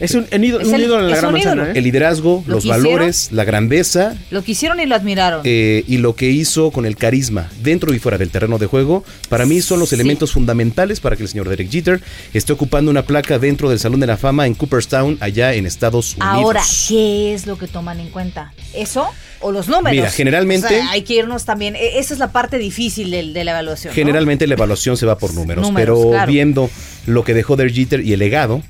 Es 0.00 0.14
un 0.14 0.26
el- 0.30 0.44
ídolo 0.44 0.62
en 1.04 1.10
la 1.10 1.16
gran 1.18 1.32
manzana, 1.32 1.62
ídolo. 1.62 1.66
¿eh? 1.70 1.72
El 1.78 1.84
liderazgo, 1.84 2.42
Lo 2.46 2.54
los 2.54 2.62
que 2.64 2.70
hicieron. 2.70 2.92
valores, 2.94 3.28
la 3.32 3.44
grandeza 3.44 4.14
Lo 4.30 4.42
quisieron 4.42 4.80
y 4.80 4.86
lo 4.86 4.94
admiraron. 4.94 5.42
eh, 5.44 5.84
y 5.86 5.98
lo 5.98 6.14
que 6.16 6.30
hizo 6.30 6.70
con 6.70 6.86
el 6.86 6.96
carisma 6.96 7.50
dentro 7.62 7.92
y 7.94 7.98
fuera 7.98 8.16
del 8.16 8.30
terreno 8.30 8.56
de 8.58 8.66
juego, 8.66 9.04
para 9.28 9.44
mí 9.46 9.60
son 9.60 9.78
los 9.78 9.90
Sí. 9.90 9.96
elementos 9.96 10.32
fundamentales 10.32 11.00
para 11.00 11.16
que 11.16 11.22
el 11.24 11.28
señor 11.28 11.48
Derek 11.50 11.70
Jeter 11.70 12.00
esté 12.32 12.52
ocupando 12.52 12.90
una 12.90 13.02
placa 13.02 13.38
dentro 13.38 13.68
del 13.68 13.78
Salón 13.78 14.00
de 14.00 14.06
la 14.06 14.16
Fama 14.16 14.46
en 14.46 14.54
Cooperstown, 14.54 15.18
allá 15.20 15.52
en 15.54 15.66
Estados 15.66 16.14
Unidos. 16.16 16.26
Ahora, 16.34 16.62
¿qué 16.88 17.34
es 17.34 17.46
lo 17.46 17.58
que 17.58 17.66
toman 17.68 18.00
en 18.00 18.08
cuenta? 18.08 18.52
¿Eso 18.74 19.06
o 19.40 19.52
los 19.52 19.68
números? 19.68 19.92
Mira, 19.92 20.10
generalmente- 20.10 20.66
O 20.66 20.70
sea, 20.70 20.90
hay 20.92 21.02
que 21.02 21.14
irnos 21.14 21.44
también. 21.44 21.76
e- 21.76 21.98
Esa 21.98 22.14
es 22.14 22.20
la 22.20 22.32
parte 22.32 22.56
difícil 22.58 23.10
de, 23.10 23.44
la 23.44 23.50
evaluación. 23.50 23.90
¿no? 23.90 23.94
Generalmente 23.94 24.46
la 24.46 24.54
evaluación 24.54 24.96
se 24.96 25.04
va 25.04 25.18
por 25.18 25.34
números, 25.34 25.66
Números, 25.66 25.98
pero 25.98 26.10
claro. 26.10 26.30
viendo 26.32 26.70
lo 27.06 27.22
que 27.24 27.34
dejó 27.34 27.56
Derek 27.56 27.74
Jeter 27.74 28.00
y 28.00 28.14
el 28.14 28.18
legado, 28.20 28.62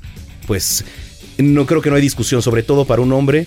pues 0.46 0.84
no 1.42 1.66
creo 1.66 1.82
que 1.82 1.90
no 1.90 1.96
hay 1.96 2.02
discusión, 2.02 2.42
sobre 2.42 2.62
todo 2.62 2.84
para 2.84 3.02
un 3.02 3.12
hombre 3.12 3.46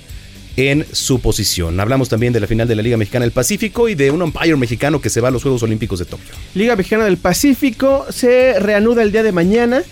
en 0.56 0.86
su 0.91 1.20
posición. 1.20 1.80
Hablamos 1.80 2.10
también 2.10 2.34
de 2.34 2.39
la 2.39 2.48
final 2.48 2.68
de 2.68 2.76
la 2.76 2.82
Liga 2.82 2.98
Mexicana 2.98 3.26
del 3.26 3.32
Pacífico 3.32 3.89
y 3.89 3.96
de 3.96 4.12
un 4.12 4.22
umpire 4.22 4.56
mexicano 4.56 5.02
que 5.02 5.10
se 5.10 5.22
va 5.22 5.30
a 5.30 5.32
los 5.32 5.41
Juegos 5.41 5.64
Olímpicos 5.64 6.00
de 6.00 6.06
Tokio. 6.06 6.34
Liga 6.54 6.76
Mexicana 6.76 7.06
del 7.06 7.18
Pacífico 7.18 8.06
se 8.10 8.60
reanuda 8.60 9.02
el 9.02 9.12
día 9.12 9.24
de 9.24 9.32
mañana 9.32 9.84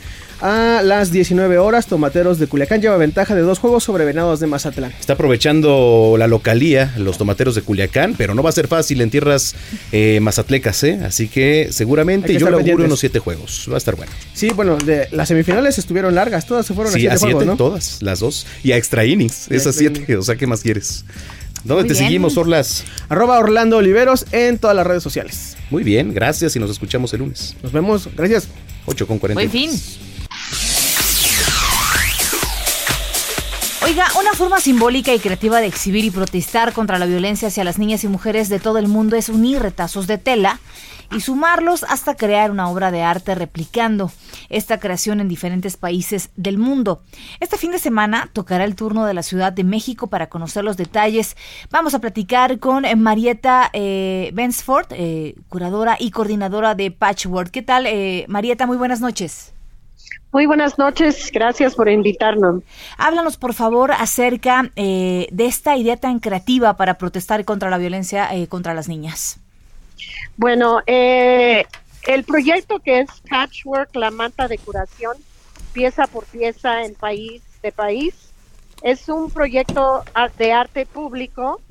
a 0.42 0.82
las 0.84 1.12
19 1.12 1.58
horas. 1.58 1.88
Tomateros 1.88 2.40
de 2.40 2.48
Culiacán 2.48 2.82
lleva 2.82 2.98
ventaja 2.98 3.36
de 3.36 3.42
dos 3.42 3.60
juegos 3.60 3.84
sobre 3.84 4.06
Venados 4.06 4.40
de 4.40 4.48
Mazatlán. 4.48 4.92
Está 5.00 5.14
aprovechando 5.14 6.16
la 6.18 6.28
localía, 6.28 6.94
los 6.98 7.18
tomateros 7.18 7.56
de 7.56 7.62
Culiacán, 7.62 8.16
pero 8.18 8.34
no 8.36 8.44
va 8.44 8.50
a 8.50 8.54
ser 8.54 8.68
fácil 8.68 9.02
en 9.02 9.10
tierras 9.10 9.56
eh, 9.92 10.20
mazatlecas, 10.22 10.84
¿eh? 10.84 11.00
Así 11.06 11.28
que 11.28 11.70
seguramente 11.72 12.28
que 12.28 12.34
yo 12.34 12.40
le 12.40 12.46
auguro 12.54 12.58
pendientes. 12.60 12.86
unos 12.88 13.00
siete 13.00 13.20
juegos. 13.20 13.68
Va 13.70 13.76
a 13.76 13.78
estar 13.78 13.96
bueno. 13.96 14.12
Sí, 14.34 14.50
bueno, 14.56 14.78
de, 14.78 15.08
las 15.12 15.28
semifinales 15.28 15.78
estuvieron 15.78 16.16
largas, 16.16 16.46
todas 16.46 16.66
se 16.66 16.74
fueron 16.74 16.92
Sí, 16.94 17.00
a 17.00 17.02
siete 17.02 17.16
a 17.16 17.18
siete, 17.18 17.34
juegos, 17.34 17.46
¿no? 17.48 17.58
todas, 17.58 18.02
las 18.02 18.20
dos. 18.20 18.48
Y 18.64 18.72
a 18.72 18.78
extra 18.78 19.06
innings, 19.06 19.48
Y 19.50 19.56
esas 19.56 19.78
extra 19.80 19.94
siete. 19.96 20.18
O 20.18 20.22
sea, 20.24 20.36
¿qué 20.36 20.48
más 20.48 20.62
quieres? 20.62 21.06
¿Dónde 21.64 21.84
Muy 21.84 21.88
te 21.90 21.94
bien. 21.94 22.06
seguimos, 22.06 22.38
Orlas? 22.38 22.84
Arroba 23.08 23.38
Orlando 23.38 23.78
Oliveros 23.78 24.26
en 24.32 24.58
todas 24.58 24.76
las 24.76 24.88
redes 24.88 25.04
sociales. 25.04 25.56
Muy 25.70 25.84
bien, 25.84 26.14
gracias 26.14 26.56
y 26.56 26.60
nos 26.60 26.72
escuchamos 26.72 27.14
el 27.14 27.20
lunes. 27.20 27.56
Nos 27.62 27.72
vemos, 27.72 28.10
gracias. 28.16 28.48
8 28.88 29.06
con 29.06 29.20
40. 29.20 29.40
Buen 29.40 29.52
fin. 29.52 29.80
Oiga, 33.84 34.06
una 34.20 34.34
forma 34.34 34.60
simbólica 34.60 35.12
y 35.12 35.20
creativa 35.20 35.60
de 35.60 35.66
exhibir 35.66 36.06
y 36.06 36.12
protestar 36.12 36.72
contra 36.72 37.00
la 37.00 37.08
violencia 37.08 37.48
hacia 37.48 37.64
las 37.64 37.80
niñas 37.80 38.04
y 38.04 38.08
mujeres 38.08 38.48
de 38.48 38.60
todo 38.60 38.78
el 38.78 38.88
mundo 38.88 39.16
es 39.16 39.28
unir 39.28 39.60
retazos 39.60 40.06
de 40.06 40.20
tela 40.20 40.60
y 41.12 41.22
sumarlos 41.22 41.84
hasta 41.84 42.16
crear 42.16 42.52
una 42.52 42.70
obra 42.70 42.92
de 42.92 43.02
arte 43.02 43.34
replicando 43.34 44.12
esta 44.50 44.80
creación 44.80 45.20
en 45.20 45.28
diferentes 45.28 45.78
países 45.78 46.30
del 46.36 46.60
mundo. 46.60 47.02
Este 47.40 47.58
fin 47.58 47.72
de 47.72 47.80
semana 47.80 48.30
tocará 48.32 48.66
el 48.66 48.76
turno 48.76 49.06
de 49.06 49.16
la 49.16 49.24
Ciudad 49.24 49.52
de 49.52 49.64
México 49.64 50.08
para 50.08 50.30
conocer 50.30 50.64
los 50.64 50.78
detalles. 50.78 51.36
Vamos 51.72 51.96
a 51.96 52.00
platicar 52.00 52.60
con 52.60 52.86
eh, 52.86 52.96
Marieta 52.96 53.72
eh, 53.74 54.30
Bensford, 54.36 54.88
eh, 54.92 55.36
curadora 55.50 55.98
y 56.00 56.12
coordinadora 56.12 56.76
de 56.76 56.92
Patchwork. 56.92 57.50
¿Qué 57.50 57.64
tal, 57.64 57.88
eh, 57.88 58.26
Marieta? 58.28 58.68
Muy 58.68 58.78
buenas 58.78 59.02
noches. 59.02 59.54
Muy 60.32 60.46
buenas 60.46 60.78
noches, 60.78 61.30
gracias 61.34 61.76
por 61.76 61.90
invitarnos. 61.90 62.64
Háblanos, 62.98 63.36
por 63.36 63.54
favor, 63.54 63.92
acerca 63.92 64.72
eh, 64.78 65.28
de 65.32 65.46
esta 65.46 65.76
idea 65.76 65.98
tan 65.98 66.20
creativa 66.20 66.78
para 66.78 66.98
protestar 66.98 67.44
contra 67.44 67.70
la 67.70 67.78
violencia 67.78 68.34
eh, 68.34 68.48
contra 68.48 68.74
las 68.74 68.88
niñas. 68.88 69.40
Bueno, 70.38 70.82
eh, 70.88 71.66
el 72.08 72.24
proyecto 72.24 72.80
que 72.80 73.02
es 73.02 73.10
Patchwork, 73.30 73.94
la 73.96 74.10
manta 74.10 74.48
de 74.48 74.58
curación, 74.58 75.18
pieza 75.74 76.08
por 76.08 76.26
pieza 76.26 76.84
en 76.84 76.96
país 76.96 77.44
de 77.62 77.72
país, 77.72 78.32
es 78.82 79.10
un 79.10 79.30
proyecto 79.30 80.04
de 80.38 80.54
arte 80.54 80.86
público 80.86 81.62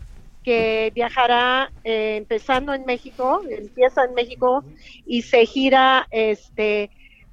que 0.45 0.91
viajará 0.95 1.71
eh, 1.85 2.17
empezando 2.17 2.73
en 2.73 2.85
México, 2.87 3.43
empieza 3.49 4.05
en 4.05 4.15
México 4.15 4.65
y 5.07 5.23
se 5.23 5.45
gira 5.47 6.07
este 6.11 6.91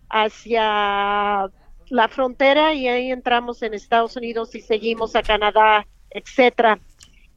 hacia 0.10 1.50
la 1.90 2.08
frontera 2.10 2.74
y 2.74 2.88
ahí 2.88 3.12
entramos 3.12 3.62
en 3.62 3.74
Estados 3.74 4.16
Unidos 4.18 4.56
y 4.56 4.62
seguimos 4.62 5.16
a 5.16 5.24
Canadá, 5.24 5.88
etcétera. 6.10 6.80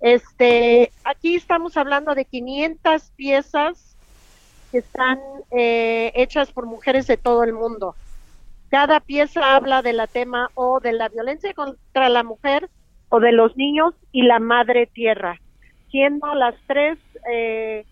Este, 0.00 0.90
aquí 1.04 1.36
estamos 1.36 1.76
hablando 1.76 2.14
de 2.14 2.24
500 2.24 3.10
piezas 3.16 3.96
que 4.72 4.78
están 4.78 5.18
eh, 5.50 6.12
hechas 6.14 6.52
por 6.52 6.66
mujeres 6.66 7.06
de 7.06 7.16
todo 7.16 7.44
el 7.44 7.52
mundo. 7.52 7.94
Cada 8.70 9.00
pieza 9.00 9.56
habla 9.56 9.82
de 9.82 9.92
la 9.92 10.06
tema 10.06 10.48
o 10.54 10.80
de 10.80 10.92
la 10.92 11.08
violencia 11.08 11.52
contra 11.54 12.08
la 12.08 12.22
mujer 12.22 12.70
o 13.08 13.20
de 13.20 13.32
los 13.32 13.56
niños 13.56 13.94
y 14.12 14.22
la 14.22 14.38
madre 14.38 14.86
tierra, 14.86 15.40
siendo 15.90 16.32
las 16.34 16.54
tres 16.66 16.98
eh, 17.28 17.84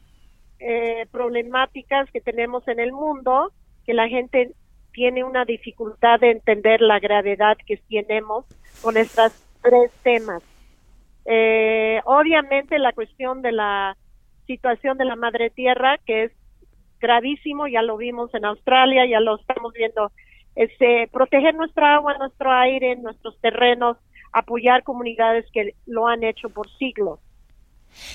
eh, 0.60 1.06
problemáticas 1.10 2.10
que 2.12 2.20
tenemos 2.20 2.66
en 2.68 2.78
el 2.78 2.92
mundo 2.92 3.52
que 3.84 3.94
la 3.94 4.08
gente 4.08 4.52
tiene 4.98 5.22
una 5.22 5.44
dificultad 5.44 6.18
de 6.18 6.32
entender 6.32 6.80
la 6.80 6.98
gravedad 6.98 7.56
que 7.64 7.76
tenemos 7.88 8.44
con 8.82 8.96
estos 8.96 9.32
tres 9.62 9.92
temas. 10.02 10.42
Eh, 11.24 12.00
obviamente 12.04 12.80
la 12.80 12.92
cuestión 12.92 13.40
de 13.40 13.52
la 13.52 13.96
situación 14.48 14.98
de 14.98 15.04
la 15.04 15.14
madre 15.14 15.50
tierra, 15.50 16.00
que 16.04 16.24
es 16.24 16.32
gravísimo, 16.98 17.68
ya 17.68 17.82
lo 17.82 17.96
vimos 17.96 18.34
en 18.34 18.44
Australia, 18.44 19.06
ya 19.06 19.20
lo 19.20 19.36
estamos 19.36 19.72
viendo, 19.72 20.10
este, 20.56 21.08
proteger 21.12 21.54
nuestra 21.54 21.94
agua, 21.94 22.18
nuestro 22.18 22.50
aire, 22.50 22.96
nuestros 22.96 23.40
terrenos, 23.40 23.98
apoyar 24.32 24.82
comunidades 24.82 25.46
que 25.52 25.76
lo 25.86 26.08
han 26.08 26.24
hecho 26.24 26.50
por 26.50 26.68
siglos. 26.70 27.20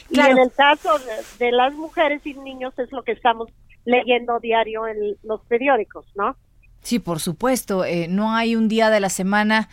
Y 0.09 0.19
en 0.19 0.37
el 0.37 0.51
caso 0.51 0.99
de, 0.99 1.45
de 1.45 1.51
las 1.53 1.73
mujeres 1.75 2.27
y 2.27 2.33
niños 2.33 2.77
es 2.77 2.91
lo 2.91 3.03
que 3.03 3.13
estamos 3.13 3.47
leyendo 3.85 4.41
diario 4.41 4.85
en 4.85 5.15
los 5.23 5.39
periódicos, 5.45 6.05
¿no? 6.15 6.35
Sí, 6.83 6.99
por 6.99 7.19
supuesto. 7.19 7.85
eh, 7.85 8.07
no 8.07 8.35
hay 8.35 8.55
un 8.55 8.67
día 8.67 8.89
de 8.89 8.99
la 8.99 9.09
semana 9.09 9.69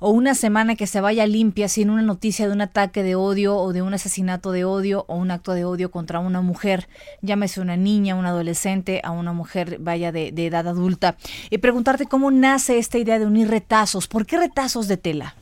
o 0.00 0.10
una 0.10 0.34
semana 0.34 0.76
que 0.76 0.86
se 0.86 1.00
vaya 1.00 1.26
limpia 1.26 1.68
sin 1.68 1.90
una 1.90 2.02
noticia 2.02 2.46
de 2.46 2.52
un 2.52 2.60
ataque 2.60 3.02
de 3.02 3.16
odio 3.16 3.56
o 3.56 3.72
de 3.72 3.82
un 3.82 3.94
asesinato 3.94 4.52
de 4.52 4.64
odio 4.64 5.04
o 5.08 5.16
un 5.16 5.30
acto 5.30 5.52
de 5.52 5.64
odio 5.64 5.90
contra 5.90 6.20
una 6.20 6.40
mujer, 6.40 6.88
llámese 7.20 7.60
una 7.60 7.76
niña, 7.76 8.14
un 8.14 8.24
adolescente, 8.24 9.00
a 9.02 9.10
una 9.10 9.32
mujer 9.32 9.78
vaya 9.80 10.12
de, 10.12 10.30
de 10.30 10.46
edad 10.46 10.68
adulta. 10.68 11.16
Y 11.50 11.58
preguntarte 11.58 12.06
cómo 12.06 12.30
nace 12.30 12.78
esta 12.78 12.98
idea 12.98 13.18
de 13.18 13.26
unir 13.26 13.48
retazos. 13.48 14.06
¿Por 14.06 14.24
qué 14.24 14.38
retazos 14.38 14.86
de 14.86 14.98
tela? 14.98 15.34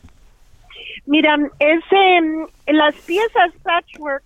Mira, 1.04 1.36
ese, 1.59 2.20
mm, 2.22 2.74
las 2.74 2.94
piezas 3.07 3.52
patchwork 3.62 4.24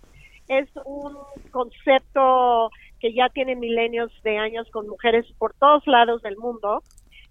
es 0.49 0.69
un 0.85 1.17
concepto 1.51 2.71
que 3.01 3.13
ya 3.13 3.29
tiene 3.31 3.57
milenios 3.57 4.13
de 4.23 4.39
años 4.39 4.69
con 4.71 4.89
mujeres 4.89 5.27
por 5.39 5.55
todos 5.55 5.87
lados 5.87 6.23
del 6.23 6.37
mundo. 6.37 6.83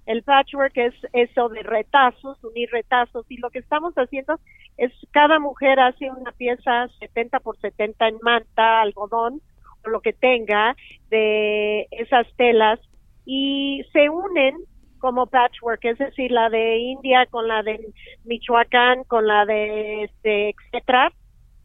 El 0.05 0.23
patchwork 0.23 0.75
es 0.75 0.95
eso 1.13 1.49
de 1.49 1.61
retazos, 1.61 2.43
unir 2.43 2.69
retazos, 2.71 3.25
y 3.29 3.37
lo 3.37 3.49
que 3.51 3.59
estamos 3.59 3.93
haciendo 3.93 4.39
es 4.77 4.91
cada 5.11 5.39
mujer 5.39 5.79
hace 5.79 6.09
una 6.09 6.31
pieza 6.31 6.87
70 6.99 7.39
por 7.41 7.57
70 7.59 8.07
en 8.07 8.17
manta, 8.21 8.81
algodón, 8.81 9.41
o 9.85 9.89
lo 9.89 10.01
que 10.01 10.13
tenga 10.13 10.75
de 11.09 11.87
esas 11.91 12.25
telas, 12.37 12.79
y 13.25 13.83
se 13.93 14.09
unen 14.09 14.55
como 14.97 15.27
patchwork, 15.27 15.85
es 15.85 15.97
decir, 15.97 16.31
la 16.31 16.49
de 16.49 16.77
India 16.77 17.25
con 17.27 17.47
la 17.47 17.61
de 17.61 17.79
Michoacán, 18.25 19.03
con 19.03 19.27
la 19.27 19.45
de 19.45 20.03
este, 20.03 20.49
etcétera, 20.49 21.11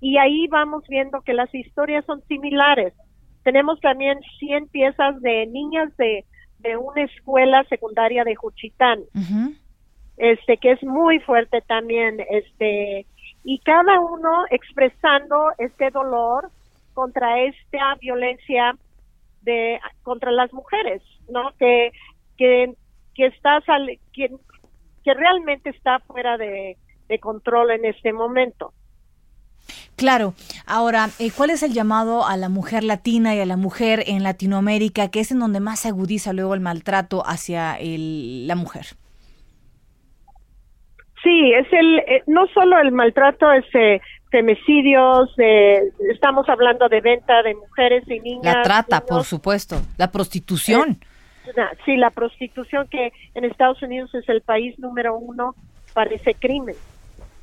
y 0.00 0.18
ahí 0.18 0.46
vamos 0.48 0.84
viendo 0.86 1.22
que 1.22 1.32
las 1.32 1.52
historias 1.54 2.04
son 2.04 2.22
similares. 2.26 2.92
Tenemos 3.44 3.80
también 3.80 4.18
100 4.38 4.68
piezas 4.68 5.20
de 5.20 5.46
niñas 5.46 5.96
de, 5.96 6.24
de 6.58 6.76
una 6.76 7.02
escuela 7.02 7.62
secundaria 7.64 8.24
de 8.24 8.34
Juchitán, 8.34 9.00
este 10.16 10.56
que 10.56 10.72
es 10.72 10.82
muy 10.82 11.20
fuerte 11.20 11.60
también, 11.60 12.18
este 12.30 13.06
y 13.44 13.58
cada 13.58 14.00
uno 14.00 14.44
expresando 14.50 15.50
este 15.58 15.90
dolor 15.90 16.50
contra 16.94 17.40
esta 17.42 17.94
violencia 18.00 18.76
de 19.42 19.78
contra 20.02 20.30
las 20.32 20.52
mujeres, 20.52 21.02
¿no? 21.28 21.52
Que 21.58 21.92
que 22.38 22.74
que 23.14 23.26
está 23.26 23.62
que, 24.12 24.30
que 25.04 25.14
realmente 25.14 25.70
está 25.70 25.98
fuera 26.00 26.38
de, 26.38 26.76
de 27.08 27.18
control 27.18 27.70
en 27.72 27.84
este 27.84 28.12
momento. 28.12 28.72
Claro. 29.96 30.34
Ahora, 30.66 31.08
eh, 31.18 31.30
¿cuál 31.36 31.50
es 31.50 31.62
el 31.62 31.72
llamado 31.72 32.26
a 32.26 32.36
la 32.36 32.48
mujer 32.48 32.82
latina 32.84 33.34
y 33.34 33.40
a 33.40 33.46
la 33.46 33.56
mujer 33.56 34.02
en 34.06 34.22
Latinoamérica, 34.22 35.08
que 35.10 35.20
es 35.20 35.30
en 35.30 35.38
donde 35.38 35.60
más 35.60 35.80
se 35.80 35.88
agudiza 35.88 36.32
luego 36.32 36.54
el 36.54 36.60
maltrato 36.60 37.22
hacia 37.26 37.74
el- 37.76 38.46
la 38.48 38.56
mujer? 38.56 38.86
Sí, 41.22 41.52
es 41.54 41.66
el 41.72 41.98
eh, 42.00 42.22
no 42.26 42.46
solo 42.48 42.78
el 42.80 42.92
maltrato, 42.92 43.50
es 43.52 43.64
eh, 43.74 44.00
femicidios, 44.30 45.30
eh, 45.38 45.80
estamos 46.12 46.46
hablando 46.48 46.88
de 46.88 47.00
venta 47.00 47.42
de 47.42 47.54
mujeres 47.54 48.04
y 48.08 48.20
niñas. 48.20 48.56
La 48.56 48.62
trata, 48.62 48.96
niños. 48.96 49.08
por 49.08 49.24
supuesto. 49.24 49.80
La 49.96 50.10
prostitución. 50.10 50.98
Sí, 51.84 51.96
la 51.96 52.10
prostitución 52.10 52.88
que 52.88 53.12
en 53.34 53.44
Estados 53.44 53.82
Unidos 53.82 54.14
es 54.14 54.28
el 54.28 54.40
país 54.42 54.78
número 54.78 55.16
uno 55.16 55.54
parece 55.94 56.34
crimen. 56.34 56.74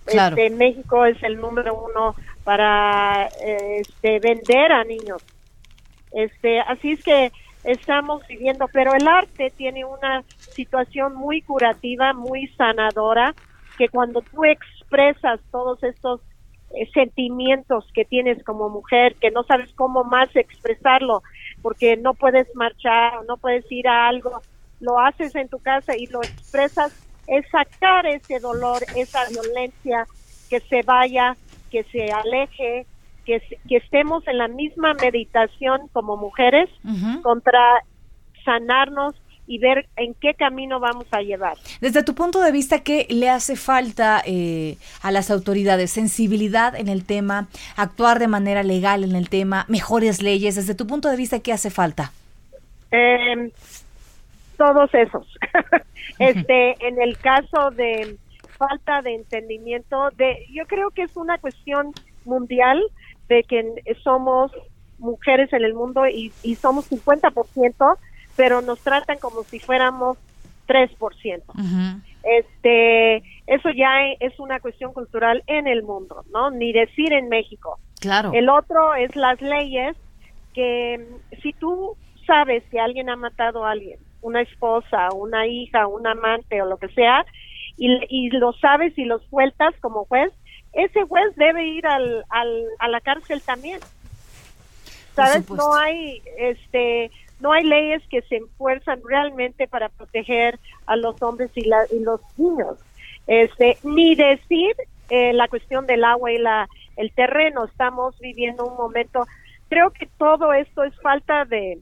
Claro. 0.06 0.36
Este, 0.36 0.56
México 0.56 1.06
es 1.06 1.22
el 1.24 1.39
número 1.39 1.76
uno 1.76 2.16
para 2.43 3.30
este, 3.41 4.20
vender 4.20 4.72
a 4.72 4.84
niños. 4.84 5.24
Este, 6.12 6.60
así 6.60 6.93
es 6.93 7.04
que 7.04 7.32
estamos 7.64 8.26
viviendo, 8.28 8.68
pero 8.74 8.93
el 8.93 9.08
arte 9.08 9.52
tiene 9.56 9.86
una 9.86 10.24
situación 10.38 11.16
muy 11.16 11.41
curativa, 11.41 12.14
muy 12.14 12.47
sanadora, 12.58 13.36
que 13.78 13.89
cuando 13.89 14.22
tú 14.22 14.43
expresas 14.43 15.39
todos 15.52 15.84
estos 15.84 16.22
eh, 16.74 16.89
sentimientos 16.93 17.86
que 17.93 18.06
tienes 18.06 18.43
como 18.43 18.70
mujer, 18.70 19.16
que 19.16 19.32
no 19.32 19.43
sabes 19.43 19.72
cómo 19.76 20.04
más 20.04 20.34
expresarlo, 20.36 21.22
porque 21.62 21.97
no 21.97 22.14
puedes 22.14 22.54
marchar 22.56 23.18
o 23.18 23.24
no 23.24 23.38
puedes 23.38 23.70
ir 23.72 23.88
a 23.88 24.08
algo, 24.08 24.41
lo 24.80 24.99
haces 24.99 25.36
en 25.36 25.47
tu 25.47 25.60
casa 25.60 25.95
y 25.95 26.08
lo 26.08 26.24
expresas, 26.24 26.91
es 27.28 27.45
sacar 27.49 28.05
ese 28.05 28.39
dolor, 28.39 28.84
esa 28.95 29.28
violencia, 29.30 30.05
que 30.49 30.59
se 30.59 30.82
vaya, 30.82 31.36
que 31.69 31.84
se 31.86 32.11
aleje, 32.11 32.86
que, 33.26 33.41
que 33.67 33.78
estemos 33.78 34.28
en 34.28 34.38
la 34.38 34.47
misma 34.47 34.93
meditación 34.95 35.88
como 35.93 36.17
mujeres 36.17 36.69
contra 37.24 37.59
sanarnos 38.43 39.15
y 39.47 39.57
ver 39.57 39.88
en 39.97 40.13
qué 40.13 40.34
camino 40.34 40.80
vamos 40.80 41.05
a 41.11 41.22
llevar. 41.22 41.57
Desde 41.82 42.03
tu 42.03 42.15
punto 42.15 42.41
de 42.41 42.51
vista, 42.51 42.80
¿qué 42.80 43.05
le 43.09 43.30
hace 43.30 43.55
falta 43.55 44.22
eh, 44.26 44.78
a 45.01 45.11
las 45.11 45.30
autoridades? 45.30 45.91
¿Sensibilidad 45.91 46.76
en 46.76 46.88
el 46.88 47.05
tema? 47.05 47.47
¿Actuar 47.76 48.19
de 48.19 48.28
manera 48.28 48.63
legal 48.63 49.03
en 49.03 49.15
el 49.15 49.30
tema? 49.30 49.65
¿Mejores 49.67 50.22
leyes? 50.22 50.55
Desde 50.55 50.76
tu 50.76 50.88
punto 50.88 51.09
de 51.09 51.17
vista, 51.17 51.39
¿qué 51.39 51.51
hace 51.51 51.69
falta? 51.69 52.13
Eh, 52.91 53.51
todos 54.62 54.93
esos. 54.93 55.26
este, 56.20 56.76
en 56.88 57.01
el 57.01 57.18
caso 57.18 57.72
de 57.72 58.16
falta 58.59 59.01
de 59.01 59.16
entendimiento, 59.16 60.12
de, 60.18 60.45
yo 60.51 60.68
creo 60.68 60.91
que 60.91 61.01
es 61.01 61.18
una 61.18 61.39
cuestión 61.39 61.93
mundial 62.26 62.80
de 63.28 63.41
que 63.43 63.74
somos 64.03 64.51
mujeres 64.99 65.51
en 65.51 65.64
el 65.64 65.74
mundo 65.74 66.05
y, 66.07 66.32
y 66.43 66.53
somos 66.55 66.91
50%, 66.91 67.97
pero 68.36 68.62
nos 68.62 68.80
tratan 68.82 69.18
como 69.18 69.41
si 69.41 69.57
fuéramos 69.57 70.20
3%. 70.68 72.01
Este, 72.22 73.18
eso 73.47 73.70
ya 73.76 74.12
es 74.20 74.39
una 74.39 74.59
cuestión 74.59 74.93
cultural 74.93 75.43
en 75.47 75.66
el 75.66 75.82
mundo, 75.82 76.24
¿no? 76.32 76.51
Ni 76.51 76.72
decir 76.72 77.14
en 77.14 77.30
México. 77.30 77.80
Claro. 77.99 78.32
El 78.36 78.47
otro 78.47 78.93
es 78.93 79.16
las 79.16 79.41
leyes 79.41 79.97
que 80.53 81.03
si 81.41 81.51
tú 81.53 81.97
sabes 82.28 82.64
que 82.70 82.80
alguien 82.80 83.09
ha 83.09 83.16
matado 83.16 83.66
a 83.66 83.72
alguien, 83.72 83.97
una 84.22 84.41
esposa, 84.41 85.09
una 85.13 85.47
hija, 85.47 85.88
un 85.88 86.05
amante 86.07 86.61
o 86.61 86.65
lo 86.65 86.78
que 86.78 86.88
sea, 86.89 87.26
y, 87.78 87.89
y 88.09 88.30
lo 88.32 88.53
sabes 88.53 88.97
y 88.97 89.05
lo 89.05 89.19
sueltas 89.19 89.74
como 89.82 90.05
juez, 90.05 90.32
ese 90.74 91.03
juez 91.03 91.36
debe 91.36 91.65
ir 91.67 91.86
al, 91.88 92.24
al, 92.30 92.65
a 92.80 92.88
la 92.88 93.01
cárcel 93.01 93.41
también. 93.41 93.80
¿Sabes? 95.15 95.49
No 95.49 95.74
hay, 95.76 96.22
este, 96.38 97.11
no 97.41 97.51
hay 97.51 97.63
leyes 97.65 98.01
que 98.09 98.22
se 98.24 98.38
enfuerzan 98.38 99.01
realmente 99.07 99.67
para 99.67 99.89
proteger 99.89 100.57
a 100.86 100.95
los 100.95 101.22
hombres 101.22 101.51
y, 101.55 101.65
la- 101.65 101.86
y 101.91 101.99
los 101.99 102.22
niños. 102.38 102.78
Este, 103.28 103.78
ni 103.84 104.15
decir 104.15 104.74
eh, 105.09 105.34
la 105.34 105.47
cuestión 105.49 105.86
del 105.86 106.05
agua 106.05 106.32
y 106.32 106.38
la, 106.38 106.67
el 106.95 107.11
terreno. 107.11 107.65
Estamos 107.65 108.17
viviendo 108.19 108.65
un 108.65 108.78
momento. 108.78 109.26
Creo 109.67 109.91
que 109.91 110.07
todo 110.17 110.53
esto 110.53 110.84
es 110.84 110.93
falta 111.01 111.43
de, 111.43 111.80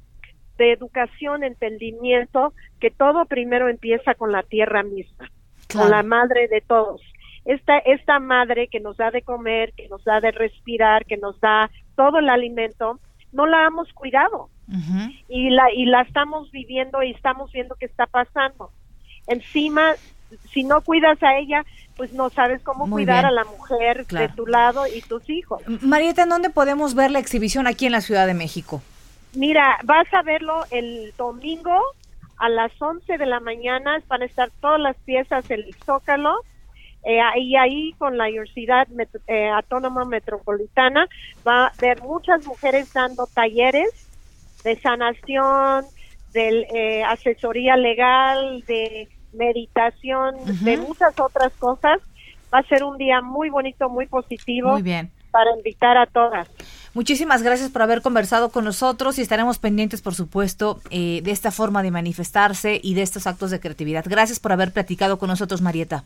de 0.59 0.71
educación, 0.73 1.43
entendimiento, 1.43 2.53
que 2.79 2.91
todo 2.91 3.25
primero 3.25 3.67
empieza 3.69 4.13
con 4.13 4.31
la 4.31 4.43
tierra 4.43 4.83
misma, 4.83 5.31
con 5.73 5.89
la 5.89 6.03
madre 6.03 6.47
de 6.47 6.61
todos. 6.61 7.01
Esta, 7.45 7.79
esta 7.79 8.19
madre 8.19 8.67
que 8.67 8.79
nos 8.79 8.97
da 8.97 9.09
de 9.09 9.23
comer, 9.23 9.73
que 9.73 9.87
nos 9.87 10.03
da 10.03 10.19
de 10.19 10.29
respirar, 10.31 11.05
que 11.05 11.17
nos 11.17 11.39
da 11.39 11.71
todo 11.95 12.19
el 12.19 12.29
alimento, 12.29 12.99
no 13.31 13.47
la 13.47 13.65
hemos 13.65 13.91
cuidado 13.93 14.49
y 15.27 15.49
la 15.49 15.73
y 15.73 15.85
la 15.85 16.01
estamos 16.01 16.51
viviendo 16.51 17.01
y 17.01 17.09
estamos 17.11 17.51
viendo 17.51 17.73
qué 17.75 17.85
está 17.87 18.05
pasando. 18.05 18.69
Encima, 19.27 19.93
si 20.51 20.63
no 20.63 20.81
cuidas 20.81 21.21
a 21.23 21.37
ella, 21.37 21.65
pues 21.97 22.13
no 22.13 22.29
sabes 22.29 22.61
cómo 22.61 22.85
Muy 22.85 23.03
cuidar 23.03 23.23
bien. 23.23 23.25
a 23.27 23.31
la 23.31 23.45
mujer 23.45 24.05
Claro. 24.05 24.27
de 24.27 24.33
tu 24.35 24.45
lado 24.45 24.85
y 24.87 25.01
tus 25.01 25.27
hijos. 25.29 25.61
Marieta, 25.81 26.23
¿en 26.23 26.29
dónde 26.29 26.49
podemos 26.51 26.93
ver 26.93 27.09
la 27.11 27.19
exhibición 27.19 27.65
aquí 27.67 27.85
en 27.87 27.93
la 27.93 28.01
Ciudad 28.01 28.27
de 28.27 28.33
México? 28.35 28.81
Mira, 29.33 29.77
vas 29.83 30.07
a 30.13 30.23
verlo 30.23 30.63
el 30.71 31.13
domingo 31.17 31.79
a 32.37 32.49
las 32.49 32.71
11 32.81 33.17
de 33.17 33.25
la 33.25 33.39
mañana. 33.39 34.01
Van 34.07 34.21
a 34.21 34.25
estar 34.25 34.49
todas 34.59 34.79
las 34.79 34.97
piezas 35.05 35.43
en 35.49 35.59
el 35.61 35.75
Zócalo. 35.85 36.35
Eh, 37.03 37.19
y 37.37 37.55
ahí 37.55 37.93
con 37.97 38.17
la 38.17 38.25
Universidad 38.25 38.85
Met- 38.89 39.21
eh, 39.27 39.47
Autónoma 39.49 40.03
Metropolitana 40.03 41.07
va 41.47 41.67
a 41.67 41.67
haber 41.67 42.01
muchas 42.01 42.43
mujeres 42.43 42.91
dando 42.91 43.25
talleres 43.33 43.89
de 44.65 44.77
sanación, 44.81 45.85
de 46.33 46.67
eh, 46.73 47.03
asesoría 47.05 47.77
legal, 47.77 48.63
de 48.67 49.07
meditación, 49.31 50.35
de 50.65 50.77
muchas 50.77 51.17
otras 51.17 51.53
cosas. 51.57 51.99
Va 52.53 52.59
a 52.59 52.63
ser 52.63 52.83
un 52.83 52.97
día 52.97 53.21
muy 53.21 53.49
bonito, 53.49 53.89
muy 53.89 54.07
positivo 54.07 54.71
Muy 54.71 54.81
bien. 54.81 55.09
para 55.31 55.55
invitar 55.55 55.97
a 55.97 56.05
todas. 56.05 56.49
Muchísimas 56.93 57.43
gracias 57.43 57.69
por 57.69 57.81
haber 57.81 58.01
conversado 58.01 58.49
con 58.49 58.65
nosotros 58.65 59.19
y 59.19 59.21
estaremos 59.21 59.59
pendientes, 59.59 60.01
por 60.01 60.15
supuesto, 60.15 60.81
eh, 60.89 61.21
de 61.23 61.31
esta 61.31 61.51
forma 61.51 61.83
de 61.83 61.91
manifestarse 61.91 62.79
y 62.81 62.95
de 62.95 63.03
estos 63.03 63.27
actos 63.27 63.51
de 63.51 63.59
creatividad. 63.59 64.05
Gracias 64.07 64.39
por 64.39 64.51
haber 64.51 64.71
platicado 64.71 65.19
con 65.19 65.29
nosotros, 65.29 65.61
Marieta. 65.61 66.03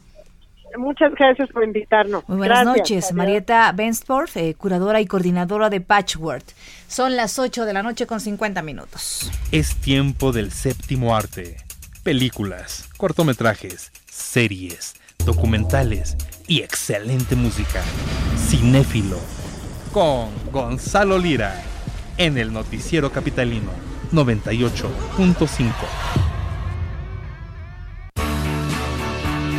Muchas 0.77 1.13
gracias 1.13 1.49
por 1.49 1.63
invitarnos. 1.63 2.27
Muy 2.27 2.38
buenas 2.38 2.63
Gracias. 2.63 2.77
noches, 2.77 3.05
Adiós. 3.05 3.15
Marieta 3.17 3.71
Benstorf, 3.73 4.38
eh, 4.38 4.55
curadora 4.55 5.01
y 5.01 5.05
coordinadora 5.05 5.69
de 5.69 5.81
Patchwork. 5.81 6.43
Son 6.88 7.15
las 7.15 7.38
8 7.38 7.65
de 7.65 7.73
la 7.73 7.84
noche 7.84 8.07
con 8.07 8.19
50 8.19 8.61
minutos. 8.63 9.31
Es 9.51 9.75
tiempo 9.75 10.31
del 10.31 10.51
séptimo 10.51 11.15
arte. 11.15 11.57
Películas, 12.03 12.89
cortometrajes, 12.97 13.91
series, 14.09 14.95
documentales 15.25 16.17
y 16.47 16.61
excelente 16.61 17.36
música. 17.36 17.81
Cinéfilo. 18.38 19.19
Con 19.93 20.29
Gonzalo 20.51 21.19
Lira. 21.19 21.63
En 22.17 22.37
el 22.39 22.51
Noticiero 22.51 23.11
Capitalino 23.11 23.69
98.5. 24.11 25.71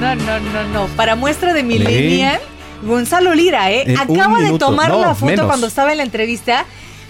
No, 0.00 0.14
no, 0.16 0.40
no, 0.40 0.68
no. 0.72 0.86
Para 0.96 1.14
muestra 1.14 1.54
de 1.54 1.62
Millennial, 1.62 2.40
Gonzalo 2.82 3.32
Lira, 3.34 3.70
¿eh? 3.70 3.84
En 3.86 4.10
un 4.10 4.20
Acaba 4.20 4.40
de 4.40 4.58
tomar 4.58 4.90
no, 4.90 5.00
la 5.00 5.14
foto 5.14 5.26
menos. 5.26 5.46
cuando 5.46 5.68
estaba 5.68 5.92
en 5.92 5.98
la 5.98 6.04
entrevista, 6.04 6.66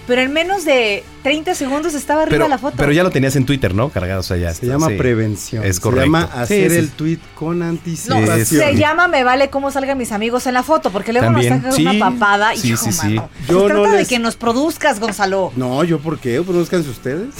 pero 0.07 0.21
en 0.21 0.31
menos 0.33 0.65
de 0.65 1.03
30 1.23 1.55
segundos 1.55 1.93
estaba 1.95 2.21
arriba 2.23 2.35
Pero, 2.37 2.47
la 2.47 2.57
foto. 2.57 2.75
pero 2.77 2.91
ya 2.91 3.03
lo 3.03 3.09
tenías 3.09 3.35
en 3.35 3.45
Twitter, 3.45 3.73
¿no? 3.73 3.89
Cargado, 3.89 4.19
o 4.19 4.23
sea, 4.23 4.37
ya 4.37 4.53
Se 4.53 4.65
llama 4.67 4.89
sí. 4.89 4.95
prevención. 4.95 5.63
Es 5.63 5.77
Se 5.77 5.81
correcto. 5.81 6.05
llama 6.05 6.29
Sí, 6.33 6.39
hacer 6.39 6.71
sí. 6.71 6.77
el 6.77 6.89
tweet 6.91 7.17
con 7.33 7.59
No, 7.59 7.65
anticipación. 7.65 8.45
se 8.45 8.75
llama 8.75 9.07
Me 9.07 9.23
vale 9.23 9.49
cómo 9.49 9.71
salgan 9.71 9.97
mis 9.97 10.11
amigos 10.11 10.45
en 10.47 10.53
la 10.53 10.63
foto, 10.63 10.91
porque 10.91 11.11
luego 11.13 11.27
También, 11.27 11.53
nos 11.53 11.57
sacan 11.63 11.73
sí. 11.75 11.81
una 11.87 11.99
papada 12.11 12.53
y 12.53 12.57
Sí, 12.59 12.69
hijo, 12.73 12.85
sí, 12.85 12.91
sí. 12.91 13.07
mano. 13.15 13.29
Yo 13.49 13.67
Se 13.67 13.73
no 13.73 13.81
trata 13.81 13.97
de 13.97 14.05
que 14.05 14.19
nos 14.19 14.35
produzcas, 14.35 14.99
Gonzalo. 14.99 15.51
No, 15.55 15.83
¿yo 15.83 15.99
por 15.99 16.19
qué? 16.19 16.41
Produzcanse 16.41 16.89
ustedes. 16.89 17.33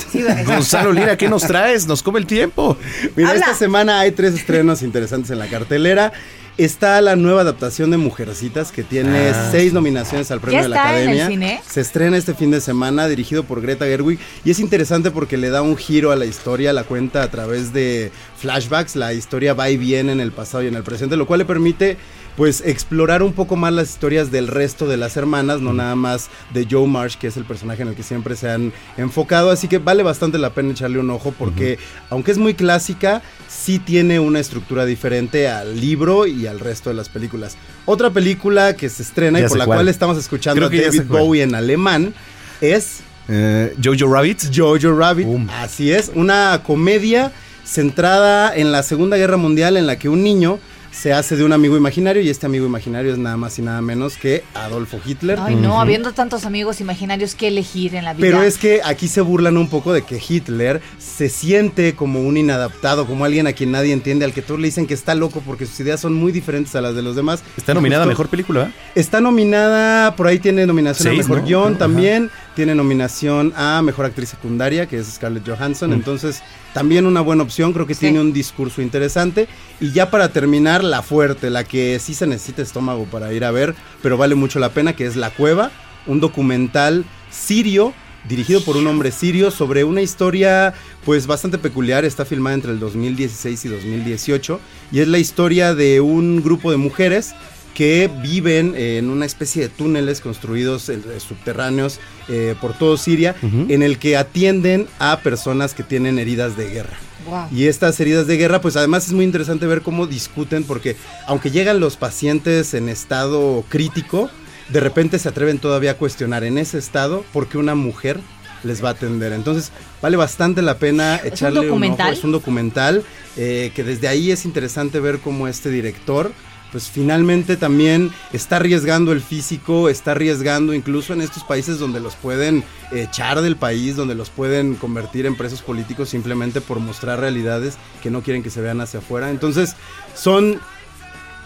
Gonzalo 0.46 0.92
Lira, 0.92 1.18
¿qué 1.18 1.30
nos 1.30 1.44
traes? 1.44 1.86
Nos 1.88 2.02
come 2.04 2.20
el 2.20 2.26
tiempo. 2.26 2.78
Mira, 3.16 3.30
Habla. 3.30 3.42
esta 3.46 3.56
semana 3.56 4.00
hay 4.00 4.12
tres 4.12 4.34
estrenos 4.34 4.82
interesantes 4.82 5.30
en 5.32 5.40
la 5.40 5.48
cartelera. 5.48 6.12
Está 6.58 7.02
la 7.02 7.18
nueva 7.18 7.42
adaptación 7.42 7.92
de 7.92 7.98
Mujercitas 7.98 8.72
que 8.72 8.82
tiene 8.84 9.28
Ah, 9.32 9.50
seis 9.52 9.74
nominaciones 9.74 10.32
al 10.32 10.40
premio 10.40 10.60
¿Ya 10.60 10.64
de 10.64 10.70
la 10.70 10.76
está 10.78 11.02
en 11.02 11.10
el 11.10 11.20
Academia. 11.20 11.28
cine? 11.28 11.62
Se 11.70 11.82
estrena 11.82 12.16
este 12.16 12.34
fin 12.34 12.50
de 12.50 12.62
semana, 12.62 13.10
dirigido 13.10 13.44
por 13.44 13.62
Greta 13.62 13.84
Gerwig. 13.86 14.20
Y 14.46 14.52
es 14.52 14.60
interesante 14.60 15.12
porque 15.12 15.36
le 15.36 15.50
da 15.50 15.62
un 15.62 15.76
giro 15.76 16.12
a 16.14 16.16
la 16.16 16.26
historia, 16.26 16.72
la 16.72 16.86
cuenta 16.86 17.24
a 17.24 17.30
través 17.30 17.74
de 17.74 18.10
flashbacks. 18.38 18.96
La 18.96 19.14
historia 19.14 19.54
va 19.54 19.70
y 19.70 19.76
viene 19.76 20.14
en 20.14 20.22
el 20.22 20.32
pasado 20.32 20.64
y 20.64 20.68
en 20.68 20.76
el 20.76 20.84
presente, 20.84 21.18
lo 21.18 21.28
cual 21.28 21.40
le 21.40 21.46
permite 21.46 21.98
pues 22.38 22.62
explorar 22.66 23.24
un 23.24 23.34
poco 23.34 23.56
más 23.56 23.72
las 23.74 23.90
historias 23.90 24.32
del 24.32 24.48
resto 24.48 24.88
de 24.88 24.98
las 24.98 25.16
hermanas, 25.18 25.62
no 25.62 25.74
nada 25.74 25.96
más 25.96 26.30
de 26.54 26.68
Joe 26.70 26.88
Marsh, 26.88 27.16
que 27.18 27.28
es 27.28 27.38
el 27.38 27.46
personaje 27.46 27.82
en 27.82 27.90
el 27.90 27.96
que 27.96 28.04
siempre 28.04 28.36
se 28.36 28.50
han 28.50 28.74
enfocado, 28.98 29.52
así 29.52 29.68
que 29.68 29.78
vale 29.78 30.04
bastante 30.04 30.38
la 30.38 30.50
pena 30.50 30.72
echarle 30.72 31.00
un 31.00 31.10
ojo 31.10 31.34
porque 31.38 31.78
aunque 32.10 32.32
es 32.32 32.38
muy 32.38 32.54
clásica, 32.54 33.22
sí 33.48 33.80
tiene 33.80 34.20
una 34.20 34.40
estructura 34.40 34.86
diferente 34.86 35.48
al 35.48 35.80
libro 35.80 36.28
y 36.28 36.48
al 36.48 36.60
resto 36.60 36.90
de 36.90 36.96
las 36.96 37.10
películas. 37.10 37.56
Otra 37.86 38.10
película 38.10 38.76
que 38.76 38.90
se 38.90 39.04
estrena 39.04 39.40
Ya 39.40 39.46
y 39.46 39.50
por 39.50 39.58
la 39.58 39.66
cual 39.66 39.88
estamos 39.88 40.18
escuchando 40.18 40.66
a 40.66 40.70
David. 40.70 41.04
Bowie 41.08 41.44
en 41.44 41.56
alemán 41.56 42.14
es 42.62 43.00
Eh, 43.28 43.74
Jojo 43.84 44.14
Rabbit. 44.14 44.56
Jojo 44.56 44.96
Rabbit. 44.96 45.28
Así 45.50 45.92
es, 45.92 46.12
una 46.14 46.62
comedia 46.64 47.32
centrada 47.64 48.56
en 48.56 48.72
la 48.72 48.84
Segunda 48.84 49.18
Guerra 49.18 49.38
Mundial 49.38 49.78
en 49.78 49.88
la 49.88 49.98
que 49.98 50.10
un 50.10 50.24
niño 50.24 50.60
se 50.96 51.12
hace 51.12 51.36
de 51.36 51.44
un 51.44 51.52
amigo 51.52 51.76
imaginario 51.76 52.22
y 52.22 52.30
este 52.30 52.46
amigo 52.46 52.66
imaginario 52.66 53.12
es 53.12 53.18
nada 53.18 53.36
más 53.36 53.60
y 53.60 53.62
nada 53.62 53.82
menos 53.82 54.16
que 54.16 54.44
Adolfo 54.54 55.00
Hitler. 55.06 55.38
Ay, 55.42 55.56
no, 55.56 55.82
habiendo 55.82 56.14
tantos 56.14 56.46
amigos 56.46 56.80
imaginarios 56.80 57.36
que 57.36 57.50
elegir 57.50 57.96
en 57.96 58.06
la 58.06 58.14
vida. 58.14 58.26
Pero 58.26 58.42
es 58.44 58.58
que 58.58 58.82
aquí 58.84 59.10
se 59.10 59.20
burlan 59.20 59.58
un 59.58 59.70
poco 59.70 59.92
de 59.92 60.04
que 60.04 60.22
Hitler 60.26 60.82
se 60.98 61.28
siente 61.28 61.96
como 61.96 62.22
un 62.22 62.38
inadaptado, 62.38 63.06
como 63.06 63.26
alguien 63.26 63.46
a 63.46 63.54
quien 63.54 63.72
nadie 63.72 63.92
entiende, 63.92 64.24
al 64.24 64.34
que 64.34 64.42
todos 64.42 64.60
le 64.60 64.68
dicen 64.68 64.88
que 64.88 64.94
está 64.94 65.16
loco 65.16 65.42
porque 65.46 65.66
sus 65.66 65.80
ideas 65.82 66.00
son 66.00 66.14
muy 66.14 66.32
diferentes 66.32 66.74
a 66.76 66.82
las 66.82 66.96
de 66.96 67.02
los 67.02 67.16
demás. 67.16 67.44
Está 67.58 67.74
nominada 67.74 68.06
a 68.06 68.08
Mejor 68.08 68.30
Película, 68.30 68.64
¿eh? 68.64 68.72
Está 68.96 69.20
nominada, 69.20 70.16
por 70.16 70.28
ahí 70.28 70.40
tiene 70.40 70.66
nominación 70.66 71.10
Seis, 71.14 71.20
a 71.20 71.24
Mejor 71.24 71.40
¿no? 71.40 71.46
Guión 71.46 71.78
también, 71.78 72.32
tiene 72.56 72.74
nominación 72.74 73.54
a 73.58 73.82
Mejor 73.82 74.06
Actriz 74.06 74.30
Secundaria, 74.30 74.86
que 74.86 75.00
es 75.00 75.08
Scarlett 75.16 75.48
Johansson, 75.48 75.90
Mm. 75.90 75.94
entonces 75.94 76.42
también 76.76 77.06
una 77.06 77.22
buena 77.22 77.42
opción, 77.42 77.72
creo 77.72 77.88
que 77.88 77.96
tiene 77.96 78.20
un 78.20 78.34
discurso 78.34 78.82
interesante. 78.82 79.48
Y 79.80 79.94
ya 79.94 80.12
para 80.12 80.28
terminar, 80.28 80.84
la 80.84 81.02
fuerte, 81.02 81.50
la 81.50 81.64
que 81.64 82.00
sí 82.00 82.14
se 82.14 82.28
necesita 82.28 82.62
estómago 82.62 83.06
para 83.06 83.32
ir 83.32 83.46
a 83.46 83.52
ver, 83.52 83.74
pero 84.04 84.18
vale 84.18 84.36
mucho 84.36 84.60
la 84.60 84.72
pena, 84.72 84.94
que 84.94 85.06
es 85.06 85.16
La 85.16 85.30
Cueva, 85.30 85.72
un 86.06 86.20
documental 86.20 87.06
sirio 87.32 87.94
dirigido 88.28 88.62
por 88.62 88.76
un 88.76 88.88
hombre 88.88 89.12
sirio 89.12 89.52
sobre 89.52 89.86
una 89.86 90.02
historia 90.02 90.74
pues 91.06 91.28
bastante 91.28 91.58
peculiar, 91.58 92.04
está 92.04 92.26
filmada 92.26 92.56
entre 92.56 92.72
el 92.72 92.80
2016 92.80 93.66
y 93.66 93.70
2018 93.70 94.60
y 94.92 95.00
es 95.00 95.08
la 95.08 95.20
historia 95.20 95.76
de 95.76 96.02
un 96.02 96.44
grupo 96.44 96.72
de 96.72 96.78
mujeres 96.78 97.36
que 97.76 98.10
viven 98.24 98.74
en 98.76 99.10
una 99.10 99.26
especie 99.26 99.64
de 99.64 99.70
túneles 99.70 100.22
construidos 100.22 100.90
eh, 100.90 101.00
subterráneos 101.20 102.00
eh, 102.30 102.56
por 102.60 102.76
todo 102.76 102.98
Siria, 102.98 103.36
en 103.44 103.84
el 103.84 104.00
que 104.00 104.18
atienden 104.18 104.88
a 104.98 105.20
personas 105.20 105.76
que 105.76 105.84
tienen 105.84 106.18
heridas 106.18 106.58
de 106.58 106.70
guerra. 106.70 106.98
Wow. 107.28 107.48
Y 107.52 107.66
estas 107.66 108.00
heridas 108.00 108.28
de 108.28 108.38
guerra, 108.38 108.62
pues 108.62 108.78
además 108.78 109.06
es 109.06 109.14
muy 109.14 109.26
interesante 109.26 109.68
ver 109.68 109.82
cómo 109.82 110.08
discuten, 110.08 110.64
porque 110.64 110.96
aunque 111.28 111.52
llegan 111.52 111.80
los 111.80 111.98
pacientes 111.98 112.74
en 112.74 112.88
estado 112.88 113.64
crítico, 113.68 114.30
de 114.70 114.80
repente 114.80 115.20
se 115.20 115.30
atreven 115.30 115.60
todavía 115.60 115.92
a 115.92 115.98
cuestionar 115.98 116.44
en 116.44 116.58
ese 116.58 116.78
estado 116.78 117.26
por 117.34 117.48
qué 117.48 117.58
una 117.58 117.76
mujer 117.76 118.20
les 118.64 118.84
va 118.84 118.90
a 118.90 118.92
atender. 118.94 119.34
Entonces 119.34 119.72
vale 120.02 120.18
bastante 120.18 120.62
la 120.62 120.78
pena 120.78 121.20
un 121.22 121.28
echarle 121.28 121.60
un, 121.60 121.66
ojo. 121.66 121.74
documental? 121.76 122.14
Es 122.14 122.24
un 122.24 122.32
documental 122.32 123.04
eh, 123.38 123.72
que 123.76 123.84
desde 123.84 124.08
ahí 124.08 124.32
es 124.32 124.46
interesante 124.46 125.00
ver 125.00 125.20
cómo 125.20 125.48
este 125.48 125.70
director 125.70 126.32
pues 126.76 126.90
finalmente 126.90 127.56
también 127.56 128.12
está 128.34 128.58
arriesgando 128.58 129.14
el 129.14 129.22
físico, 129.22 129.88
está 129.88 130.12
arriesgando 130.12 130.74
incluso 130.74 131.14
en 131.14 131.22
estos 131.22 131.42
países 131.46 131.80
donde 131.80 132.02
los 132.02 132.18
pueden 132.18 132.66
echar 132.92 133.40
del 133.40 133.56
país, 133.56 133.96
donde 133.96 134.14
los 134.14 134.30
pueden 134.30 134.76
convertir 134.76 135.26
en 135.26 135.38
presos 135.38 135.62
políticos 135.62 136.10
simplemente 136.10 136.60
por 136.60 136.82
mostrar 136.82 137.22
realidades 137.22 137.78
que 138.04 138.12
no 138.12 138.24
quieren 138.24 138.44
que 138.44 138.50
se 138.50 138.60
vean 138.60 138.82
hacia 138.82 139.00
afuera. 139.00 139.30
Entonces 139.30 139.78
son 140.16 140.60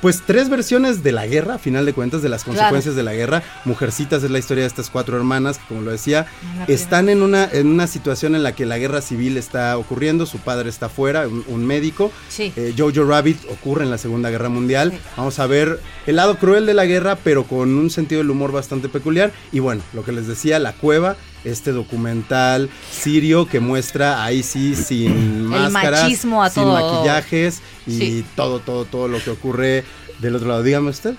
pues 0.01 0.23
tres 0.25 0.49
versiones 0.49 1.03
de 1.03 1.11
la 1.11 1.27
guerra, 1.27 1.55
a 1.55 1.57
final 1.57 1.85
de 1.85 1.93
cuentas, 1.93 2.21
de 2.21 2.29
las 2.29 2.43
Claro. 2.43 2.57
consecuencias 2.57 2.95
de 2.95 3.03
la 3.03 3.13
guerra. 3.13 3.43
Mujercitas 3.65 4.23
es 4.23 4.31
la 4.31 4.39
historia 4.39 4.63
de 4.63 4.67
estas 4.67 4.89
cuatro 4.89 5.17
hermanas 5.17 5.57
que, 5.57 5.65
como 5.67 5.81
lo 5.81 5.91
decía, 5.91 6.25
están 6.67 7.09
en 7.09 7.21
una, 7.21 7.45
en 7.51 7.67
una 7.67 7.87
situación 7.87 8.35
en 8.35 8.43
la 8.43 8.53
que 8.53 8.65
la 8.65 8.77
guerra 8.77 9.01
civil 9.01 9.37
está 9.37 9.77
ocurriendo, 9.77 10.25
su 10.25 10.37
padre 10.39 10.69
está 10.69 10.89
fuera, 10.89 11.27
un, 11.27 11.43
un 11.47 11.65
médico. 11.65 12.11
Sí. 12.29 12.53
Eh, 12.55 12.73
Jojo 12.77 13.03
Rabbit 13.03 13.37
ocurre 13.49 13.83
en 13.83 13.91
la 13.91 13.97
Segunda 13.97 14.29
Guerra 14.29 14.49
Mundial. 14.49 14.93
Vamos 15.17 15.39
a 15.39 15.47
ver 15.47 15.79
el 16.07 16.15
lado 16.15 16.37
cruel 16.37 16.65
de 16.65 16.73
la 16.73 16.85
guerra, 16.85 17.17
pero 17.23 17.43
con 17.43 17.69
un 17.75 17.89
sentido 17.89 18.19
del 18.19 18.29
humor 18.29 18.51
bastante 18.51 18.89
peculiar. 18.89 19.31
Y 19.51 19.59
bueno, 19.59 19.81
lo 19.93 20.03
que 20.03 20.11
les 20.11 20.27
decía, 20.27 20.59
La 20.59 20.73
Cueva, 20.73 21.15
este 21.43 21.71
documental 21.71 22.69
sirio 22.91 23.45
que 23.47 23.59
muestra 23.59 24.23
ahí 24.23 24.43
sí 24.43 24.75
sin 24.75 25.45
máscaras, 25.45 26.03
machismo 26.03 26.43
a 26.43 26.49
sin 26.49 26.63
todo. 26.63 26.73
maquillajes 26.95 27.61
y 27.87 27.91
Sí. 27.97 28.25
todo, 28.35 28.59
todo, 28.59 28.85
todo 28.85 29.07
lo 29.07 29.23
que 29.23 29.29
ocurre 29.29 29.83
del 30.19 30.35
otro 30.35 30.47
lado. 30.49 30.63
Dígame 30.63 30.89
usted. 30.89 31.15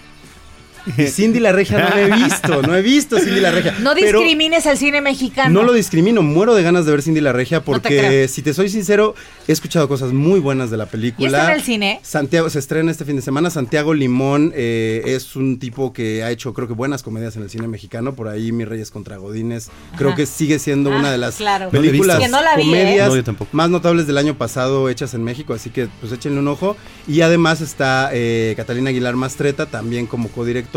Y 0.96 1.06
Cindy 1.06 1.40
la 1.40 1.52
Regia 1.52 1.78
no 1.78 1.88
la 1.88 2.00
he 2.00 2.10
visto, 2.24 2.62
no 2.62 2.74
he 2.76 2.82
visto 2.82 3.18
Cindy 3.18 3.40
la 3.40 3.50
Regia. 3.50 3.74
No 3.80 3.94
discrimines 3.94 4.66
al 4.66 4.76
cine 4.78 5.00
mexicano. 5.00 5.50
no 5.60 5.66
lo 5.66 5.72
discrimino, 5.72 6.22
muero 6.22 6.54
de 6.54 6.62
ganas 6.62 6.86
de 6.86 6.92
ver 6.92 7.02
Cindy 7.02 7.20
la 7.20 7.32
Regia 7.32 7.62
porque 7.64 8.28
si 8.28 8.42
te 8.42 8.54
soy 8.54 8.68
sincero, 8.68 9.14
he 9.48 9.52
escuchado 9.52 9.88
cosas 9.88 10.12
muy 10.12 10.40
buenas 10.40 10.70
de 10.70 10.76
la 10.76 10.86
película. 10.86 11.22
¿Y 11.28 11.32
está 11.32 11.50
en 11.52 11.58
el 11.58 11.62
cine? 11.62 12.00
Santiago 12.02 12.48
se 12.50 12.58
estrena 12.58 12.90
este 12.90 13.04
fin 13.04 13.16
de 13.16 13.22
semana. 13.22 13.50
Santiago 13.50 13.94
Limón 13.94 14.52
eh, 14.54 15.02
es 15.06 15.36
un 15.36 15.58
tipo 15.58 15.92
que 15.92 16.22
ha 16.22 16.30
hecho, 16.30 16.54
creo 16.54 16.68
que 16.68 16.74
buenas 16.74 17.02
comedias 17.02 17.36
en 17.36 17.42
el 17.42 17.50
cine 17.50 17.68
mexicano. 17.68 18.14
Por 18.14 18.28
ahí, 18.28 18.52
Mis 18.52 18.68
Reyes 18.68 18.90
contra 18.90 19.16
Godines. 19.16 19.70
Creo 19.96 20.10
Ajá. 20.10 20.16
que 20.16 20.26
sigue 20.26 20.58
siendo 20.58 20.92
Ah, 20.92 20.96
una 20.98 21.12
de 21.12 21.18
las 21.18 21.36
claro. 21.36 21.70
películas, 21.70 22.18
Que 22.18 22.28
no 22.28 22.42
la 22.42 22.56
vi, 22.56 22.62
¿eh? 22.62 22.66
comedias 23.04 23.26
No, 23.26 23.36
más 23.52 23.70
notables 23.70 24.06
del 24.06 24.18
año 24.18 24.36
pasado 24.36 24.88
hechas 24.88 25.14
en 25.14 25.22
México. 25.24 25.54
Así 25.54 25.70
que, 25.70 25.88
pues 26.00 26.12
échenle 26.12 26.38
un 26.40 26.48
ojo. 26.48 26.76
Y 27.06 27.20
además 27.20 27.60
está 27.60 28.10
eh, 28.12 28.54
Catalina 28.56 28.90
Aguilar 28.90 29.16
Mastreta, 29.16 29.66
también 29.66 30.06
como 30.06 30.28
codirectora 30.28 30.69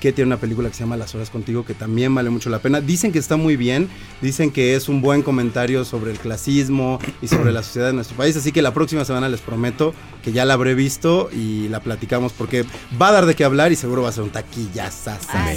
que 0.00 0.12
tiene 0.12 0.28
una 0.28 0.38
película 0.38 0.68
que 0.68 0.74
se 0.74 0.80
llama 0.80 0.96
Las 0.96 1.14
Horas 1.14 1.28
Contigo, 1.30 1.64
que 1.64 1.74
también 1.74 2.14
vale 2.14 2.30
mucho 2.30 2.48
la 2.48 2.58
pena. 2.60 2.80
Dicen 2.80 3.12
que 3.12 3.18
está 3.18 3.36
muy 3.36 3.56
bien, 3.56 3.88
dicen 4.22 4.50
que 4.50 4.74
es 4.74 4.88
un 4.88 5.02
buen 5.02 5.22
comentario 5.22 5.84
sobre 5.84 6.10
el 6.12 6.18
clasismo 6.18 6.98
y 7.20 7.28
sobre 7.28 7.52
la 7.52 7.62
sociedad 7.62 7.88
de 7.88 7.92
nuestro 7.92 8.16
país, 8.16 8.36
así 8.36 8.50
que 8.52 8.62
la 8.62 8.72
próxima 8.72 9.04
semana 9.04 9.28
les 9.28 9.40
prometo 9.40 9.94
que 10.22 10.32
ya 10.32 10.44
la 10.44 10.54
habré 10.54 10.74
visto 10.74 11.28
y 11.32 11.68
la 11.68 11.80
platicamos 11.80 12.32
porque 12.32 12.64
va 13.00 13.08
a 13.08 13.12
dar 13.12 13.26
de 13.26 13.34
qué 13.34 13.44
hablar 13.44 13.72
y 13.72 13.76
seguro 13.76 14.02
va 14.02 14.08
a 14.08 14.12
ser 14.12 14.24
un 14.24 14.30
taquilla. 14.30 14.90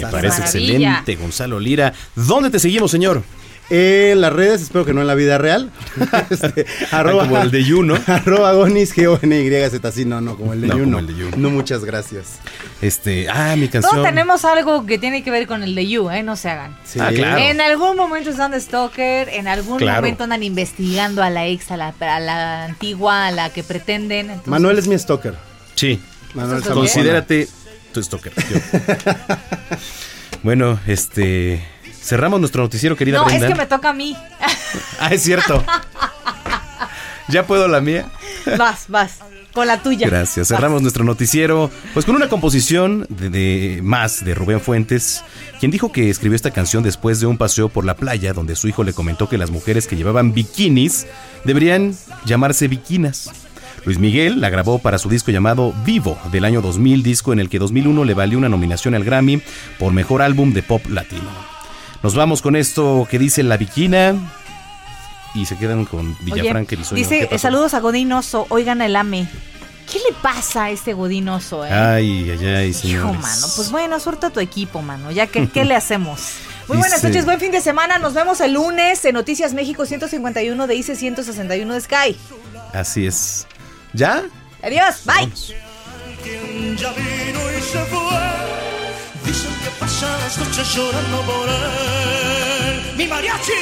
parece 0.10 0.42
excelente, 0.42 1.16
Gonzalo 1.16 1.58
Lira. 1.60 1.92
¿Dónde 2.14 2.50
te 2.50 2.58
seguimos, 2.58 2.90
señor? 2.90 3.22
En 3.70 4.20
las 4.20 4.30
redes, 4.30 4.60
espero 4.60 4.84
que 4.84 4.92
no 4.92 5.00
en 5.00 5.06
la 5.06 5.14
vida 5.14 5.38
real. 5.38 5.70
Este, 6.30 6.66
arroba, 6.90 7.24
Ah, 7.24 7.28
como 7.28 7.42
el 7.42 7.50
de 7.50 7.64
You, 7.64 7.82
¿no? 7.82 7.96
Arroba 8.06 8.52
Gonis, 8.52 8.94
G 8.94 9.06
O 9.06 9.18
N 9.22 9.40
Y 9.42 9.70
Z, 9.70 9.92
sí, 9.92 10.04
no, 10.04 10.20
no, 10.20 10.36
como 10.36 10.52
el 10.52 10.60
de 10.60 10.66
No, 10.68 10.74
You, 10.74 10.80
como 10.80 10.90
no. 10.92 10.98
el 10.98 11.06
de 11.06 11.14
You. 11.14 11.30
No, 11.38 11.48
muchas 11.50 11.84
gracias. 11.84 12.40
Este, 12.84 13.28
ah, 13.30 13.54
mi 13.56 13.68
canción. 13.68 13.94
Todos 13.94 14.06
tenemos 14.06 14.44
algo 14.44 14.84
que 14.84 14.98
tiene 14.98 15.22
que 15.24 15.30
ver 15.30 15.46
con 15.46 15.62
el 15.62 15.74
de 15.74 15.86
You, 15.88 16.10
¿eh? 16.10 16.22
No 16.22 16.36
se 16.36 16.50
hagan. 16.50 16.76
Sí. 16.84 16.98
Ah, 17.00 17.10
claro. 17.14 17.38
En 17.38 17.60
algún 17.62 17.96
momento 17.96 18.28
están 18.28 18.50
de 18.50 18.60
stalker, 18.60 19.30
en 19.30 19.48
algún 19.48 19.78
Claro. 19.78 20.02
momento 20.02 20.24
andan 20.24 20.42
investigando 20.42 21.22
a 21.22 21.30
la 21.30 21.46
ex, 21.46 21.70
a 21.70 21.78
la, 21.78 21.94
a 21.98 22.20
la 22.20 22.64
antigua, 22.64 23.26
a 23.28 23.30
la 23.30 23.48
que 23.50 23.62
pretenden. 23.64 24.26
entonces- 24.26 24.48
Manuel 24.48 24.78
es 24.78 24.86
mi 24.86 24.98
stalker. 24.98 25.34
Sí. 25.74 25.98
Manuel 26.34 26.58
¿Eso 26.58 26.58
es 26.58 26.64
Zamacona. 26.64 26.74
Considérate 26.92 27.48
tu 27.92 28.02
stalker. 28.02 28.32
yo. 28.34 28.58
bueno, 30.42 30.78
este. 30.86 31.66
Cerramos 32.02 32.38
nuestro 32.38 32.62
noticiero, 32.62 32.96
querida 32.96 33.16
No, 33.18 33.24
Brenda. 33.24 33.46
es 33.46 33.52
que 33.54 33.58
me 33.58 33.66
toca 33.66 33.88
a 33.88 33.94
mí. 33.94 34.14
Ah, 35.00 35.08
es 35.10 35.22
cierto. 35.22 35.64
¿Ya 37.28 37.46
puedo 37.46 37.66
la 37.66 37.80
mía? 37.80 38.10
vas, 38.58 38.84
vas. 38.88 39.20
Con 39.54 39.68
la 39.68 39.80
tuya. 39.80 40.08
Gracias. 40.08 40.48
Cerramos 40.48 40.82
nuestro 40.82 41.04
noticiero 41.04 41.70
pues 41.92 42.04
con 42.04 42.16
una 42.16 42.28
composición 42.28 43.06
de, 43.08 43.30
de 43.30 43.80
más 43.82 44.24
de 44.24 44.34
Rubén 44.34 44.60
Fuentes, 44.60 45.22
quien 45.60 45.70
dijo 45.70 45.92
que 45.92 46.10
escribió 46.10 46.34
esta 46.34 46.50
canción 46.50 46.82
después 46.82 47.20
de 47.20 47.26
un 47.26 47.38
paseo 47.38 47.68
por 47.68 47.84
la 47.84 47.94
playa 47.94 48.32
donde 48.32 48.56
su 48.56 48.66
hijo 48.66 48.82
le 48.82 48.92
comentó 48.92 49.28
que 49.28 49.38
las 49.38 49.52
mujeres 49.52 49.86
que 49.86 49.94
llevaban 49.94 50.32
bikinis 50.32 51.06
deberían 51.44 51.94
llamarse 52.24 52.66
bikinas. 52.66 53.30
Luis 53.84 53.98
Miguel 53.98 54.40
la 54.40 54.50
grabó 54.50 54.80
para 54.80 54.98
su 54.98 55.08
disco 55.08 55.30
llamado 55.30 55.72
Vivo 55.84 56.18
del 56.32 56.44
año 56.44 56.60
2000, 56.60 57.02
disco 57.02 57.32
en 57.32 57.38
el 57.38 57.48
que 57.48 57.58
2001 57.58 58.04
le 58.04 58.14
valió 58.14 58.38
una 58.38 58.48
nominación 58.48 58.94
al 58.94 59.04
Grammy 59.04 59.40
por 59.78 59.92
mejor 59.92 60.22
álbum 60.22 60.52
de 60.52 60.62
pop 60.62 60.84
latino. 60.88 61.30
Nos 62.02 62.14
vamos 62.14 62.42
con 62.42 62.56
esto 62.56 63.06
que 63.10 63.18
dice 63.18 63.42
La 63.42 63.56
Bikina 63.56 64.14
y 65.34 65.46
se 65.46 65.56
quedan 65.58 65.84
con 65.84 66.16
Villafranca 66.20 66.74
y 66.74 66.78
Bisueño. 66.78 67.08
¿Qué 67.08 67.14
dice, 67.16 67.26
pasó? 67.26 67.42
saludos 67.42 67.74
a 67.74 67.80
Godinoso, 67.80 68.46
oigan 68.50 68.80
el 68.82 68.94
AME. 68.96 69.28
¿Qué 69.90 69.98
le 69.98 70.14
pasa 70.22 70.64
a 70.64 70.70
este 70.70 70.94
Godinoso, 70.94 71.64
eh? 71.66 71.70
Ay, 71.70 72.30
ay, 72.30 72.46
ay, 72.46 72.68
Hijo, 72.70 72.78
señores. 72.80 73.20
mano, 73.20 73.46
pues 73.54 73.70
bueno, 73.70 74.00
suelta 74.00 74.28
a 74.28 74.30
tu 74.30 74.40
equipo, 74.40 74.80
mano. 74.80 75.10
Ya 75.10 75.26
que, 75.26 75.48
¿qué 75.48 75.64
le 75.64 75.76
hacemos? 75.76 76.20
Muy 76.68 76.78
buenas 76.78 76.96
Dice- 77.02 77.08
noches, 77.08 77.24
buen 77.26 77.38
fin 77.38 77.52
de 77.52 77.60
semana. 77.60 77.98
Nos 77.98 78.14
vemos 78.14 78.40
el 78.40 78.54
lunes 78.54 79.04
en 79.04 79.12
Noticias 79.14 79.52
México 79.52 79.84
151 79.84 80.66
de 80.66 80.74
IC 80.74 80.94
161 80.96 81.74
de 81.74 81.80
Sky. 81.82 82.16
Así 82.72 83.06
es. 83.06 83.46
¿Ya? 83.92 84.22
Adiós, 84.62 85.02
bye. 85.04 85.30
Dicen 89.24 89.52
que 89.62 89.70
pasa 89.80 90.06
las 90.18 90.38
noches 90.38 90.74
llorando 90.74 91.20
por 91.22 91.48
él. 91.48 92.96
¡Mi 92.96 93.06
mariachi! 93.06 93.52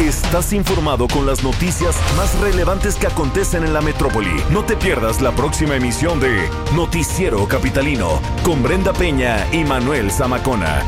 Estás 0.00 0.54
informado 0.54 1.06
con 1.08 1.26
las 1.26 1.44
noticias 1.44 1.94
más 2.16 2.34
relevantes 2.40 2.96
que 2.96 3.06
acontecen 3.06 3.64
en 3.64 3.74
la 3.74 3.82
metrópoli. 3.82 4.42
No 4.50 4.64
te 4.64 4.74
pierdas 4.74 5.20
la 5.20 5.30
próxima 5.32 5.76
emisión 5.76 6.18
de 6.20 6.48
Noticiero 6.74 7.46
Capitalino 7.46 8.18
con 8.42 8.62
Brenda 8.62 8.94
Peña 8.94 9.46
y 9.52 9.62
Manuel 9.62 10.10
Zamacona. 10.10 10.82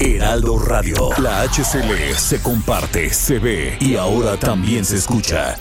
Heraldo 0.00 0.58
Radio. 0.58 1.10
La 1.18 1.42
HCL 1.42 2.16
se 2.16 2.42
comparte, 2.42 3.10
se 3.10 3.38
ve 3.38 3.76
y 3.80 3.94
ahora 3.94 4.36
también 4.36 4.84
se 4.84 4.96
escucha. 4.96 5.56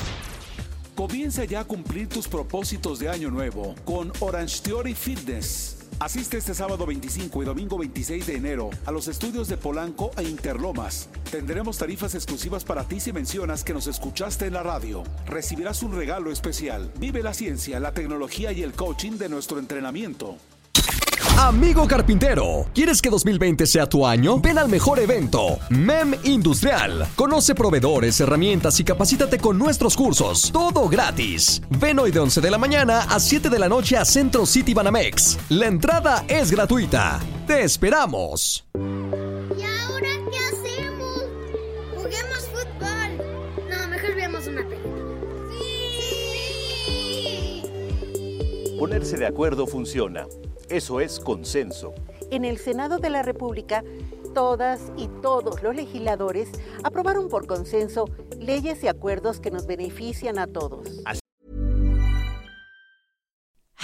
Comienza 0.95 1.43
ya 1.43 1.59
a 1.59 1.65
cumplir 1.65 2.09
tus 2.09 2.27
propósitos 2.27 2.97
de 2.97 3.09
año 3.09 3.29
nuevo 3.29 3.75
con 3.85 4.11
Orange 4.21 4.59
Theory 4.63 4.95
Fitness. 4.95 5.74
Asiste 5.99 6.37
este 6.37 6.53
sábado 6.53 6.85
25 6.85 7.41
y 7.41 7.45
domingo 7.45 7.77
26 7.77 8.27
de 8.27 8.35
enero 8.35 8.69
a 8.85 8.91
los 8.91 9.07
estudios 9.07 9.47
de 9.47 9.55
Polanco 9.55 10.11
e 10.17 10.23
Interlomas. 10.23 11.07
Tendremos 11.31 11.77
tarifas 11.77 12.15
exclusivas 12.15 12.65
para 12.65 12.83
ti 12.83 12.99
si 12.99 13.13
mencionas 13.13 13.63
que 13.63 13.73
nos 13.73 13.87
escuchaste 13.87 14.45
en 14.45 14.53
la 14.53 14.63
radio. 14.63 15.03
Recibirás 15.25 15.83
un 15.83 15.95
regalo 15.95 16.31
especial. 16.31 16.91
Vive 16.99 17.23
la 17.23 17.33
ciencia, 17.33 17.79
la 17.79 17.93
tecnología 17.93 18.51
y 18.51 18.61
el 18.61 18.73
coaching 18.73 19.13
de 19.13 19.29
nuestro 19.29 19.57
entrenamiento. 19.57 20.37
Amigo 21.37 21.85
carpintero, 21.85 22.65
¿quieres 22.73 23.01
que 23.01 23.09
2020 23.09 23.65
sea 23.67 23.87
tu 23.87 24.07
año? 24.07 24.39
Ven 24.39 24.57
al 24.57 24.69
mejor 24.69 24.99
evento, 24.99 25.59
MEM 25.69 26.15
Industrial. 26.23 27.09
Conoce 27.17 27.53
proveedores, 27.53 28.21
herramientas 28.21 28.79
y 28.79 28.85
capacítate 28.85 29.37
con 29.37 29.57
nuestros 29.57 29.97
cursos. 29.97 30.49
Todo 30.53 30.87
gratis. 30.87 31.61
Ven 31.77 31.99
hoy 31.99 32.11
de 32.11 32.19
11 32.19 32.39
de 32.39 32.49
la 32.49 32.57
mañana 32.57 33.01
a 33.01 33.19
7 33.19 33.49
de 33.49 33.59
la 33.59 33.67
noche 33.67 33.97
a 33.97 34.05
Centro 34.05 34.45
City 34.45 34.73
Banamex. 34.73 35.37
La 35.49 35.67
entrada 35.67 36.23
es 36.29 36.51
gratuita. 36.51 37.19
Te 37.45 37.63
esperamos. 37.63 38.65
¿Y 38.73 38.79
ahora 38.79 40.07
qué 40.31 40.37
hacemos? 40.37 41.25
Juguemos 41.97 42.47
fútbol. 42.47 43.17
No, 43.69 43.87
mejor 43.89 44.15
veamos 44.15 44.47
una 44.47 44.63
película. 44.65 45.03
¡Sí! 47.11 47.61
Ponerse 48.79 49.17
de 49.17 49.27
acuerdo 49.27 49.67
funciona. 49.67 50.25
Eso 50.69 50.99
es 50.99 51.19
consenso. 51.19 51.93
En 52.31 52.43
el 52.43 52.57
Senado 52.57 52.97
de 52.97 53.09
la 53.09 53.21
República, 53.21 53.83
todas 54.33 54.91
y 54.97 55.07
todos 55.21 55.61
los 55.61 55.75
legisladores 55.75 56.49
aprobaron 56.83 57.29
por 57.29 57.45
consenso 57.45 58.09
leyes 58.39 58.83
y 58.83 58.87
acuerdos 58.87 59.39
que 59.39 59.51
nos 59.51 59.67
benefician 59.67 60.39
a 60.39 60.47
todos. 60.47 60.87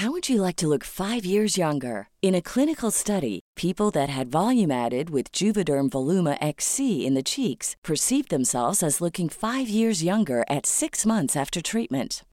How 0.01 0.09
would 0.09 0.29
you 0.29 0.41
like 0.41 0.55
to 0.55 0.67
look 0.67 0.84
five 0.84 1.25
years 1.25 1.57
younger? 1.57 2.07
In 2.23 2.34
a 2.34 2.41
clinical 2.41 2.89
study, 2.89 3.41
people 3.55 3.91
that 3.91 4.09
had 4.09 4.32
volume 4.32 4.71
added 4.71 5.11
with 5.11 5.32
Juvederm 5.32 5.91
Voluma 5.91 6.39
XC 6.41 7.05
in 7.05 7.13
the 7.13 7.21
cheeks 7.21 7.75
perceived 7.84 8.29
themselves 8.32 8.82
as 8.82 8.99
looking 8.99 9.29
five 9.29 9.69
years 9.69 10.03
younger 10.03 10.43
at 10.49 10.65
six 10.65 11.05
months 11.05 11.36
after 11.36 11.61
treatment. 11.61 12.23